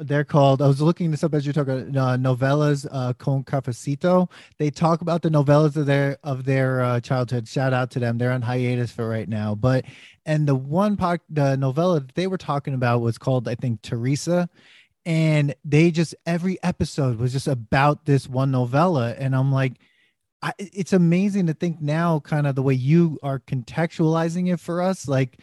they're 0.01 0.23
called. 0.23 0.61
I 0.61 0.67
was 0.67 0.81
looking 0.81 1.11
this 1.11 1.23
up 1.23 1.33
as 1.33 1.45
you're 1.45 1.53
talking. 1.53 1.97
Uh, 1.97 2.17
novelas 2.17 2.86
uh, 2.91 3.13
con 3.13 3.43
cafecito. 3.43 4.29
They 4.59 4.69
talk 4.69 5.01
about 5.01 5.21
the 5.21 5.29
novellas 5.29 5.75
of 5.75 5.86
their 5.86 6.17
of 6.23 6.45
their 6.45 6.81
uh, 6.81 6.99
childhood. 6.99 7.47
Shout 7.47 7.73
out 7.73 7.91
to 7.91 7.99
them. 7.99 8.17
They're 8.17 8.31
on 8.31 8.43
hiatus 8.43 8.91
for 8.91 9.07
right 9.07 9.27
now. 9.27 9.55
But 9.55 9.86
and 10.25 10.47
the 10.47 10.55
one 10.55 10.97
part, 10.97 11.21
the 11.29 11.55
novella 11.55 12.01
that 12.01 12.15
they 12.15 12.27
were 12.27 12.38
talking 12.38 12.73
about 12.73 13.01
was 13.01 13.17
called, 13.17 13.47
I 13.47 13.55
think, 13.55 13.81
Teresa. 13.81 14.49
And 15.05 15.55
they 15.63 15.91
just 15.91 16.15
every 16.25 16.61
episode 16.63 17.17
was 17.17 17.31
just 17.31 17.47
about 17.47 18.05
this 18.05 18.27
one 18.27 18.51
novella, 18.51 19.13
and 19.17 19.36
I'm 19.36 19.51
like 19.51 19.73
I, 20.46 20.54
it's 20.60 20.93
amazing 20.93 21.48
to 21.48 21.56
think 21.56 21.82
now, 21.82 22.20
kind 22.20 22.46
of 22.46 22.54
the 22.54 22.62
way 22.62 22.76
you 22.76 23.18
are 23.24 23.39
contextualizing 23.39 24.54
it 24.54 24.60
for 24.60 24.80
us, 24.80 25.08
like 25.08 25.39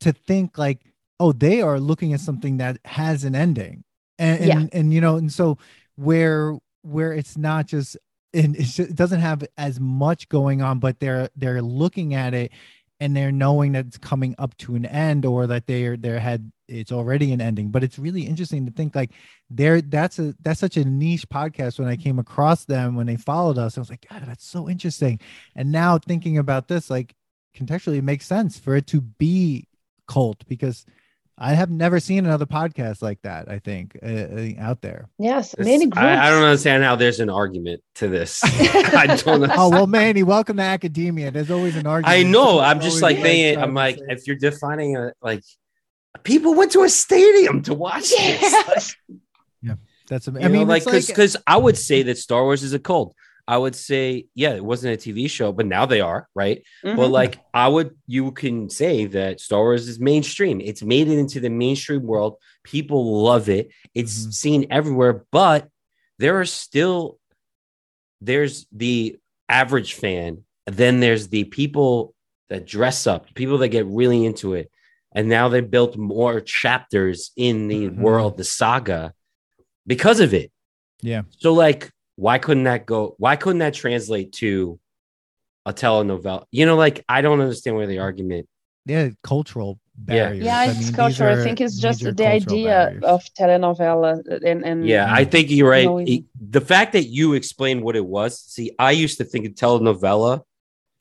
to 0.00 0.12
think 0.12 0.58
like, 0.58 0.80
oh, 1.20 1.30
they 1.30 1.62
are 1.62 1.78
looking 1.78 2.12
at 2.12 2.18
something 2.18 2.56
that 2.56 2.78
has 2.84 3.22
an 3.22 3.36
ending, 3.36 3.84
and 4.18 4.40
and, 4.40 4.48
yeah. 4.48 4.78
and 4.78 4.92
you 4.92 5.00
know, 5.00 5.16
and 5.16 5.32
so 5.32 5.58
where 5.94 6.58
where 6.82 7.12
it's 7.12 7.36
not 7.38 7.68
just 7.68 7.96
and 8.34 8.56
just, 8.56 8.80
it 8.80 8.96
doesn't 8.96 9.20
have 9.20 9.44
as 9.56 9.78
much 9.78 10.28
going 10.28 10.60
on, 10.60 10.80
but 10.80 10.98
they're 10.98 11.30
they're 11.36 11.62
looking 11.62 12.14
at 12.14 12.34
it 12.34 12.50
and 12.98 13.16
they're 13.16 13.30
knowing 13.30 13.72
that 13.72 13.86
it's 13.86 13.98
coming 13.98 14.34
up 14.38 14.56
to 14.56 14.74
an 14.74 14.86
end 14.86 15.24
or 15.24 15.46
that 15.46 15.68
they're 15.68 15.96
they 15.96 16.18
had 16.18 16.50
it's 16.72 16.92
already 16.92 17.32
an 17.32 17.40
ending 17.40 17.70
but 17.70 17.84
it's 17.84 17.98
really 17.98 18.22
interesting 18.22 18.66
to 18.66 18.72
think 18.72 18.94
like 18.94 19.10
there 19.50 19.80
that's 19.80 20.18
a 20.18 20.34
that's 20.42 20.60
such 20.60 20.76
a 20.76 20.84
niche 20.84 21.28
podcast 21.28 21.78
when 21.78 21.88
i 21.88 21.96
came 21.96 22.18
across 22.18 22.64
them 22.64 22.94
when 22.94 23.06
they 23.06 23.16
followed 23.16 23.58
us 23.58 23.76
i 23.76 23.80
was 23.80 23.90
like 23.90 24.06
god 24.08 24.22
that's 24.26 24.46
so 24.46 24.68
interesting 24.68 25.20
and 25.54 25.70
now 25.70 25.98
thinking 25.98 26.38
about 26.38 26.68
this 26.68 26.90
like 26.90 27.14
contextually 27.56 27.98
it 27.98 28.04
makes 28.04 28.26
sense 28.26 28.58
for 28.58 28.74
it 28.74 28.86
to 28.86 29.00
be 29.00 29.66
cult 30.06 30.46
because 30.48 30.84
I 31.38 31.54
have 31.54 31.70
never 31.70 31.98
seen 31.98 32.24
another 32.24 32.46
podcast 32.46 33.02
like 33.02 33.20
that. 33.22 33.48
I 33.50 33.58
think 33.58 33.98
uh, 34.02 34.06
uh 34.06 34.48
out 34.58 34.82
there. 34.82 35.08
Yes, 35.18 35.56
many 35.58 35.86
groups. 35.86 35.98
I, 35.98 36.26
I, 36.26 36.30
don't 36.30 36.44
understand 36.44 36.84
how 36.84 36.94
there's 36.94 37.20
an 37.20 37.30
argument 37.30 37.82
to 37.96 38.08
this. 38.08 38.40
I 38.44 39.16
don't. 39.18 39.42
Know. 39.42 39.54
oh 39.56 39.70
well, 39.70 39.86
Manny, 39.86 40.22
welcome 40.22 40.58
to 40.58 40.62
academia. 40.62 41.30
There's 41.30 41.50
always 41.50 41.74
an 41.74 41.86
argument. 41.86 42.16
I 42.16 42.22
know. 42.22 42.60
I'm 42.60 42.80
just 42.80 43.02
like 43.02 43.20
thinking. 43.20 43.60
I'm 43.60 43.74
like, 43.74 43.98
if 44.08 44.26
you're 44.26 44.36
defining 44.36 44.96
a 44.96 45.12
like, 45.22 45.42
people 46.22 46.54
went 46.54 46.72
to 46.72 46.82
a 46.82 46.88
stadium 46.88 47.62
to 47.62 47.74
watch 47.74 48.10
yes. 48.10 48.66
this. 48.66 48.96
yeah, 49.62 49.74
that's. 50.08 50.26
amazing. 50.26 50.46
I 50.46 50.48
mean, 50.48 50.62
know, 50.62 50.74
like 50.74 50.84
because 50.84 51.06
because 51.06 51.34
like, 51.34 51.44
I 51.46 51.56
would 51.56 51.78
say 51.78 52.02
that 52.04 52.18
Star 52.18 52.42
Wars 52.42 52.62
is 52.62 52.72
a 52.72 52.78
cult. 52.78 53.14
I 53.46 53.58
would 53.58 53.74
say, 53.74 54.26
yeah, 54.34 54.54
it 54.54 54.64
wasn't 54.64 54.94
a 54.94 55.10
TV 55.10 55.28
show, 55.28 55.52
but 55.52 55.66
now 55.66 55.84
they 55.84 56.00
are, 56.00 56.28
right? 56.34 56.62
Mm-hmm. 56.84 56.96
But 56.96 57.10
like, 57.10 57.40
I 57.52 57.66
would, 57.66 57.96
you 58.06 58.30
can 58.30 58.70
say 58.70 59.06
that 59.06 59.40
Star 59.40 59.60
Wars 59.60 59.88
is 59.88 59.98
mainstream. 59.98 60.60
It's 60.60 60.82
made 60.82 61.08
it 61.08 61.18
into 61.18 61.40
the 61.40 61.50
mainstream 61.50 62.04
world. 62.04 62.36
People 62.62 63.22
love 63.22 63.48
it. 63.48 63.70
It's 63.94 64.20
mm-hmm. 64.20 64.30
seen 64.30 64.66
everywhere, 64.70 65.24
but 65.32 65.68
there 66.18 66.40
are 66.40 66.44
still, 66.44 67.18
there's 68.20 68.66
the 68.70 69.18
average 69.48 69.94
fan. 69.94 70.44
Then 70.66 71.00
there's 71.00 71.28
the 71.28 71.44
people 71.44 72.14
that 72.48 72.66
dress 72.66 73.06
up, 73.06 73.34
people 73.34 73.58
that 73.58 73.68
get 73.68 73.86
really 73.86 74.24
into 74.24 74.54
it. 74.54 74.70
And 75.14 75.28
now 75.28 75.48
they 75.48 75.60
built 75.60 75.96
more 75.96 76.40
chapters 76.40 77.32
in 77.36 77.68
the 77.68 77.88
mm-hmm. 77.88 78.00
world, 78.00 78.36
the 78.36 78.44
saga, 78.44 79.12
because 79.86 80.20
of 80.20 80.32
it. 80.32 80.50
Yeah. 81.02 81.22
So, 81.38 81.52
like, 81.52 81.90
why 82.16 82.38
couldn't 82.38 82.64
that 82.64 82.86
go? 82.86 83.14
Why 83.18 83.36
couldn't 83.36 83.58
that 83.58 83.74
translate 83.74 84.32
to 84.34 84.78
a 85.66 85.72
telenovela? 85.72 86.44
You 86.50 86.66
know, 86.66 86.76
like 86.76 87.04
I 87.08 87.20
don't 87.20 87.40
understand 87.40 87.76
where 87.76 87.86
the 87.86 87.98
argument. 87.98 88.48
Yeah, 88.86 89.10
cultural 89.22 89.78
barriers. 89.96 90.44
Yeah, 90.44 90.64
it's 90.64 90.78
I 90.78 90.82
mean, 90.82 90.92
cultural. 90.94 91.40
I 91.40 91.42
think 91.42 91.60
it's 91.60 91.78
just 91.78 92.02
the 92.02 92.26
idea 92.26 92.68
barriers. 92.68 93.04
of 93.04 93.22
telenovela 93.38 94.42
and 94.44 94.64
and. 94.64 94.86
Yeah, 94.86 95.12
I 95.12 95.24
think 95.24 95.50
you're 95.50 95.70
right. 95.70 95.84
Knowing... 95.84 96.26
The 96.40 96.60
fact 96.60 96.92
that 96.94 97.04
you 97.04 97.34
explained 97.34 97.82
what 97.82 97.96
it 97.96 98.04
was. 98.04 98.40
See, 98.40 98.72
I 98.78 98.92
used 98.92 99.18
to 99.18 99.24
think 99.24 99.46
a 99.46 99.50
telenovela 99.50 100.42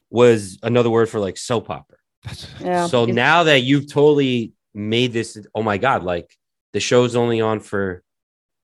was 0.09 0.59
another 0.63 0.89
word 0.89 1.09
for 1.09 1.19
like 1.19 1.37
soap 1.37 1.69
opera. 1.69 1.97
Yeah, 2.59 2.85
so 2.87 3.05
now 3.05 3.43
that 3.43 3.61
you've 3.61 3.91
totally 3.91 4.53
made 4.73 5.13
this, 5.13 5.37
oh 5.55 5.63
my 5.63 5.77
god, 5.77 6.03
like 6.03 6.37
the 6.73 6.79
show's 6.79 7.15
only 7.15 7.41
on 7.41 7.59
for 7.59 8.03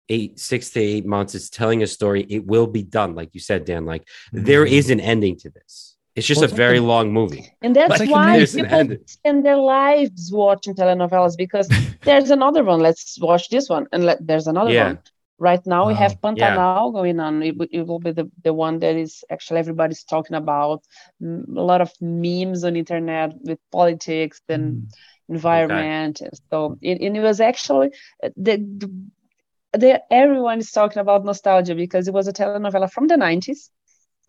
eight 0.10 0.39
six 0.39 0.70
to 0.72 0.80
eight 0.80 1.05
months. 1.05 1.36
It's 1.36 1.49
telling 1.49 1.84
a 1.84 1.88
story. 1.88 2.26
It 2.30 2.45
will 2.45 2.68
be 2.68 2.84
done 2.84 3.16
like 3.16 3.34
you 3.34 3.39
said 3.39 3.66
dan 3.66 3.86
like 3.86 4.03
mm-hmm. 4.03 4.45
there 4.45 4.66
is 4.66 4.89
an 4.89 4.99
ending 4.99 5.38
to 5.38 5.49
this. 5.49 5.95
It's 6.16 6.26
just 6.26 6.41
well, 6.41 6.51
a 6.51 6.55
very 6.55 6.80
long 6.80 7.14
movie. 7.14 7.47
And 7.62 7.76
that's 7.76 7.99
like, 7.99 8.10
why 8.10 8.43
people 8.43 8.97
spend 9.05 9.45
their 9.45 9.58
lives 9.58 10.32
watching 10.32 10.74
telenovelas 10.74 11.38
because 11.38 11.70
there's 12.03 12.32
another 12.32 12.64
one. 12.64 12.80
Let's 12.80 13.20
watch 13.20 13.49
this 13.49 13.70
one 13.70 13.86
and 13.91 14.03
let, 14.03 14.26
there's 14.26 14.47
another 14.47 14.72
yeah. 14.72 14.88
one 14.88 14.99
right 15.40 15.66
now 15.66 15.84
wow. 15.84 15.88
we 15.90 15.94
have 15.94 16.20
pantanal 16.22 16.92
yeah. 16.92 16.92
going 16.92 17.20
on 17.20 17.44
it, 17.44 17.56
it, 17.72 17.86
will 17.86 18.00
be 18.00 18.12
the, 18.12 18.30
the 18.44 18.54
one 18.54 18.80
that 18.80 18.96
is 18.96 19.24
actually 19.30 19.60
everybody's 19.60 20.04
talking 20.04 20.36
about 20.36 20.84
a 21.22 21.44
lot 21.48 21.82
of 21.82 21.92
memes 22.02 22.64
on 22.64 22.76
internet 22.76 23.34
with 23.42 23.60
politics 23.72 24.42
and 24.50 24.74
mm. 24.74 24.94
environment 25.30 26.20
okay. 26.22 26.32
so 26.50 26.78
it, 26.82 27.02
it 27.02 27.22
was 27.22 27.40
actually 27.40 27.90
the, 28.36 28.58
the 28.58 28.92
there 29.74 30.02
everyone 30.10 30.60
is 30.60 30.72
talking 30.72 31.00
about 31.00 31.26
nostalgia 31.26 31.76
because 31.76 32.08
it 32.08 32.14
was 32.14 32.28
a 32.28 32.34
telenovela 32.34 32.92
from 32.92 33.08
the 33.08 33.16
90s 33.16 33.70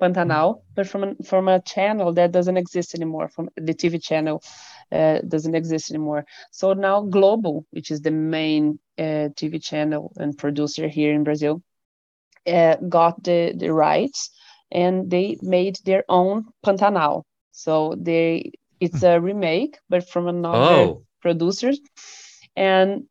Pantanal, 0.00 0.62
but 0.76 0.86
from 0.86 1.02
a, 1.02 1.14
from 1.24 1.48
a 1.48 1.60
channel 1.60 2.12
that 2.12 2.30
doesn't 2.30 2.56
exist 2.56 2.94
anymore, 2.94 3.28
from 3.28 3.48
the 3.56 3.74
TV 3.74 4.00
channel 4.00 4.40
uh, 4.92 5.18
doesn't 5.26 5.56
exist 5.56 5.90
anymore. 5.90 6.24
So 6.52 6.72
now 6.72 7.02
Globo 7.02 7.66
which 7.70 7.90
is 7.90 8.00
the 8.00 8.12
main 8.12 8.78
uh, 8.98 9.28
TV 9.36 9.62
channel 9.62 10.12
and 10.16 10.36
producer 10.36 10.88
here 10.88 11.12
in 11.12 11.24
Brazil, 11.24 11.62
uh, 12.46 12.76
got 12.88 13.22
the, 13.22 13.54
the 13.56 13.72
rights 13.72 14.30
and 14.70 15.10
they 15.10 15.38
made 15.40 15.78
their 15.84 16.04
own 16.08 16.46
Pantanal. 16.64 17.22
So 17.52 17.94
they 17.98 18.52
it's 18.80 19.02
a 19.02 19.20
remake, 19.20 19.78
but 19.88 20.08
from 20.08 20.28
another 20.28 20.58
oh. 20.58 21.02
producer, 21.20 21.72
and 22.54 23.04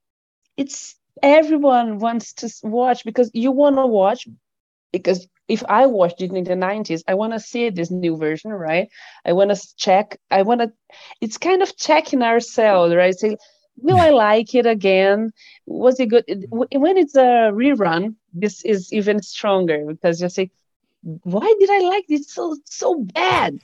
it's 0.55 0.95
everyone 1.21 1.99
wants 1.99 2.33
to 2.33 2.49
watch 2.63 3.03
because 3.03 3.31
you 3.33 3.51
want 3.51 3.75
to 3.75 3.85
watch 3.85 4.27
because 4.91 5.27
if 5.47 5.63
I 5.67 5.85
watched 5.85 6.21
it 6.21 6.31
in 6.31 6.43
the 6.43 6.53
90s, 6.53 7.01
I 7.07 7.13
want 7.13 7.33
to 7.33 7.39
see 7.39 7.69
this 7.69 7.89
new 7.89 8.17
version, 8.17 8.51
right? 8.51 8.89
I 9.25 9.33
want 9.33 9.55
to 9.55 9.75
check. 9.77 10.17
I 10.29 10.41
want 10.41 10.61
to, 10.61 10.71
it's 11.21 11.37
kind 11.37 11.61
of 11.61 11.75
checking 11.77 12.21
ourselves, 12.21 12.93
right? 12.93 13.17
Say, 13.17 13.37
will 13.77 13.97
I 13.97 14.09
like 14.09 14.53
it 14.55 14.65
again? 14.65 15.31
Was 15.65 15.99
it 15.99 16.07
good? 16.07 16.47
When 16.49 16.97
it's 16.97 17.15
a 17.15 17.51
rerun, 17.53 18.15
this 18.33 18.63
is 18.65 18.91
even 18.91 19.21
stronger 19.21 19.85
because 19.87 20.21
you 20.21 20.29
say, 20.29 20.51
why 21.01 21.55
did 21.59 21.69
I 21.69 21.79
like 21.79 22.05
this 22.07 22.31
so 22.31 22.57
so 22.65 23.03
bad? 23.13 23.59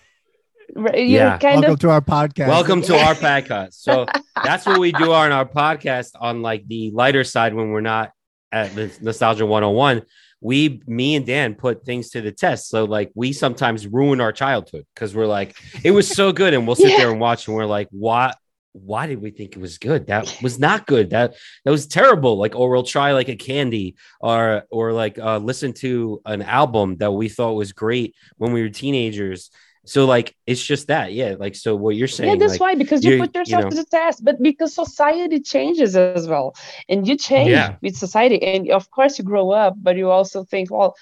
You're 0.76 0.96
yeah. 0.96 1.40
welcome 1.42 1.72
of... 1.72 1.80
to 1.80 1.90
our 1.90 2.02
podcast. 2.02 2.48
Welcome 2.48 2.82
to 2.84 2.98
our 2.98 3.16
podcast. 3.30 3.74
So 3.74 4.06
that's 4.44 4.66
what 4.66 4.80
we 4.80 4.92
do 4.92 5.12
on 5.12 5.32
our 5.32 5.46
podcast 5.46 6.12
on 6.20 6.42
like 6.42 6.68
the 6.68 6.92
lighter 6.92 7.24
side 7.24 7.54
when 7.54 7.70
we're 7.70 7.82
not 7.82 8.12
at 8.52 8.74
the 8.76 8.96
Nostalgia 9.02 9.46
101. 9.46 10.04
We, 10.40 10.82
me 10.88 11.16
and 11.16 11.26
Dan 11.26 11.56
put 11.56 11.86
things 11.86 12.10
to 12.12 12.22
the 12.22 12.32
test. 12.32 12.70
So 12.70 12.84
like 12.86 13.12
we 13.16 13.34
sometimes 13.34 13.88
ruin 13.88 14.20
our 14.20 14.32
childhood 14.32 14.86
because 14.94 15.16
we're 15.16 15.28
like, 15.28 15.56
it 15.84 15.92
was 15.92 16.08
so 16.08 16.32
good. 16.32 16.54
And 16.54 16.66
we'll 16.68 16.76
sit 16.76 16.92
yeah. 16.92 16.98
there 16.98 17.12
and 17.12 17.20
watch 17.20 17.48
and 17.48 17.56
we're 17.56 17.66
like, 17.66 17.88
what? 17.92 18.38
Why 18.74 19.08
did 19.08 19.22
we 19.22 19.32
think 19.32 19.56
it 19.56 19.60
was 19.60 19.78
good? 19.78 20.08
That 20.08 20.38
was 20.44 20.60
not 20.60 20.86
good. 20.86 21.12
That 21.12 21.36
that 21.64 21.72
was 21.72 21.88
terrible. 21.88 22.38
Like, 22.38 22.56
or 22.56 22.70
we'll 22.70 22.84
try 22.84 23.14
like 23.14 23.30
a 23.30 23.36
candy, 23.36 23.96
or 24.20 24.64
or 24.70 24.92
like 24.94 25.18
uh, 25.18 25.38
listen 25.38 25.74
to 25.74 26.22
an 26.26 26.42
album 26.42 26.98
that 26.98 27.12
we 27.12 27.30
thought 27.30 27.54
was 27.54 27.72
great 27.72 28.16
when 28.38 28.52
we 28.52 28.62
were 28.62 28.70
teenagers. 28.70 29.50
So 29.86 30.06
like 30.06 30.36
it's 30.48 30.64
just 30.64 30.88
that, 30.88 31.14
yeah. 31.14 31.36
Like 31.38 31.56
so, 31.56 31.76
what 31.76 31.96
you're 31.96 32.08
saying? 32.08 32.30
Yeah, 32.30 32.36
that's 32.38 32.54
like, 32.54 32.62
why 32.62 32.76
because 32.76 33.04
you 33.04 33.20
put 33.20 33.36
yourself 33.36 33.60
you 33.60 33.64
know, 33.66 33.70
to 33.70 33.76
the 33.76 33.86
test, 33.86 34.24
but 34.24 34.42
because 34.42 34.74
society 34.74 35.40
changes 35.42 35.96
as 35.96 36.28
well, 36.28 36.56
and 36.88 37.08
you 37.08 37.18
change 37.18 37.52
yeah. 37.52 37.76
with 37.82 37.96
society, 37.96 38.42
and 38.42 38.72
of 38.72 38.90
course 38.92 39.18
you 39.18 39.26
grow 39.26 39.52
up, 39.52 39.76
but 39.78 39.98
you 39.98 40.10
also 40.10 40.46
think, 40.46 40.72
well, 40.72 40.96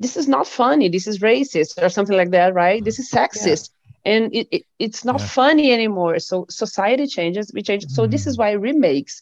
this 0.00 0.16
is 0.16 0.28
not 0.28 0.46
funny, 0.46 0.88
this 0.88 1.06
is 1.06 1.18
racist 1.18 1.80
or 1.82 1.90
something 1.90 2.16
like 2.16 2.30
that, 2.30 2.54
right? 2.54 2.82
This 2.82 2.98
is 2.98 3.10
sexist. 3.10 3.70
Yeah 3.70 3.78
and 4.04 4.34
it, 4.34 4.48
it 4.50 4.62
it's 4.78 5.04
not 5.04 5.20
yeah. 5.20 5.26
funny 5.26 5.72
anymore 5.72 6.18
so 6.18 6.46
society 6.48 7.06
changes 7.06 7.52
we 7.54 7.62
change 7.62 7.86
so 7.86 8.06
this 8.06 8.26
is 8.26 8.36
mm. 8.36 8.40
why 8.40 8.50
remakes 8.52 9.20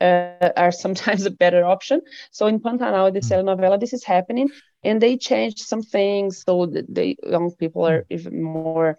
uh, 0.00 0.50
are 0.56 0.72
sometimes 0.72 1.24
a 1.26 1.30
better 1.30 1.64
option 1.64 2.00
so 2.30 2.46
in 2.46 2.60
pantanal 2.60 3.12
the 3.12 3.20
telenovela 3.20 3.78
this 3.78 3.92
is 3.92 4.04
happening 4.04 4.48
and 4.84 5.00
they 5.00 5.16
changed 5.16 5.58
some 5.58 5.82
things 5.82 6.42
so 6.44 6.66
that 6.66 6.92
the 6.92 7.16
young 7.24 7.50
people 7.52 7.86
are 7.86 8.02
mm. 8.02 8.06
even 8.10 8.42
more 8.42 8.98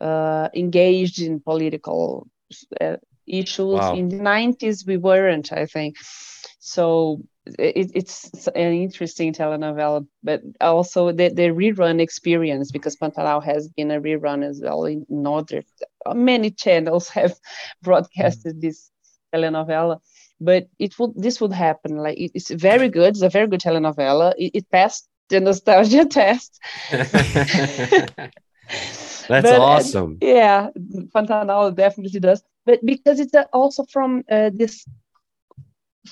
uh, 0.00 0.48
engaged 0.54 1.20
in 1.20 1.40
political 1.40 2.28
uh, 2.80 2.96
issues 3.26 3.80
wow. 3.80 3.94
in 3.94 4.08
the 4.08 4.18
90s 4.18 4.86
we 4.86 4.96
weren't 4.96 5.52
i 5.52 5.66
think 5.66 5.96
so 6.58 7.20
it, 7.46 7.90
it's 7.94 8.48
an 8.48 8.72
interesting 8.72 9.32
telenovela, 9.32 10.06
but 10.22 10.42
also 10.60 11.12
the, 11.12 11.28
the 11.28 11.48
rerun 11.48 12.00
experience 12.00 12.70
because 12.70 12.96
Pantanal 12.96 13.44
has 13.44 13.68
been 13.68 13.90
a 13.90 14.00
rerun 14.00 14.42
as 14.48 14.60
well 14.62 14.84
in 14.84 15.04
other 15.26 15.62
many 16.14 16.50
channels 16.50 17.08
have 17.10 17.34
broadcasted 17.82 18.60
this 18.60 18.90
telenovela. 19.34 20.00
But 20.40 20.68
it 20.78 20.98
would 20.98 21.12
this 21.14 21.40
would 21.40 21.52
happen 21.52 21.96
like 21.96 22.18
it, 22.18 22.32
it's 22.34 22.50
very 22.50 22.88
good. 22.88 23.10
It's 23.10 23.22
a 23.22 23.28
very 23.28 23.46
good 23.46 23.60
telenovela. 23.60 24.34
It, 24.36 24.50
it 24.54 24.70
passed 24.70 25.08
the 25.28 25.40
nostalgia 25.40 26.04
test. 26.10 26.60
That's 29.28 29.48
but, 29.48 29.60
awesome. 29.60 30.18
Uh, 30.22 30.26
yeah, 30.26 30.68
Pantanal 31.14 31.74
definitely 31.74 32.20
does. 32.20 32.42
But 32.66 32.84
because 32.84 33.20
it's 33.20 33.32
also 33.52 33.84
from 33.84 34.24
uh, 34.30 34.50
this 34.52 34.84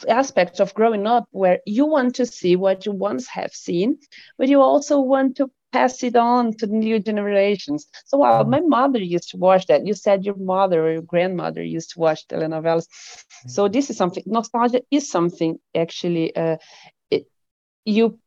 aspects 0.09 0.61
of 0.61 0.75
growing 0.75 1.07
up 1.07 1.27
where 1.31 1.59
you 1.67 1.87
want 1.87 2.15
to 2.17 2.27
see 2.27 2.57
what 2.57 2.87
you 2.87 2.93
once 2.93 3.27
have 3.29 3.53
seen, 3.53 3.99
but 4.39 4.49
you 4.49 4.61
also 4.61 5.01
want 5.01 5.37
to 5.37 5.51
pass 5.73 6.03
it 6.03 6.17
on 6.17 6.53
to 6.59 6.67
new 6.67 6.99
generations. 6.99 7.87
So 8.07 8.19
while 8.19 8.45
my 8.45 8.61
mother 8.61 8.99
used 8.99 9.31
to 9.31 9.39
watch 9.39 9.67
that, 9.67 9.87
you 9.87 9.95
said 9.95 10.25
your 10.25 10.37
mother 10.37 10.87
or 10.87 10.93
your 10.93 11.03
grandmother 11.03 11.63
used 11.63 11.91
to 11.93 12.01
watch 12.01 12.27
telenovelas. 12.29 12.87
So 13.47 13.69
this 13.69 13.91
is 13.91 13.97
something 13.97 14.23
nostalgia 14.27 14.83
is 14.91 15.11
something 15.11 15.59
actually 15.75 16.35
uh, 16.37 16.57
it, 17.11 17.27
you 17.85 18.19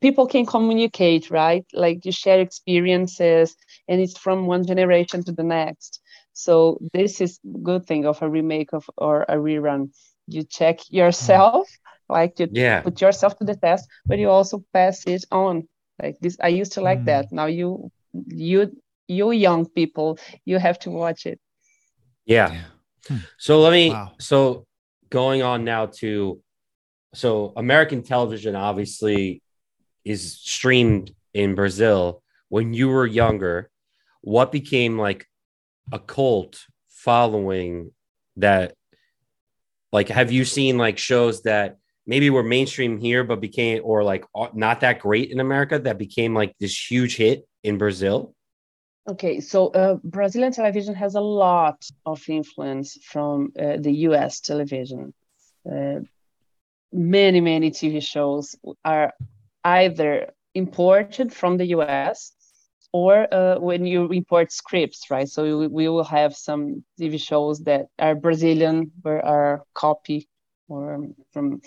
people 0.00 0.26
can 0.26 0.46
communicate, 0.46 1.30
right? 1.30 1.64
Like 1.72 2.04
you 2.04 2.12
share 2.12 2.40
experiences 2.40 3.56
and 3.88 4.00
it's 4.00 4.18
from 4.18 4.46
one 4.46 4.66
generation 4.66 5.24
to 5.24 5.32
the 5.32 5.44
next. 5.44 6.00
So 6.32 6.78
this 6.92 7.20
is 7.20 7.38
good 7.62 7.86
thing 7.86 8.06
of 8.06 8.22
a 8.22 8.28
remake 8.28 8.72
of 8.72 8.88
or 8.96 9.22
a 9.22 9.36
rerun 9.36 9.90
you 10.26 10.42
check 10.42 10.78
yourself 10.90 11.68
like 12.08 12.38
you 12.38 12.48
yeah. 12.52 12.80
put 12.80 13.00
yourself 13.00 13.36
to 13.38 13.44
the 13.44 13.56
test 13.56 13.88
but 14.06 14.18
you 14.18 14.28
also 14.28 14.62
pass 14.72 15.04
it 15.06 15.24
on 15.30 15.66
like 16.02 16.18
this 16.20 16.36
i 16.40 16.48
used 16.48 16.72
to 16.72 16.80
like 16.80 17.00
mm. 17.00 17.06
that 17.06 17.32
now 17.32 17.46
you 17.46 17.90
you 18.26 18.76
you 19.08 19.30
young 19.30 19.66
people 19.66 20.18
you 20.44 20.58
have 20.58 20.78
to 20.78 20.90
watch 20.90 21.26
it 21.26 21.40
yeah 22.24 22.62
hmm. 23.08 23.16
so 23.38 23.60
let 23.60 23.72
me 23.72 23.90
wow. 23.90 24.12
so 24.18 24.66
going 25.10 25.42
on 25.42 25.64
now 25.64 25.86
to 25.86 26.40
so 27.14 27.52
american 27.56 28.02
television 28.02 28.54
obviously 28.54 29.42
is 30.04 30.38
streamed 30.38 31.14
in 31.34 31.54
brazil 31.54 32.22
when 32.48 32.72
you 32.74 32.88
were 32.88 33.06
younger 33.06 33.70
what 34.20 34.52
became 34.52 34.98
like 34.98 35.26
a 35.90 35.98
cult 35.98 36.64
following 36.88 37.90
that 38.36 38.74
like, 39.92 40.08
have 40.08 40.32
you 40.32 40.44
seen 40.44 40.78
like 40.78 40.98
shows 40.98 41.42
that 41.42 41.76
maybe 42.06 42.30
were 42.30 42.42
mainstream 42.42 42.98
here, 42.98 43.24
but 43.24 43.40
became 43.40 43.82
or 43.84 44.02
like 44.02 44.24
not 44.54 44.80
that 44.80 45.00
great 45.00 45.30
in 45.30 45.40
America 45.40 45.78
that 45.78 45.98
became 45.98 46.34
like 46.34 46.54
this 46.58 46.90
huge 46.90 47.16
hit 47.16 47.46
in 47.62 47.78
Brazil? 47.78 48.34
Okay, 49.08 49.40
so 49.40 49.68
uh, 49.68 49.96
Brazilian 50.04 50.52
television 50.52 50.94
has 50.94 51.16
a 51.16 51.20
lot 51.20 51.84
of 52.06 52.22
influence 52.28 52.98
from 53.04 53.52
uh, 53.58 53.76
the 53.78 53.92
US 54.08 54.40
television. 54.40 55.12
Uh, 55.70 56.00
many, 56.92 57.40
many 57.40 57.70
TV 57.70 58.02
shows 58.02 58.54
are 58.84 59.12
either 59.64 60.30
imported 60.54 61.32
from 61.32 61.56
the 61.56 61.66
US 61.66 62.32
or 62.92 63.26
uh, 63.32 63.58
when 63.58 63.86
you 63.86 64.08
import 64.08 64.52
scripts, 64.52 65.10
right? 65.10 65.28
So 65.28 65.66
we, 65.66 65.88
will 65.88 66.04
have 66.04 66.36
some 66.36 66.84
TV 67.00 67.18
shows 67.18 67.60
that 67.60 67.86
are 67.98 68.14
Brazilian 68.14 68.92
or 69.04 69.24
are 69.24 69.62
copy 69.74 70.28
or 70.68 71.06
from, 71.32 71.62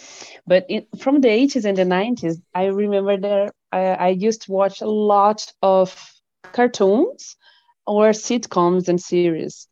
but 0.47 0.67
from 0.99 1.21
the 1.21 1.27
80s 1.27 1.65
and 1.65 1.77
the 1.77 1.83
90s, 1.83 2.39
I 2.53 2.65
remember 2.65 3.17
there 3.17 3.51
I, 3.71 3.79
I 3.79 4.07
used 4.09 4.43
to 4.43 4.51
watch 4.51 4.81
a 4.81 4.87
lot 4.87 5.51
of 5.61 5.95
cartoons 6.53 7.35
or 7.87 8.09
sitcoms 8.09 8.87
and 8.87 9.01
series, 9.01 9.67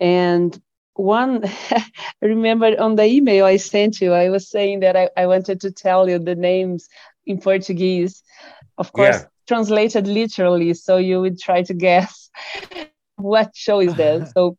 and 0.00 0.58
one 0.94 1.42
I 1.70 1.84
remember 2.22 2.80
on 2.80 2.94
the 2.94 3.04
email 3.04 3.44
I 3.44 3.56
sent 3.56 4.00
you, 4.00 4.12
I 4.12 4.30
was 4.30 4.48
saying 4.48 4.80
that 4.80 4.96
I, 4.96 5.10
I 5.16 5.26
wanted 5.26 5.60
to 5.62 5.72
tell 5.72 6.08
you 6.08 6.18
the 6.18 6.36
names 6.36 6.88
in 7.26 7.40
Portuguese. 7.40 8.22
Of 8.76 8.92
course, 8.92 9.22
yeah 9.22 9.26
translated 9.46 10.06
literally 10.06 10.74
so 10.74 10.96
you 10.96 11.20
would 11.20 11.38
try 11.38 11.62
to 11.62 11.74
guess 11.74 12.30
what 13.16 13.50
show 13.54 13.80
is 13.80 13.94
that 13.94 14.28
so 14.34 14.56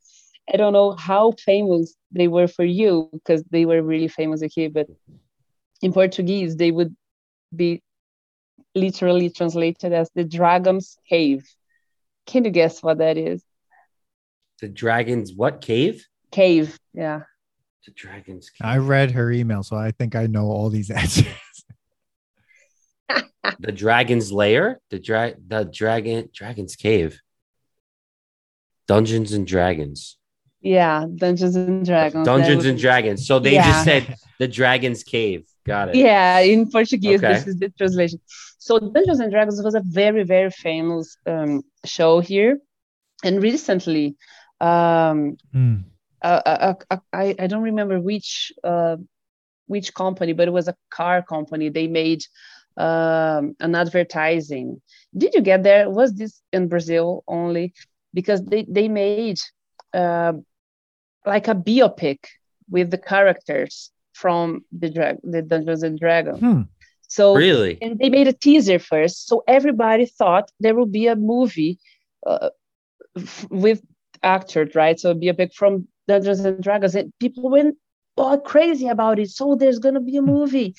i 0.53 0.57
don't 0.57 0.73
know 0.73 0.95
how 0.95 1.31
famous 1.31 1.95
they 2.11 2.27
were 2.27 2.47
for 2.47 2.63
you 2.65 3.09
because 3.13 3.43
they 3.51 3.65
were 3.65 3.81
really 3.81 4.07
famous 4.07 4.41
here 4.41 4.69
but 4.69 4.87
in 5.81 5.91
portuguese 5.91 6.55
they 6.55 6.71
would 6.71 6.95
be 7.55 7.81
literally 8.75 9.29
translated 9.29 9.93
as 9.93 10.09
the 10.13 10.23
dragon's 10.23 10.97
cave. 11.09 11.47
Can 12.27 12.43
you 12.43 12.51
guess 12.51 12.83
what 12.83 12.97
that 12.99 13.17
is? 13.17 13.43
The 14.61 14.67
dragon's 14.67 15.33
what 15.33 15.61
cave? 15.61 16.05
Cave 16.31 16.77
yeah. 16.93 17.21
The 17.85 17.91
dragon's 17.91 18.49
cave. 18.49 18.65
i 18.65 18.77
read 18.77 19.11
her 19.11 19.31
email 19.31 19.61
so 19.61 19.75
i 19.75 19.91
think 19.91 20.15
i 20.15 20.25
know 20.25 20.45
all 20.45 20.71
these 20.71 20.89
answers 21.01 21.27
the 23.59 23.71
dragon's 23.71 24.31
lair, 24.31 24.79
the 24.89 24.99
dra- 24.99 25.35
the 25.47 25.65
dragon 25.65 26.29
dragon's 26.33 26.75
cave, 26.75 27.19
Dungeons 28.87 29.33
and 29.33 29.47
Dragons. 29.47 30.17
Yeah, 30.61 31.05
Dungeons 31.15 31.55
and 31.55 31.85
Dragons. 31.85 32.25
Dungeons 32.25 32.65
and 32.65 32.79
Dragons. 32.79 33.27
So 33.27 33.37
they 33.37 33.53
yeah. 33.53 33.71
just 33.71 33.85
said 33.85 34.15
the 34.39 34.47
dragon's 34.47 35.03
cave. 35.03 35.45
Got 35.65 35.89
it. 35.89 35.95
Yeah, 35.95 36.39
in 36.39 36.69
Portuguese, 36.71 37.23
okay. 37.23 37.33
this 37.33 37.47
is 37.47 37.57
the 37.57 37.69
translation. 37.69 38.19
So 38.57 38.79
Dungeons 38.79 39.19
and 39.19 39.31
Dragons 39.31 39.61
was 39.63 39.75
a 39.75 39.81
very, 39.83 40.23
very 40.23 40.49
famous 40.49 41.17
um, 41.27 41.61
show 41.85 42.19
here, 42.19 42.59
and 43.23 43.41
recently, 43.41 44.15
um, 44.59 45.37
mm. 45.53 45.83
uh, 46.23 46.41
uh, 46.45 46.73
uh, 46.89 46.97
I 47.13 47.35
I 47.37 47.47
don't 47.47 47.63
remember 47.63 47.99
which 47.99 48.51
uh, 48.63 48.97
which 49.67 49.93
company, 49.93 50.33
but 50.33 50.47
it 50.47 50.51
was 50.51 50.67
a 50.67 50.75
car 50.89 51.21
company. 51.21 51.69
They 51.69 51.87
made 51.87 52.23
um, 52.77 53.55
an 53.59 53.75
advertising. 53.75 54.81
Did 55.17 55.33
you 55.33 55.41
get 55.41 55.63
there? 55.63 55.89
Was 55.89 56.13
this 56.13 56.41
in 56.51 56.67
Brazil 56.67 57.23
only? 57.27 57.73
Because 58.13 58.43
they 58.43 58.65
they 58.67 58.87
made 58.87 59.39
uh, 59.93 60.33
like 61.25 61.47
a 61.47 61.55
biopic 61.55 62.19
with 62.69 62.91
the 62.91 62.97
characters 62.97 63.91
from 64.13 64.65
the 64.71 64.89
drag 64.89 65.17
the 65.23 65.41
Dungeons 65.41 65.83
and 65.83 65.99
Dragons. 65.99 66.39
Hmm. 66.39 66.61
So 67.07 67.35
really, 67.35 67.77
and 67.81 67.99
they 67.99 68.09
made 68.09 68.27
a 68.27 68.33
teaser 68.33 68.79
first, 68.79 69.27
so 69.27 69.43
everybody 69.47 70.05
thought 70.05 70.51
there 70.59 70.75
will 70.75 70.87
be 70.87 71.07
a 71.07 71.15
movie 71.15 71.79
uh, 72.25 72.49
with 73.49 73.81
actors, 74.23 74.75
right? 74.75 74.99
So 74.99 75.11
a 75.11 75.15
biopic 75.15 75.53
from 75.53 75.87
Dungeons 76.07 76.39
and 76.39 76.61
Dragons, 76.63 76.95
and 76.95 77.13
people 77.19 77.49
went 77.49 77.77
all 78.17 78.39
crazy 78.39 78.87
about 78.87 79.19
it. 79.19 79.29
So 79.29 79.55
there's 79.55 79.79
gonna 79.79 80.01
be 80.01 80.17
a 80.17 80.21
hmm. 80.21 80.27
movie 80.27 80.75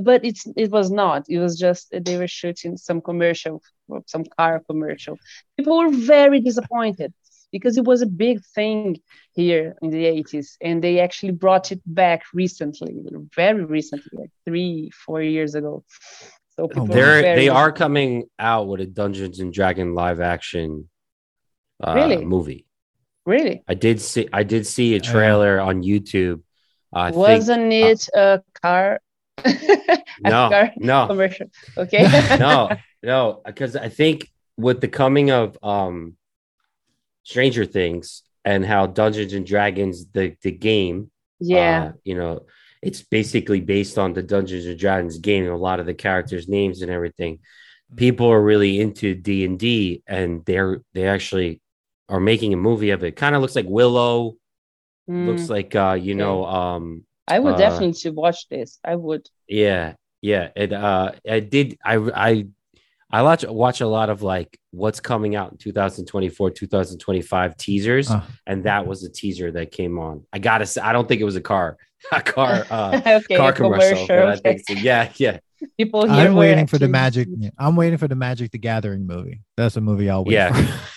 but 0.00 0.24
it's 0.24 0.46
it 0.56 0.70
was 0.70 0.90
not 0.90 1.24
it 1.28 1.38
was 1.38 1.58
just 1.58 1.92
they 1.92 2.16
were 2.16 2.28
shooting 2.28 2.76
some 2.76 3.00
commercial 3.00 3.62
some 4.06 4.24
car 4.38 4.62
commercial 4.68 5.18
people 5.56 5.78
were 5.78 5.90
very 5.90 6.40
disappointed 6.40 7.12
because 7.52 7.76
it 7.76 7.84
was 7.84 8.02
a 8.02 8.06
big 8.06 8.44
thing 8.54 8.98
here 9.34 9.76
in 9.80 9.90
the 9.90 10.04
80s 10.04 10.56
and 10.60 10.82
they 10.82 11.00
actually 11.00 11.32
brought 11.32 11.72
it 11.72 11.80
back 11.86 12.24
recently 12.34 12.96
very 13.34 13.64
recently 13.64 14.10
like 14.12 14.30
three 14.44 14.90
four 15.04 15.22
years 15.22 15.54
ago 15.54 15.82
so 16.50 16.68
oh, 16.76 16.86
they're 16.86 17.22
they 17.22 17.48
are 17.48 17.72
coming 17.72 18.24
out 18.38 18.68
with 18.68 18.80
a 18.80 18.86
dungeons 18.86 19.40
and 19.40 19.52
dragon 19.52 19.94
live 19.94 20.20
action 20.20 20.88
uh, 21.82 21.94
really? 21.94 22.24
movie 22.24 22.66
Really? 23.26 23.64
I 23.66 23.74
did 23.74 24.00
see. 24.00 24.28
I 24.32 24.44
did 24.44 24.68
see 24.68 24.94
a 24.94 25.00
trailer 25.00 25.58
on 25.58 25.82
YouTube. 25.82 26.42
Uh, 26.96 27.12
Wasn't 27.12 27.70
think, 27.70 28.00
it 28.00 28.08
uh, 28.16 28.38
a 28.38 28.60
car? 28.62 29.00
no, 30.22 30.48
car 30.48 30.72
no 30.78 31.06
commercial. 31.06 31.46
Okay. 31.76 32.02
no, 32.40 32.70
no, 33.02 33.42
because 33.44 33.76
I 33.76 33.90
think 33.90 34.30
with 34.56 34.80
the 34.80 34.88
coming 34.88 35.30
of 35.30 35.58
um, 35.62 36.16
Stranger 37.22 37.66
Things 37.66 38.22
and 38.46 38.64
how 38.64 38.86
Dungeons 38.86 39.34
and 39.34 39.46
Dragons, 39.46 40.06
the 40.06 40.36
the 40.40 40.50
game, 40.50 41.10
yeah, 41.38 41.88
uh, 41.88 41.92
you 42.02 42.14
know, 42.14 42.46
it's 42.80 43.02
basically 43.02 43.60
based 43.60 43.98
on 43.98 44.14
the 44.14 44.22
Dungeons 44.22 44.64
and 44.64 44.78
Dragons 44.78 45.18
game. 45.18 45.46
A 45.46 45.54
lot 45.54 45.80
of 45.80 45.86
the 45.86 45.92
characters' 45.92 46.48
names 46.48 46.80
and 46.80 46.90
everything. 46.90 47.40
People 47.94 48.32
are 48.32 48.42
really 48.42 48.80
into 48.80 49.14
D 49.14 49.44
and 49.44 49.58
D, 49.58 50.02
and 50.06 50.46
they're 50.46 50.80
they 50.94 51.06
actually 51.06 51.60
are 52.08 52.20
making 52.20 52.54
a 52.54 52.56
movie 52.56 52.90
of 52.90 53.04
it. 53.04 53.16
Kind 53.16 53.36
of 53.36 53.42
looks 53.42 53.54
like 53.54 53.66
Willow. 53.68 54.36
Mm. 55.08 55.26
Looks 55.26 55.48
like 55.48 55.74
uh, 55.74 55.96
you 56.00 56.12
okay. 56.12 56.18
know, 56.18 56.44
um 56.44 57.04
I 57.28 57.38
would 57.38 57.54
uh, 57.54 57.58
definitely 57.58 58.10
watch 58.10 58.48
this. 58.48 58.78
I 58.84 58.94
would. 58.94 59.28
Yeah, 59.48 59.94
yeah. 60.20 60.48
It 60.56 60.72
uh 60.72 61.12
I 61.28 61.40
did 61.40 61.78
I 61.84 61.96
I 61.96 62.46
I 63.10 63.22
watch 63.22 63.44
watch 63.44 63.80
a 63.80 63.86
lot 63.86 64.10
of 64.10 64.22
like 64.22 64.58
what's 64.72 64.98
coming 64.98 65.36
out 65.36 65.52
in 65.52 65.58
2024, 65.58 66.50
2025 66.50 67.56
teasers, 67.56 68.10
uh, 68.10 68.22
and 68.46 68.64
that 68.64 68.86
was 68.86 69.04
a 69.04 69.10
teaser 69.10 69.52
that 69.52 69.70
came 69.70 69.98
on. 69.98 70.24
I 70.32 70.38
gotta 70.40 70.66
say, 70.66 70.80
I 70.80 70.92
don't 70.92 71.06
think 71.06 71.20
it 71.20 71.24
was 71.24 71.36
a 71.36 71.40
car, 71.40 71.76
a 72.12 72.20
car, 72.20 72.66
uh, 72.70 73.00
okay, 73.06 73.36
car 73.36 73.52
commercial. 73.52 74.06
commercial 74.06 74.28
I 74.28 74.36
think 74.36 74.62
so. 74.66 74.74
Yeah, 74.74 75.12
yeah. 75.16 75.38
People 75.78 76.10
I'm 76.10 76.34
waiting 76.34 76.66
for 76.66 76.78
the 76.78 76.88
magic. 76.88 77.28
I'm 77.58 77.76
waiting 77.76 77.96
for 77.98 78.08
the 78.08 78.14
Magic 78.14 78.50
the 78.50 78.58
Gathering 78.58 79.06
movie. 79.06 79.40
That's 79.56 79.76
a 79.76 79.80
movie 79.80 80.10
I'll 80.10 80.24
wait 80.24 80.34
yeah. 80.34 80.52
for. 80.52 80.90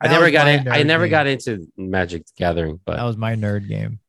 I 0.00 0.08
never 0.08 0.30
got 0.30 0.48
in. 0.48 0.68
I 0.68 0.82
never 0.82 1.04
game. 1.04 1.10
got 1.10 1.26
into 1.26 1.66
Magic 1.76 2.24
Gathering, 2.36 2.80
but 2.84 2.96
that 2.96 3.04
was 3.04 3.16
my 3.16 3.34
nerd 3.34 3.68
game. 3.68 4.00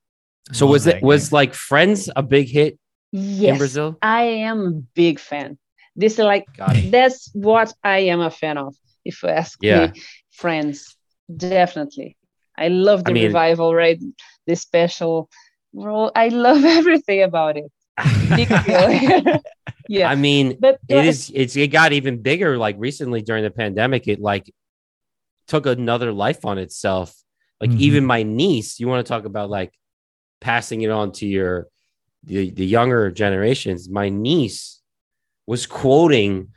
So 0.52 0.68
was 0.68 0.88
it 0.88 1.02
was 1.02 1.32
like 1.32 1.54
Friends 1.54 2.10
a 2.16 2.22
big 2.22 2.50
hit 2.50 2.78
yes, 3.12 3.54
in 3.54 3.58
Brazil? 3.58 3.98
I 4.02 4.24
am 4.24 4.66
a 4.66 4.72
big 4.72 5.20
fan. 5.20 5.58
This 5.96 6.14
is 6.14 6.20
like 6.20 6.46
that's 6.58 7.30
what 7.34 7.74
I 7.84 8.00
am 8.00 8.20
a 8.20 8.32
fan 8.32 8.58
of. 8.58 8.76
If 9.06 9.24
you 9.24 9.30
ask 9.30 9.58
yeah. 9.62 9.88
me, 9.88 10.02
Friends, 10.32 10.96
definitely. 11.36 12.18
I 12.58 12.68
love 12.68 13.04
the 13.04 13.12
I 13.12 13.14
mean, 13.14 13.26
revival, 13.26 13.74
right? 13.74 14.00
The 14.48 14.56
special 14.56 15.30
role. 15.74 16.12
I 16.16 16.28
love 16.30 16.64
everything 16.80 17.24
about 17.24 17.58
it. 17.58 17.72
yeah. 19.88 20.10
I 20.10 20.16
mean, 20.16 20.58
but 20.60 20.80
it 20.88 21.06
is. 21.06 21.32
It's 21.34 21.56
it 21.56 21.68
got 21.68 21.94
even 21.94 22.22
bigger. 22.22 22.58
Like 22.58 22.76
recently 22.80 23.22
during 23.22 23.44
the 23.44 23.52
pandemic, 23.52 24.08
it 24.08 24.20
like 24.20 24.52
took 25.48 25.66
another 25.66 26.12
life 26.12 26.46
on 26.46 26.58
itself. 26.58 27.16
Like 27.60 27.70
mm-hmm. 27.70 27.82
even 27.82 28.06
my 28.06 28.24
niece, 28.24 28.80
you 28.80 28.88
want 28.88 29.06
to 29.06 29.10
talk 29.10 29.26
about 29.26 29.50
like 29.50 29.74
passing 30.42 30.82
it 30.82 30.90
on 30.90 31.12
to 31.14 31.26
your 31.26 31.68
the, 32.24 32.50
the 32.52 32.66
younger 32.66 33.12
generations. 33.12 33.90
My 33.90 34.10
niece 34.10 34.82
was 35.46 35.66
quoting 35.66 36.50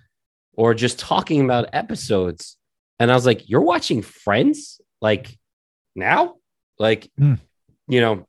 or 0.55 0.75
just 0.75 0.99
talking 0.99 1.45
about 1.45 1.69
episodes, 1.73 2.57
and 2.99 3.11
I 3.11 3.15
was 3.15 3.27
like, 3.27 3.49
"You're 3.49 3.61
watching 3.61 4.03
Friends 4.03 4.81
like 5.01 5.37
now?" 5.95 6.37
Like, 6.79 7.11
mm. 7.19 7.39
you 7.89 8.01
know, 8.01 8.27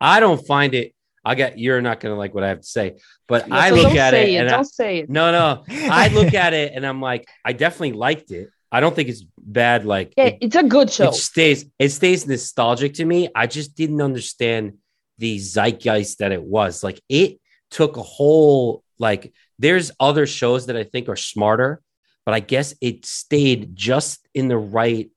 I 0.00 0.20
don't 0.20 0.44
find 0.46 0.74
it. 0.74 0.94
I 1.24 1.34
got 1.34 1.58
you're 1.58 1.82
not 1.82 2.00
gonna 2.00 2.16
like 2.16 2.34
what 2.34 2.44
I 2.44 2.48
have 2.48 2.60
to 2.60 2.66
say, 2.66 2.98
but 3.26 3.50
I 3.50 3.70
look 3.70 3.94
at 3.94 4.14
it, 4.14 4.30
it, 4.30 4.34
and 4.36 4.48
don't 4.48 4.60
I, 4.60 4.62
say 4.62 4.98
it. 5.00 5.10
No, 5.10 5.32
no, 5.32 5.64
I 5.68 6.08
look 6.08 6.34
at 6.44 6.54
it 6.54 6.72
and 6.74 6.86
I'm 6.86 7.00
like, 7.00 7.28
I 7.44 7.52
definitely 7.52 7.92
liked 7.92 8.30
it. 8.30 8.48
I 8.70 8.80
don't 8.80 8.94
think 8.94 9.08
it's 9.08 9.24
bad. 9.38 9.84
Like 9.84 10.14
yeah, 10.16 10.26
it, 10.26 10.38
it's 10.42 10.56
a 10.56 10.62
good 10.62 10.90
show. 10.90 11.08
It 11.08 11.14
stays 11.14 11.64
it 11.78 11.88
stays 11.90 12.26
nostalgic 12.26 12.94
to 12.94 13.04
me. 13.04 13.28
I 13.34 13.46
just 13.46 13.74
didn't 13.74 14.02
understand 14.02 14.74
the 15.18 15.38
zeitgeist 15.38 16.18
that 16.18 16.32
it 16.32 16.42
was. 16.42 16.84
Like 16.84 17.00
it 17.08 17.40
took 17.70 17.96
a 17.96 18.02
whole 18.02 18.82
like 18.98 19.32
there's 19.58 19.90
other 19.98 20.26
shows 20.26 20.66
that 20.66 20.76
I 20.76 20.84
think 20.84 21.08
are 21.08 21.16
smarter, 21.16 21.82
but 22.24 22.34
I 22.34 22.40
guess 22.40 22.74
it 22.80 23.06
stayed 23.06 23.74
just 23.74 24.26
in 24.34 24.48
the 24.48 24.58
right 24.58 25.10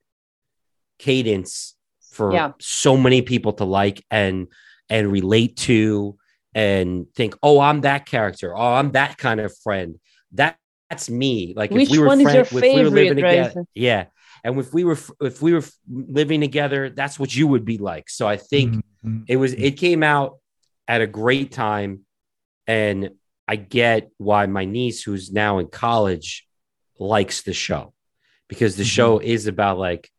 cadence 0.97 1.76
for 2.12 2.34
yeah. 2.34 2.52
so 2.60 2.97
many 2.97 3.22
people 3.22 3.54
to 3.54 3.66
like 3.66 4.04
and 4.12 4.47
and 4.89 5.12
relate 5.12 5.56
to 5.58 6.18
and 6.54 7.08
think, 7.16 7.36
oh, 7.41 7.60
I'm 7.60 7.82
that 7.82 8.06
character. 8.06 8.56
Oh, 8.56 8.74
I'm 8.74 8.91
that 8.91 9.18
kind 9.18 9.39
of 9.39 9.56
friend. 9.64 9.99
That 10.34 10.58
that's 10.92 11.10
me. 11.10 11.54
Like 11.56 11.72
Which 11.72 11.84
if 11.84 11.92
we 11.92 12.00
were 12.00 12.08
one 12.08 12.22
friend, 12.22 12.38
is 12.38 12.52
your 12.52 12.62
favorite, 12.62 12.76
we 12.76 12.84
were 12.84 12.89
living 12.89 13.16
together, 13.16 13.66
yeah. 13.74 14.06
And 14.44 14.60
if 14.60 14.74
we 14.74 14.84
were 14.84 14.98
if 15.22 15.42
we 15.42 15.54
were 15.54 15.64
living 15.89 16.42
together, 16.42 16.89
that's 16.89 17.18
what 17.18 17.34
you 17.34 17.48
would 17.48 17.64
be 17.64 17.78
like. 17.78 18.10
So 18.10 18.28
I 18.28 18.36
think 18.36 18.74
mm-hmm. 18.74 19.24
it 19.28 19.38
was 19.38 19.54
it 19.54 19.78
came 19.78 20.04
out 20.04 20.39
at 20.89 21.00
a 21.00 21.08
great 21.08 21.54
time, 21.54 22.02
and 22.68 23.12
I 23.48 23.56
get 23.56 24.12
why 24.18 24.46
my 24.48 24.66
niece, 24.66 25.02
who's 25.02 25.32
now 25.32 25.60
in 25.60 25.68
college, 25.68 26.46
likes 27.00 27.44
the 27.44 27.54
show 27.54 27.94
because 28.50 28.76
the 28.76 28.84
mm-hmm. 28.84 28.89
show 28.89 29.20
is 29.20 29.48
about 29.48 29.78
like 29.78 30.10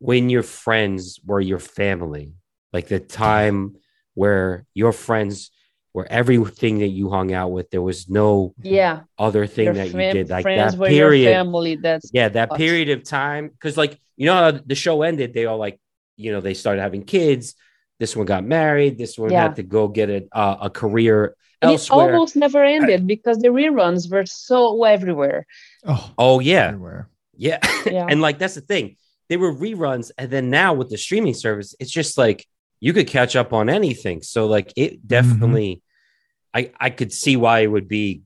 when 0.00 0.28
your 0.28 0.42
friends 0.42 1.20
were 1.24 1.40
your 1.40 1.60
family, 1.60 2.32
like 2.72 2.88
the 2.88 2.98
time 2.98 3.76
where 4.14 4.66
your 4.74 4.92
friends 4.92 5.52
where 5.98 6.10
everything 6.12 6.78
that 6.78 6.86
you 6.86 7.10
hung 7.10 7.32
out 7.32 7.50
with, 7.50 7.70
there 7.70 7.82
was 7.82 8.08
no 8.08 8.54
yeah 8.62 9.00
other 9.18 9.48
thing 9.48 9.64
your 9.64 9.74
that 9.74 9.88
you 9.88 10.12
did 10.12 10.30
like 10.30 10.44
that 10.44 10.78
period. 10.78 11.32
family. 11.32 11.74
That's 11.74 12.08
yeah, 12.12 12.28
that 12.28 12.54
period 12.54 12.88
of 12.90 13.02
time 13.02 13.48
because 13.48 13.76
like 13.76 13.98
you 14.16 14.26
know 14.26 14.34
how 14.34 14.50
the 14.52 14.76
show 14.76 15.02
ended, 15.02 15.34
they 15.34 15.46
all 15.46 15.58
like 15.58 15.80
you 16.16 16.30
know 16.30 16.40
they 16.40 16.54
started 16.54 16.82
having 16.82 17.02
kids. 17.02 17.56
This 17.98 18.14
one 18.14 18.26
got 18.26 18.44
married. 18.44 18.96
This 18.96 19.18
one 19.18 19.32
yeah. 19.32 19.42
had 19.42 19.56
to 19.56 19.64
go 19.64 19.88
get 19.88 20.08
a 20.08 20.28
uh, 20.30 20.58
a 20.62 20.70
career 20.70 21.34
and 21.60 21.72
elsewhere. 21.72 22.10
It 22.10 22.12
almost 22.12 22.36
never 22.36 22.62
ended 22.62 23.08
because 23.08 23.38
the 23.38 23.48
reruns 23.48 24.08
were 24.08 24.24
so 24.24 24.84
everywhere. 24.84 25.46
Oh, 25.84 26.12
oh 26.16 26.38
yeah, 26.38 26.68
everywhere. 26.68 27.08
Yeah, 27.36 27.58
yeah. 27.86 28.06
and 28.08 28.20
like 28.20 28.38
that's 28.38 28.54
the 28.54 28.60
thing. 28.60 28.94
They 29.28 29.36
were 29.36 29.52
reruns, 29.52 30.12
and 30.16 30.30
then 30.30 30.48
now 30.48 30.74
with 30.74 30.90
the 30.90 30.96
streaming 30.96 31.34
service, 31.34 31.74
it's 31.80 31.90
just 31.90 32.16
like 32.16 32.46
you 32.80 32.92
could 32.92 33.06
catch 33.06 33.36
up 33.36 33.52
on 33.52 33.68
anything. 33.68 34.22
So 34.22 34.46
like 34.46 34.72
it 34.76 34.94
mm-hmm. 34.94 35.06
definitely, 35.06 35.76
mm-hmm. 35.76 35.87
I 36.58 36.70
I 36.80 36.90
could 36.90 37.12
see 37.12 37.36
why 37.36 37.60
it 37.60 37.68
would 37.68 37.88
be 37.88 38.22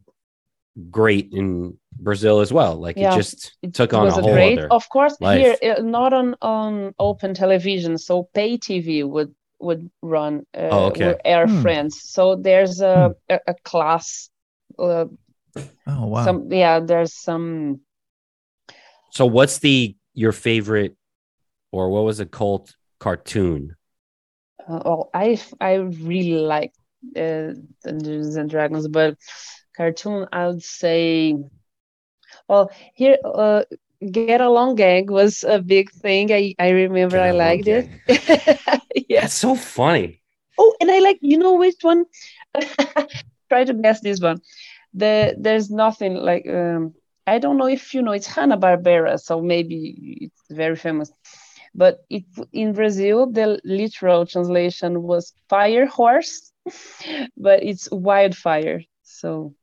great 0.91 1.33
in 1.33 1.77
Brazil 1.99 2.41
as 2.41 2.53
well. 2.53 2.77
Like 2.77 2.97
yeah. 2.97 3.13
it 3.13 3.17
just 3.17 3.57
it 3.63 3.75
took 3.75 3.93
on 3.93 4.09
a 4.09 4.11
whole 4.11 4.33
great, 4.33 4.59
other. 4.59 4.69
Of 4.73 4.89
course, 4.89 5.17
life. 5.21 5.41
here 5.61 5.75
uh, 5.77 5.83
not 5.83 6.13
on 6.13 6.35
on 6.41 6.95
open 6.99 7.35
television, 7.35 7.99
so 7.99 8.29
pay 8.35 8.57
TV 8.57 9.07
would 9.07 9.35
would 9.61 9.91
run 10.01 10.47
uh, 10.57 10.69
oh, 10.73 10.85
okay. 10.87 11.17
air 11.25 11.47
hmm. 11.47 11.63
friends. 11.63 12.01
So 12.03 12.37
there's 12.37 12.81
a 12.81 13.09
hmm. 13.09 13.35
a, 13.35 13.39
a, 13.53 13.55
class. 13.65 14.31
Uh, 14.79 15.07
oh 15.87 16.07
wow! 16.07 16.25
Some 16.25 16.51
yeah, 16.51 16.81
there's 16.81 17.15
some. 17.15 17.81
So 19.11 19.27
what's 19.27 19.59
the 19.59 19.95
your 20.15 20.33
favorite, 20.33 20.97
or 21.71 21.91
what 21.91 22.05
was 22.05 22.19
a 22.21 22.27
cult 22.27 22.75
cartoon? 22.99 23.77
Uh, 24.67 24.81
well, 24.85 25.11
I 25.13 25.39
I 25.61 25.75
really 25.75 26.41
like 26.41 26.73
uh, 27.17 27.53
Dungeons 27.85 28.37
and 28.37 28.51
Dragons, 28.51 28.89
but 28.89 29.17
cartoon 29.77 30.27
I 30.33 30.49
would 30.49 30.63
say. 30.63 31.37
Well, 32.49 32.71
here, 32.95 33.19
uh, 33.25 33.63
Get 34.11 34.41
Along 34.41 34.75
Gang 34.75 35.07
was 35.07 35.45
a 35.45 35.61
big 35.61 35.91
thing. 35.91 36.33
I 36.33 36.55
I 36.59 36.71
remember 36.71 37.17
Get 37.17 37.27
I 37.27 37.31
liked 37.33 37.69
it. 37.69 37.89
yeah, 39.09 39.25
it's 39.25 39.35
so 39.35 39.55
funny. 39.55 40.21
Oh, 40.59 40.75
and 40.81 40.91
I 40.91 40.99
like 40.99 41.19
you 41.23 41.39
know 41.39 41.55
which 41.55 41.83
one? 41.83 42.05
Try 43.49 43.65
to 43.65 43.75
guess 43.75 44.01
this 44.01 44.21
one. 44.21 44.41
The 44.95 45.35
there's 45.39 45.71
nothing 45.71 46.15
like 46.15 46.47
um 46.49 46.95
I 47.27 47.39
don't 47.39 47.57
know 47.57 47.69
if 47.69 47.95
you 47.95 48.03
know 48.03 48.13
it's 48.13 48.27
Hanna 48.27 48.59
Barbera, 48.59 49.19
so 49.19 49.41
maybe 49.41 50.19
it's 50.23 50.43
very 50.51 50.77
famous 50.77 51.13
but 51.75 52.05
it 52.11 52.25
in 52.53 52.73
Brazil 52.73 53.27
the 53.31 53.61
literal 53.65 54.27
translation 54.27 55.03
was 55.03 55.33
fire 55.49 55.87
horse, 55.87 56.52
but 57.37 57.63
it's 57.63 57.91
wildfire. 57.91 58.83
So 59.03 59.55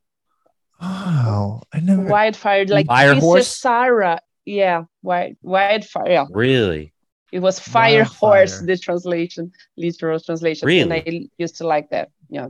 oh, 0.82 1.62
I 1.74 1.80
never 1.80 2.04
wildfire 2.04 2.66
like 2.66 2.88
fire 2.88 3.16
horse. 3.16 3.48
Sarah, 3.48 4.22
yeah, 4.46 4.84
wild 5.02 5.36
wildfire. 5.42 6.10
Yeah. 6.10 6.26
Really? 6.32 6.94
It 7.32 7.40
was 7.40 7.60
fire 7.60 8.00
wildfire. 8.00 8.30
horse. 8.30 8.62
The 8.62 8.78
translation, 8.78 9.52
literal 9.78 10.20
translation. 10.20 10.66
Really? 10.66 10.82
And 10.82 10.94
I 10.94 11.30
used 11.38 11.58
to 11.58 11.68
like 11.68 11.90
that. 11.92 12.10
Yeah. 12.30 12.50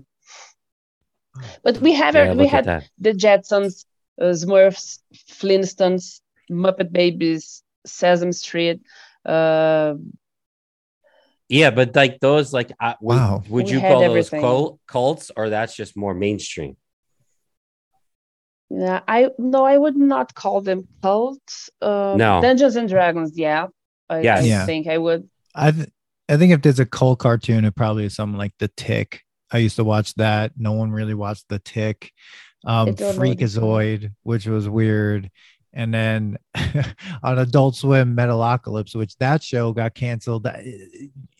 But 1.63 1.77
we 1.79 1.93
have 1.93 2.15
yeah, 2.15 2.33
we 2.33 2.47
had 2.47 2.65
the 2.97 3.13
Jetsons, 3.13 3.85
uh, 4.19 4.25
Smurfs, 4.25 4.99
Flintstones, 5.29 6.21
Muppet 6.51 6.91
Babies, 6.91 7.63
Sesame 7.85 8.31
Street 8.31 8.81
uh, 9.25 9.93
yeah, 11.49 11.71
but 11.71 11.95
like 11.95 12.19
those, 12.19 12.53
like, 12.53 12.71
uh, 12.79 12.93
wow, 13.01 13.37
would, 13.37 13.49
would 13.49 13.69
you 13.69 13.81
call 13.81 14.01
those 14.01 14.29
cult, 14.29 14.79
cults, 14.87 15.31
or 15.35 15.49
that's 15.49 15.75
just 15.75 15.97
more 15.97 16.13
mainstream? 16.13 16.77
Yeah, 18.69 19.01
I 19.07 19.31
no, 19.39 19.65
I 19.65 19.77
would 19.77 19.97
not 19.97 20.35
call 20.35 20.61
them 20.61 20.87
cults. 21.01 21.71
Uh, 21.81 22.15
no, 22.17 22.39
Dungeons 22.41 22.75
and 22.75 22.87
Dragons, 22.87 23.33
yeah, 23.35 23.67
I, 24.09 24.21
yes. 24.21 24.43
I 24.43 24.45
yeah. 24.45 24.65
think 24.65 24.87
I 24.87 24.97
would. 24.97 25.27
I 25.55 25.71
th- 25.71 25.89
I 26.29 26.37
think 26.37 26.53
if 26.53 26.61
there's 26.61 26.79
a 26.79 26.85
cult 26.85 27.17
cartoon, 27.17 27.65
it 27.65 27.75
probably 27.75 28.05
is 28.05 28.15
something 28.15 28.37
like 28.37 28.53
The 28.59 28.67
Tick. 28.67 29.23
I 29.51 29.57
used 29.57 29.77
to 29.77 29.83
watch 29.83 30.13
that. 30.15 30.51
No 30.55 30.73
one 30.73 30.91
really 30.91 31.15
watched 31.15 31.49
The 31.49 31.57
Tick. 31.57 32.13
Um, 32.65 32.89
Freakazoid, 32.89 34.13
which 34.23 34.45
was 34.45 34.69
weird. 34.69 35.31
And 35.73 35.93
then 35.93 36.37
on 37.23 37.39
Adult 37.39 37.75
Swim, 37.75 38.15
Metalocalypse, 38.15 38.95
which 38.95 39.15
that 39.17 39.43
show 39.43 39.71
got 39.73 39.93
canceled 39.93 40.47
uh, 40.47 40.57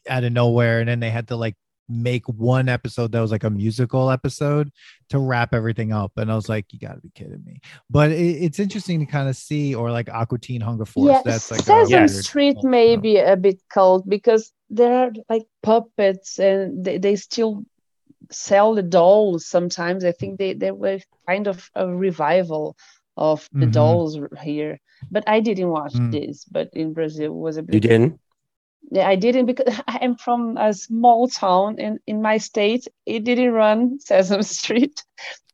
out 0.08 0.24
of 0.24 0.32
nowhere. 0.32 0.80
And 0.80 0.90
then 0.90 1.00
they 1.00 1.10
had 1.10 1.28
to 1.30 1.36
like 1.36 1.56
make 1.90 2.28
one 2.28 2.70
episode 2.70 3.12
that 3.12 3.20
was 3.20 3.32
like 3.32 3.44
a 3.44 3.50
musical 3.50 4.12
episode 4.12 4.72
to 5.10 5.18
wrap 5.18 5.54
everything 5.54 5.92
up. 5.92 6.12
And 6.18 6.32
I 6.32 6.36
was 6.36 6.48
like, 6.48 6.72
you 6.72 6.80
got 6.80 6.94
to 6.94 7.02
be 7.02 7.10
kidding 7.10 7.44
me. 7.44 7.60
But 7.90 8.12
it, 8.12 8.44
it's 8.44 8.60
interesting 8.60 9.00
to 9.00 9.06
kind 9.06 9.28
of 9.28 9.36
see, 9.36 9.74
or 9.74 9.92
like 9.92 10.10
Aqua 10.10 10.40
Teen 10.40 10.62
Hunger 10.62 10.86
Force. 10.86 11.12
Yeah, 11.12 11.22
that's 11.26 11.52
like 11.52 11.62
Sesame 11.62 12.08
Street 12.08 12.58
may 12.64 12.96
be 12.96 13.18
a 13.18 13.36
bit 13.36 13.60
cult 13.70 14.08
because 14.08 14.54
there 14.70 14.94
are 14.94 15.12
like 15.28 15.48
puppets 15.64 16.38
and 16.40 16.86
they, 16.86 17.00
they 17.00 17.16
still 17.16 17.66
sell 18.32 18.76
the 18.76 18.84
dolls 18.84 19.48
sometimes. 19.48 20.06
I 20.06 20.12
think 20.12 20.38
they, 20.38 20.54
they 20.54 20.72
were 20.72 21.00
kind 21.28 21.48
of 21.48 21.70
a 21.74 21.88
revival 21.88 22.78
of 23.20 23.48
the 23.52 23.66
mm-hmm. 23.66 23.72
dolls 23.72 24.18
here. 24.42 24.80
But 25.12 25.26
I 25.28 25.42
didn't 25.42 25.70
watch 25.70 25.94
mm. 25.94 26.12
this, 26.12 26.46
but 26.46 26.70
in 26.74 26.94
Brazil 26.94 27.34
was 27.34 27.58
a 27.58 27.64
bit. 27.64 27.76
You 27.76 27.82
didn't? 27.82 28.20
Yeah, 28.92 29.08
I 29.08 29.16
didn't 29.16 29.46
because 29.46 29.80
I 29.88 30.00
am 30.02 30.16
from 30.16 30.58
a 30.58 30.74
small 30.74 31.28
town 31.28 31.80
in, 31.80 32.00
in 32.08 32.22
my 32.22 32.38
state. 32.38 32.88
It 33.06 33.26
didn't 33.26 33.52
run 33.52 34.00
Sesame 34.00 34.44
Street, 34.44 35.04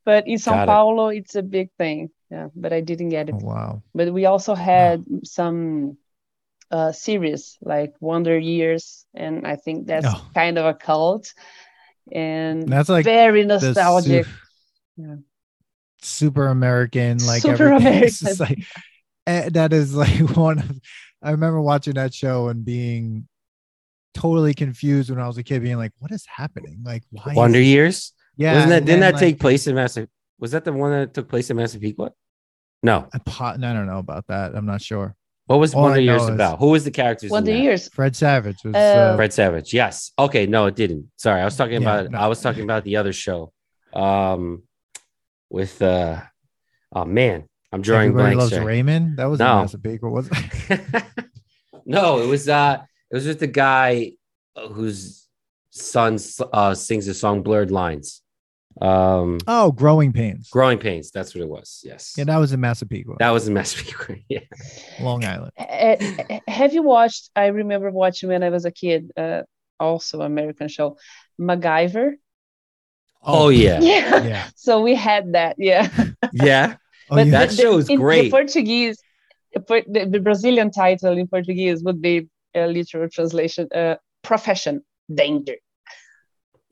but 0.04 0.26
in 0.26 0.38
Sao 0.38 0.64
Paulo, 0.64 1.08
it. 1.08 1.18
it's 1.18 1.34
a 1.34 1.42
big 1.42 1.70
thing. 1.76 2.10
Yeah, 2.30 2.48
but 2.56 2.72
I 2.72 2.80
didn't 2.80 3.10
get 3.10 3.28
it. 3.28 3.34
Oh, 3.34 3.44
wow. 3.44 3.82
But 3.94 4.12
we 4.12 4.26
also 4.26 4.54
had 4.54 5.04
wow. 5.06 5.20
some 5.24 5.98
uh, 6.70 6.92
series 6.92 7.58
like 7.60 7.94
Wonder 8.00 8.38
Years, 8.38 9.06
and 9.14 9.46
I 9.46 9.56
think 9.56 9.86
that's 9.86 10.06
oh. 10.08 10.26
kind 10.34 10.58
of 10.58 10.66
a 10.66 10.74
cult, 10.74 11.34
and 12.10 12.68
that's 12.68 12.88
like 12.88 13.04
very 13.04 13.44
nostalgic. 13.44 14.26
yeah. 14.96 15.16
Super 16.02 16.48
American, 16.48 17.18
like 17.26 17.42
super 17.42 17.68
American. 17.72 18.36
like 18.38 18.58
eh, 19.26 19.48
that 19.50 19.72
is 19.72 19.94
like 19.94 20.18
one 20.36 20.58
of 20.58 20.80
I 21.22 21.30
remember 21.30 21.60
watching 21.60 21.94
that 21.94 22.14
show 22.14 22.48
and 22.48 22.64
being 22.64 23.26
totally 24.14 24.54
confused 24.54 25.10
when 25.10 25.20
I 25.20 25.26
was 25.26 25.38
a 25.38 25.42
kid, 25.42 25.62
being 25.62 25.76
like, 25.76 25.92
"What 25.98 26.10
is 26.12 26.24
happening? 26.26 26.82
Like, 26.84 27.02
why?" 27.10 27.32
Wonder 27.34 27.58
is- 27.58 27.66
Years. 27.66 28.12
Yeah, 28.36 28.54
wasn't 28.54 28.70
that? 28.70 28.84
Didn't 28.84 29.00
that 29.00 29.14
like, 29.14 29.20
take 29.20 29.40
place 29.40 29.66
in 29.66 29.74
Massapequa? 29.74 30.10
Was 30.38 30.50
that 30.52 30.64
the 30.64 30.72
one 30.72 30.90
that 30.90 31.14
took 31.14 31.28
place 31.28 31.48
in 31.48 31.56
Massapequa? 31.56 32.12
No, 32.82 33.08
I, 33.12 33.20
I 33.40 33.56
don't 33.56 33.86
know 33.86 33.98
about 33.98 34.26
that. 34.26 34.54
I'm 34.54 34.66
not 34.66 34.82
sure. 34.82 35.16
What 35.46 35.60
was 35.60 35.74
All 35.74 35.82
Wonder 35.84 36.00
Years 36.00 36.26
about? 36.26 36.58
Who 36.58 36.70
was 36.70 36.84
the 36.84 36.90
characters? 36.90 37.30
Wonder 37.30 37.52
Years. 37.52 37.88
Fred 37.88 38.16
Savage 38.16 38.58
was. 38.64 38.74
Uh, 38.74 38.78
uh, 38.78 39.16
Fred 39.16 39.32
Savage. 39.32 39.72
Yes. 39.72 40.12
Okay. 40.18 40.46
No, 40.46 40.66
it 40.66 40.74
didn't. 40.74 41.10
Sorry, 41.16 41.40
I 41.40 41.44
was 41.44 41.56
talking 41.56 41.80
yeah, 41.80 42.00
about. 42.00 42.10
No. 42.10 42.18
I 42.18 42.26
was 42.26 42.40
talking 42.42 42.64
about 42.64 42.84
the 42.84 42.96
other 42.96 43.12
show. 43.12 43.52
Um, 43.94 44.64
with 45.50 45.80
uh, 45.82 46.20
oh 46.92 47.04
man, 47.04 47.48
I'm 47.72 47.82
drawing 47.82 48.10
Everybody 48.10 48.36
blanks. 48.36 48.52
Loves 48.52 48.64
Raymond. 48.64 49.18
That 49.18 49.26
was 49.26 49.38
no. 49.38 49.66
a 49.72 49.78
big 49.78 50.02
was 50.02 50.30
no, 51.86 52.20
it 52.20 52.26
was 52.26 52.48
uh 52.48 52.78
it 53.10 53.14
was 53.14 53.26
with 53.26 53.40
the 53.40 53.46
guy 53.46 54.12
whose 54.72 55.26
son 55.70 56.18
uh 56.52 56.74
sings 56.74 57.06
the 57.06 57.14
song 57.14 57.42
Blurred 57.42 57.70
Lines. 57.70 58.22
Um 58.80 59.38
Oh, 59.46 59.72
Growing 59.72 60.12
Pains. 60.12 60.48
Growing 60.50 60.78
Pains, 60.78 61.10
that's 61.10 61.34
what 61.34 61.42
it 61.42 61.48
was. 61.48 61.82
Yes. 61.84 62.14
Yeah, 62.16 62.24
that 62.24 62.36
was 62.38 62.52
in 62.52 62.60
Massapequa. 62.60 63.16
That 63.18 63.30
was 63.30 63.48
in 63.48 63.54
Massapequa. 63.54 64.16
Yeah. 64.28 64.40
Long 65.00 65.24
Island. 65.24 65.52
Have 66.48 66.74
you 66.74 66.82
watched 66.82 67.30
I 67.36 67.46
remember 67.46 67.90
watching 67.90 68.28
when 68.28 68.42
I 68.42 68.50
was 68.50 68.64
a 68.64 68.70
kid, 68.70 69.12
uh 69.16 69.42
also 69.78 70.22
American 70.22 70.68
show, 70.68 70.96
MacGyver? 71.38 72.14
Oh, 73.26 73.48
yeah. 73.48 73.80
yeah. 73.80 74.24
Yeah. 74.24 74.48
So 74.56 74.80
we 74.80 74.94
had 74.94 75.34
that. 75.34 75.56
Yeah. 75.58 75.88
yeah. 76.32 76.76
Oh, 77.10 77.16
but 77.16 77.30
that 77.30 77.50
the, 77.50 77.56
show 77.56 77.78
is 77.78 77.88
great. 77.88 78.22
The 78.22 78.30
Portuguese, 78.30 78.98
the, 79.54 80.08
the, 80.10 80.18
Brazilian 80.18 80.72
title 80.72 81.16
in 81.16 81.28
Portuguese 81.28 81.82
would 81.84 82.02
be 82.02 82.28
a 82.54 82.66
literal 82.66 83.08
translation: 83.08 83.68
uh, 83.72 83.94
"Profession 84.22 84.82
Danger." 85.12 85.56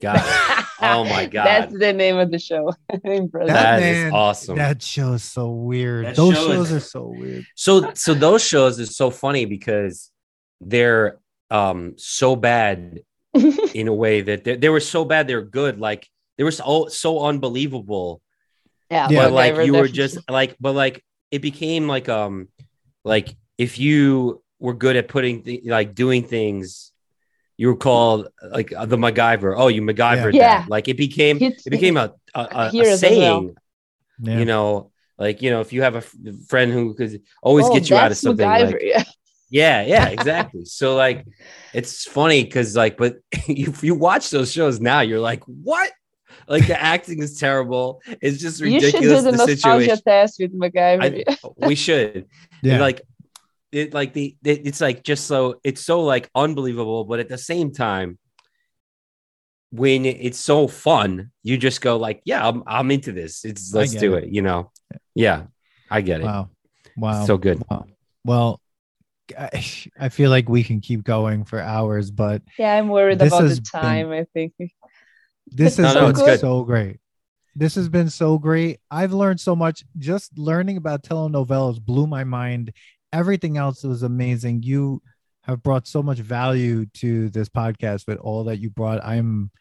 Got 0.01 0.17
it. 0.17 0.65
Oh 0.81 1.05
my 1.05 1.25
god, 1.25 1.45
that's 1.45 1.73
the 1.79 1.93
name 1.93 2.17
of 2.17 2.31
the 2.31 2.37
show 2.37 2.73
in 3.05 3.27
Brazil. 3.27 3.47
That, 3.47 3.77
that 3.77 3.79
man, 3.79 4.07
is 4.07 4.13
awesome. 4.13 4.57
That 4.57 4.83
show 4.83 5.13
is 5.13 5.23
so 5.23 5.49
weird. 5.49 6.05
That 6.05 6.17
those 6.17 6.35
show 6.35 6.47
shows 6.47 6.71
is, 6.71 6.75
are 6.75 6.79
so 6.81 7.07
weird. 7.07 7.45
So, 7.55 7.93
so 7.93 8.13
those 8.13 8.43
shows 8.43 8.77
is 8.77 8.93
so 8.93 9.09
funny 9.09 9.45
because 9.45 10.11
they're 10.59 11.17
um 11.49 11.93
so 11.95 12.35
bad 12.35 12.99
in 13.73 13.87
a 13.87 13.93
way 13.93 14.21
that 14.21 14.43
they, 14.43 14.57
they 14.57 14.67
were 14.67 14.81
so 14.81 15.05
bad 15.05 15.29
they're 15.29 15.41
good. 15.41 15.79
Like 15.79 16.09
they 16.37 16.43
were 16.43 16.51
so 16.51 16.87
so 16.87 17.25
unbelievable 17.25 18.21
yeah, 18.89 19.07
but 19.07 19.31
like 19.31 19.65
you 19.65 19.73
were 19.73 19.87
just 19.87 20.17
like, 20.29 20.55
but 20.59 20.73
like 20.73 21.03
it 21.31 21.41
became 21.41 21.87
like 21.87 22.07
um, 22.07 22.49
like 23.03 23.35
if 23.57 23.79
you 23.79 24.43
were 24.59 24.73
good 24.73 24.95
at 24.95 25.07
putting 25.07 25.43
th- 25.43 25.65
like 25.65 25.95
doing 25.95 26.23
things, 26.23 26.91
you 27.57 27.67
were 27.67 27.75
called 27.75 28.27
like 28.47 28.73
uh, 28.73 28.85
the 28.85 28.97
MacGyver. 28.97 29.55
Oh, 29.57 29.69
you 29.69 29.81
MacGyver 29.81 30.33
yeah. 30.33 30.61
that. 30.61 30.69
Like 30.69 30.87
it 30.87 30.97
became 30.97 31.41
it 31.41 31.63
became 31.69 31.97
a 31.97 32.13
a, 32.33 32.69
a, 32.73 32.79
a 32.79 32.97
saying. 32.97 33.55
Yeah. 34.19 34.37
You 34.37 34.45
know, 34.45 34.91
like 35.17 35.41
you 35.41 35.49
know, 35.49 35.61
if 35.61 35.73
you 35.73 35.81
have 35.81 35.95
a 35.95 35.99
f- 35.99 36.15
friend 36.47 36.71
who 36.71 36.93
could 36.93 37.21
always 37.41 37.65
oh, 37.65 37.73
get 37.73 37.89
you 37.89 37.95
out 37.95 38.11
of 38.11 38.17
something, 38.17 38.47
MacGyver, 38.47 38.71
like, 38.73 38.81
yeah. 38.81 39.03
yeah, 39.49 39.81
yeah, 39.81 40.07
exactly. 40.09 40.63
so 40.65 40.95
like, 40.95 41.25
it's 41.73 42.05
funny 42.05 42.43
because 42.43 42.75
like, 42.75 42.97
but 42.97 43.17
if 43.31 43.83
you 43.83 43.95
watch 43.95 44.29
those 44.29 44.51
shows 44.51 44.79
now, 44.79 45.01
you're 45.01 45.19
like, 45.19 45.43
what? 45.45 45.91
Like 46.47 46.67
the 46.67 46.81
acting 46.81 47.21
is 47.21 47.39
terrible. 47.39 48.01
It's 48.21 48.39
just 48.39 48.61
ridiculous. 48.61 48.93
You 48.93 48.99
should 48.99 49.01
do 49.01 49.21
the, 49.21 49.31
the 49.31 49.37
nostalgia 49.37 49.95
situation. 49.95 50.03
test 50.07 50.39
with 50.39 50.53
MacGyver. 50.53 51.23
I, 51.27 51.67
we 51.67 51.75
should. 51.75 52.27
Yeah. 52.61 52.79
Like 52.79 53.01
it, 53.71 53.93
like 53.93 54.13
the 54.13 54.35
it, 54.43 54.65
it's 54.65 54.81
like 54.81 55.03
just 55.03 55.25
so 55.27 55.59
it's 55.63 55.81
so 55.81 56.01
like 56.01 56.29
unbelievable, 56.35 57.03
but 57.03 57.19
at 57.19 57.29
the 57.29 57.37
same 57.37 57.71
time, 57.71 58.17
when 59.71 60.05
it's 60.05 60.39
so 60.39 60.67
fun, 60.67 61.31
you 61.43 61.57
just 61.57 61.81
go 61.81 61.97
like, 61.97 62.21
yeah, 62.25 62.47
I'm 62.47 62.63
I'm 62.65 62.91
into 62.91 63.11
this. 63.11 63.43
It's 63.43 63.73
let's 63.73 63.93
do 63.93 64.15
it. 64.15 64.25
it. 64.25 64.29
You 64.31 64.41
know, 64.41 64.71
yeah, 65.13 65.43
I 65.91 66.01
get 66.01 66.21
it. 66.21 66.25
Wow, 66.25 66.49
wow, 66.95 67.25
so 67.25 67.37
good. 67.37 67.61
Wow. 67.69 67.85
Well, 68.23 68.61
I 69.37 70.09
feel 70.09 70.29
like 70.29 70.47
we 70.47 70.63
can 70.63 70.79
keep 70.79 71.03
going 71.03 71.45
for 71.45 71.59
hours, 71.59 72.11
but 72.11 72.43
yeah, 72.57 72.77
I'm 72.77 72.87
worried 72.89 73.21
about 73.21 73.41
the 73.41 73.61
time. 73.61 74.09
Been, 74.09 74.19
I 74.19 74.25
think 74.33 74.53
this 75.47 75.77
has 75.77 75.95
no, 75.95 76.11
been 76.11 76.37
so 76.37 76.63
great. 76.63 76.99
This 77.55 77.75
has 77.75 77.87
been 77.87 78.09
so 78.09 78.37
great. 78.37 78.79
I've 78.91 79.13
learned 79.13 79.39
so 79.39 79.55
much. 79.55 79.83
Just 79.97 80.37
learning 80.37 80.77
about 80.77 81.03
telenovelas 81.03 81.79
blew 81.79 82.05
my 82.05 82.23
mind. 82.23 82.73
Everything 83.13 83.57
else 83.57 83.83
was 83.83 84.03
amazing. 84.03 84.63
You 84.63 85.01
have 85.43 85.63
brought 85.63 85.87
so 85.87 86.03
much 86.03 86.19
value 86.19 86.85
to 86.87 87.29
this 87.29 87.47
podcast 87.47 88.07
with 88.07 88.17
all 88.17 88.45
that 88.45 88.57
you 88.57 88.69
brought. 88.69 89.03
I'm 89.05 89.51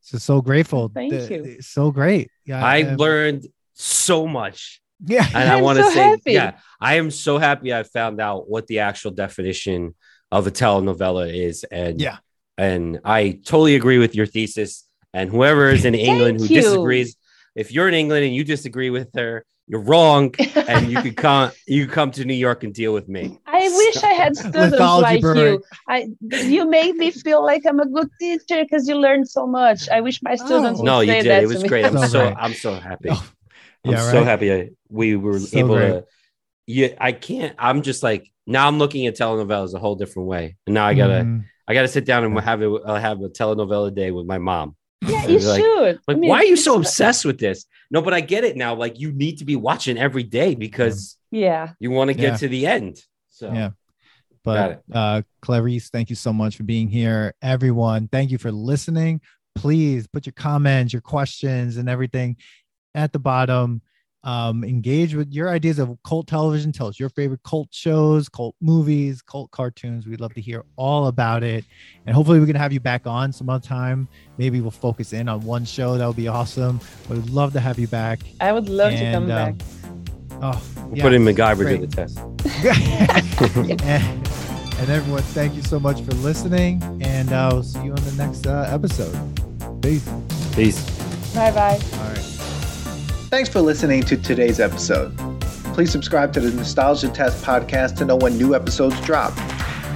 so 0.00 0.18
so 0.18 0.40
grateful. 0.40 0.88
Thank 0.88 1.12
the, 1.12 1.28
you. 1.28 1.62
So 1.62 1.90
great. 1.90 2.30
Yeah, 2.44 2.64
I, 2.64 2.82
I 2.82 2.94
learned 2.94 3.46
so 3.74 4.26
much. 4.26 4.80
Yeah, 5.04 5.26
and 5.34 5.48
I 5.48 5.60
want 5.62 5.78
to 5.78 5.84
so 5.84 5.90
say, 5.90 6.02
happy. 6.02 6.32
yeah, 6.32 6.58
I 6.78 6.96
am 6.96 7.10
so 7.10 7.38
happy 7.38 7.72
I 7.72 7.84
found 7.84 8.20
out 8.20 8.48
what 8.50 8.66
the 8.66 8.80
actual 8.80 9.12
definition 9.12 9.94
of 10.30 10.46
a 10.46 10.50
telenovela 10.50 11.32
is, 11.32 11.64
and 11.64 12.00
yeah, 12.00 12.18
and 12.58 13.00
I 13.04 13.40
totally 13.44 13.76
agree 13.76 13.98
with 13.98 14.14
your 14.14 14.26
thesis. 14.26 14.86
And 15.12 15.30
whoever 15.30 15.68
is 15.68 15.84
in 15.84 15.94
England 15.94 16.40
who 16.40 16.46
you. 16.46 16.60
disagrees, 16.60 17.16
if 17.54 17.72
you're 17.72 17.88
in 17.88 17.94
England 17.94 18.24
and 18.24 18.34
you 18.34 18.44
disagree 18.44 18.90
with 18.90 19.08
her, 19.14 19.44
you're 19.70 19.80
wrong, 19.82 20.34
and 20.68 20.90
you 20.90 21.00
could 21.00 21.16
come 21.28 21.52
you 21.66 21.86
come 21.86 22.10
to 22.12 22.24
New 22.24 22.34
York 22.34 22.64
and 22.64 22.74
deal 22.74 22.92
with 22.92 23.08
me. 23.08 23.38
I 23.46 23.60
wish 23.60 24.02
I 24.02 24.12
had 24.14 24.36
students 24.48 24.78
like 24.78 25.22
you. 25.22 25.62
I 25.86 26.08
you 26.20 26.68
made 26.68 26.96
me 26.96 27.12
feel 27.12 27.44
like 27.44 27.62
I'm 27.64 27.78
a 27.78 27.86
good 27.86 28.08
teacher 28.18 28.64
because 28.64 28.88
you 28.88 28.96
learned 28.96 29.28
so 29.28 29.46
much. 29.46 29.88
I 29.88 30.00
wish 30.00 30.22
my 30.22 30.34
students. 30.34 30.80
Oh. 30.80 30.84
no, 30.84 31.00
you 31.00 31.12
did. 31.12 31.44
it 31.44 31.46
was 31.46 31.62
great. 31.62 31.84
I'm 31.84 32.08
so 32.08 32.34
I'm 32.36 32.52
so 32.52 32.74
happy. 32.74 33.10
Oh. 33.12 33.32
I'm 33.84 33.92
yeah, 33.92 34.10
so 34.10 34.24
happy 34.24 34.52
I, 34.52 34.70
we 34.88 35.16
were 35.16 35.38
so 35.38 35.58
able 35.58 35.76
great. 35.76 35.88
to. 35.88 36.04
Yeah, 36.66 36.88
I 36.98 37.12
can't. 37.12 37.54
I'm 37.56 37.82
just 37.82 38.02
like 38.02 38.28
now. 38.48 38.66
I'm 38.66 38.78
looking 38.78 39.06
at 39.06 39.16
telenovelas 39.16 39.72
a 39.74 39.78
whole 39.78 39.94
different 39.94 40.28
way, 40.28 40.56
and 40.66 40.74
now 40.74 40.86
I 40.86 40.94
gotta. 40.94 41.22
Mm. 41.22 41.44
I 41.68 41.74
gotta 41.74 41.86
sit 41.86 42.04
down 42.04 42.24
and 42.24 42.38
have 42.40 42.60
a 42.60 43.00
have 43.00 43.22
a 43.22 43.28
telenovela 43.28 43.94
day 43.94 44.10
with 44.10 44.26
my 44.26 44.38
mom. 44.38 44.74
Yeah, 45.02 45.26
you 45.28 45.38
like, 45.38 45.60
should. 45.60 46.00
Like, 46.06 46.16
I 46.16 46.20
mean, 46.20 46.30
why 46.30 46.38
are 46.38 46.44
you 46.44 46.56
so 46.56 46.76
obsessed 46.76 47.24
with 47.24 47.38
this? 47.38 47.66
No, 47.90 48.02
but 48.02 48.14
I 48.14 48.20
get 48.20 48.44
it 48.44 48.56
now. 48.56 48.74
Like, 48.74 48.98
you 48.98 49.12
need 49.12 49.38
to 49.38 49.44
be 49.44 49.56
watching 49.56 49.98
every 49.98 50.22
day 50.22 50.54
because 50.54 51.16
yeah, 51.30 51.72
you 51.78 51.90
want 51.90 52.08
to 52.08 52.14
get 52.14 52.32
yeah. 52.32 52.36
to 52.36 52.48
the 52.48 52.66
end. 52.66 53.02
So 53.28 53.52
yeah. 53.52 53.70
But 54.42 54.82
uh 54.92 55.22
Clarice, 55.42 55.90
thank 55.90 56.08
you 56.10 56.16
so 56.16 56.32
much 56.32 56.56
for 56.56 56.62
being 56.62 56.88
here. 56.88 57.34
Everyone, 57.42 58.08
thank 58.08 58.30
you 58.30 58.38
for 58.38 58.50
listening. 58.50 59.20
Please 59.54 60.06
put 60.06 60.26
your 60.26 60.32
comments, 60.32 60.92
your 60.92 61.02
questions, 61.02 61.76
and 61.76 61.88
everything 61.88 62.36
at 62.94 63.12
the 63.12 63.18
bottom. 63.18 63.82
Um, 64.24 64.64
engage 64.64 65.14
with 65.14 65.32
your 65.32 65.48
ideas 65.48 65.78
of 65.78 65.96
cult 66.04 66.26
television. 66.26 66.72
Tell 66.72 66.86
us 66.88 67.00
your 67.00 67.08
favorite 67.08 67.42
cult 67.42 67.68
shows, 67.70 68.28
cult 68.28 68.54
movies, 68.60 69.22
cult 69.22 69.50
cartoons. 69.50 70.06
We'd 70.06 70.20
love 70.20 70.34
to 70.34 70.40
hear 70.40 70.64
all 70.76 71.06
about 71.06 71.42
it. 71.42 71.64
And 72.06 72.14
hopefully, 72.14 72.40
we 72.40 72.46
can 72.46 72.56
have 72.56 72.72
you 72.72 72.80
back 72.80 73.06
on 73.06 73.32
some 73.32 73.48
other 73.48 73.66
time. 73.66 74.08
Maybe 74.38 74.60
we'll 74.60 74.70
focus 74.70 75.12
in 75.12 75.28
on 75.28 75.40
one 75.42 75.64
show. 75.64 75.96
That 75.96 76.06
would 76.06 76.16
be 76.16 76.28
awesome. 76.28 76.80
We'd 77.08 77.30
love 77.30 77.52
to 77.54 77.60
have 77.60 77.78
you 77.78 77.88
back. 77.88 78.20
I 78.40 78.52
would 78.52 78.68
love 78.68 78.92
and, 78.92 79.00
to 79.00 79.12
come 79.12 79.22
um, 79.24 79.28
back. 79.28 79.54
Oh, 80.42 80.62
we'll 80.86 80.98
yeah, 80.98 81.02
put 81.02 81.12
in 81.12 81.22
MacGyver 81.22 81.80
to 81.80 81.86
the 81.86 81.94
test. 81.94 82.18
and, 83.84 84.28
and, 84.78 84.90
everyone, 84.90 85.22
thank 85.22 85.54
you 85.54 85.62
so 85.62 85.78
much 85.78 86.00
for 86.02 86.12
listening. 86.12 86.82
And 87.02 87.32
uh, 87.32 87.50
we'll 87.52 87.62
see 87.62 87.84
you 87.84 87.92
on 87.92 88.02
the 88.04 88.12
next 88.12 88.46
uh, 88.46 88.68
episode. 88.70 89.14
Peace. 89.82 90.08
Peace. 90.54 91.34
Bye 91.34 91.50
bye. 91.52 91.78
All 91.94 92.08
right. 92.08 92.39
Thanks 93.30 93.48
for 93.48 93.60
listening 93.60 94.02
to 94.02 94.16
today's 94.16 94.58
episode. 94.58 95.16
Please 95.72 95.92
subscribe 95.92 96.32
to 96.32 96.40
the 96.40 96.50
Nostalgia 96.50 97.08
Test 97.10 97.44
podcast 97.44 97.96
to 97.98 98.04
know 98.04 98.16
when 98.16 98.36
new 98.36 98.56
episodes 98.56 99.00
drop. 99.02 99.32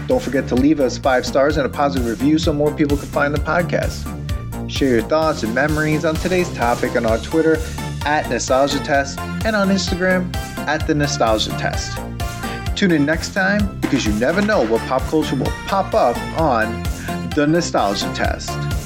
Don't 0.06 0.22
forget 0.22 0.46
to 0.50 0.54
leave 0.54 0.78
us 0.78 0.98
five 0.98 1.26
stars 1.26 1.56
and 1.56 1.66
a 1.66 1.68
positive 1.68 2.06
review 2.06 2.38
so 2.38 2.52
more 2.52 2.72
people 2.72 2.96
can 2.96 3.08
find 3.08 3.34
the 3.34 3.40
podcast. 3.40 4.04
Share 4.70 4.88
your 4.90 5.02
thoughts 5.02 5.42
and 5.42 5.52
memories 5.52 6.04
on 6.04 6.14
today's 6.14 6.48
topic 6.54 6.94
on 6.94 7.06
our 7.06 7.18
Twitter 7.18 7.56
at 8.06 8.30
Nostalgia 8.30 8.78
Test 8.84 9.18
and 9.18 9.56
on 9.56 9.66
Instagram 9.66 10.32
at 10.68 10.86
The 10.86 10.94
Nostalgia 10.94 11.50
Test. 11.58 11.98
Tune 12.76 12.92
in 12.92 13.04
next 13.04 13.34
time 13.34 13.80
because 13.80 14.06
you 14.06 14.12
never 14.12 14.42
know 14.42 14.64
what 14.64 14.80
pop 14.82 15.02
culture 15.02 15.34
will 15.34 15.52
pop 15.66 15.92
up 15.92 16.16
on 16.38 16.84
The 17.34 17.48
Nostalgia 17.48 18.12
Test. 18.14 18.83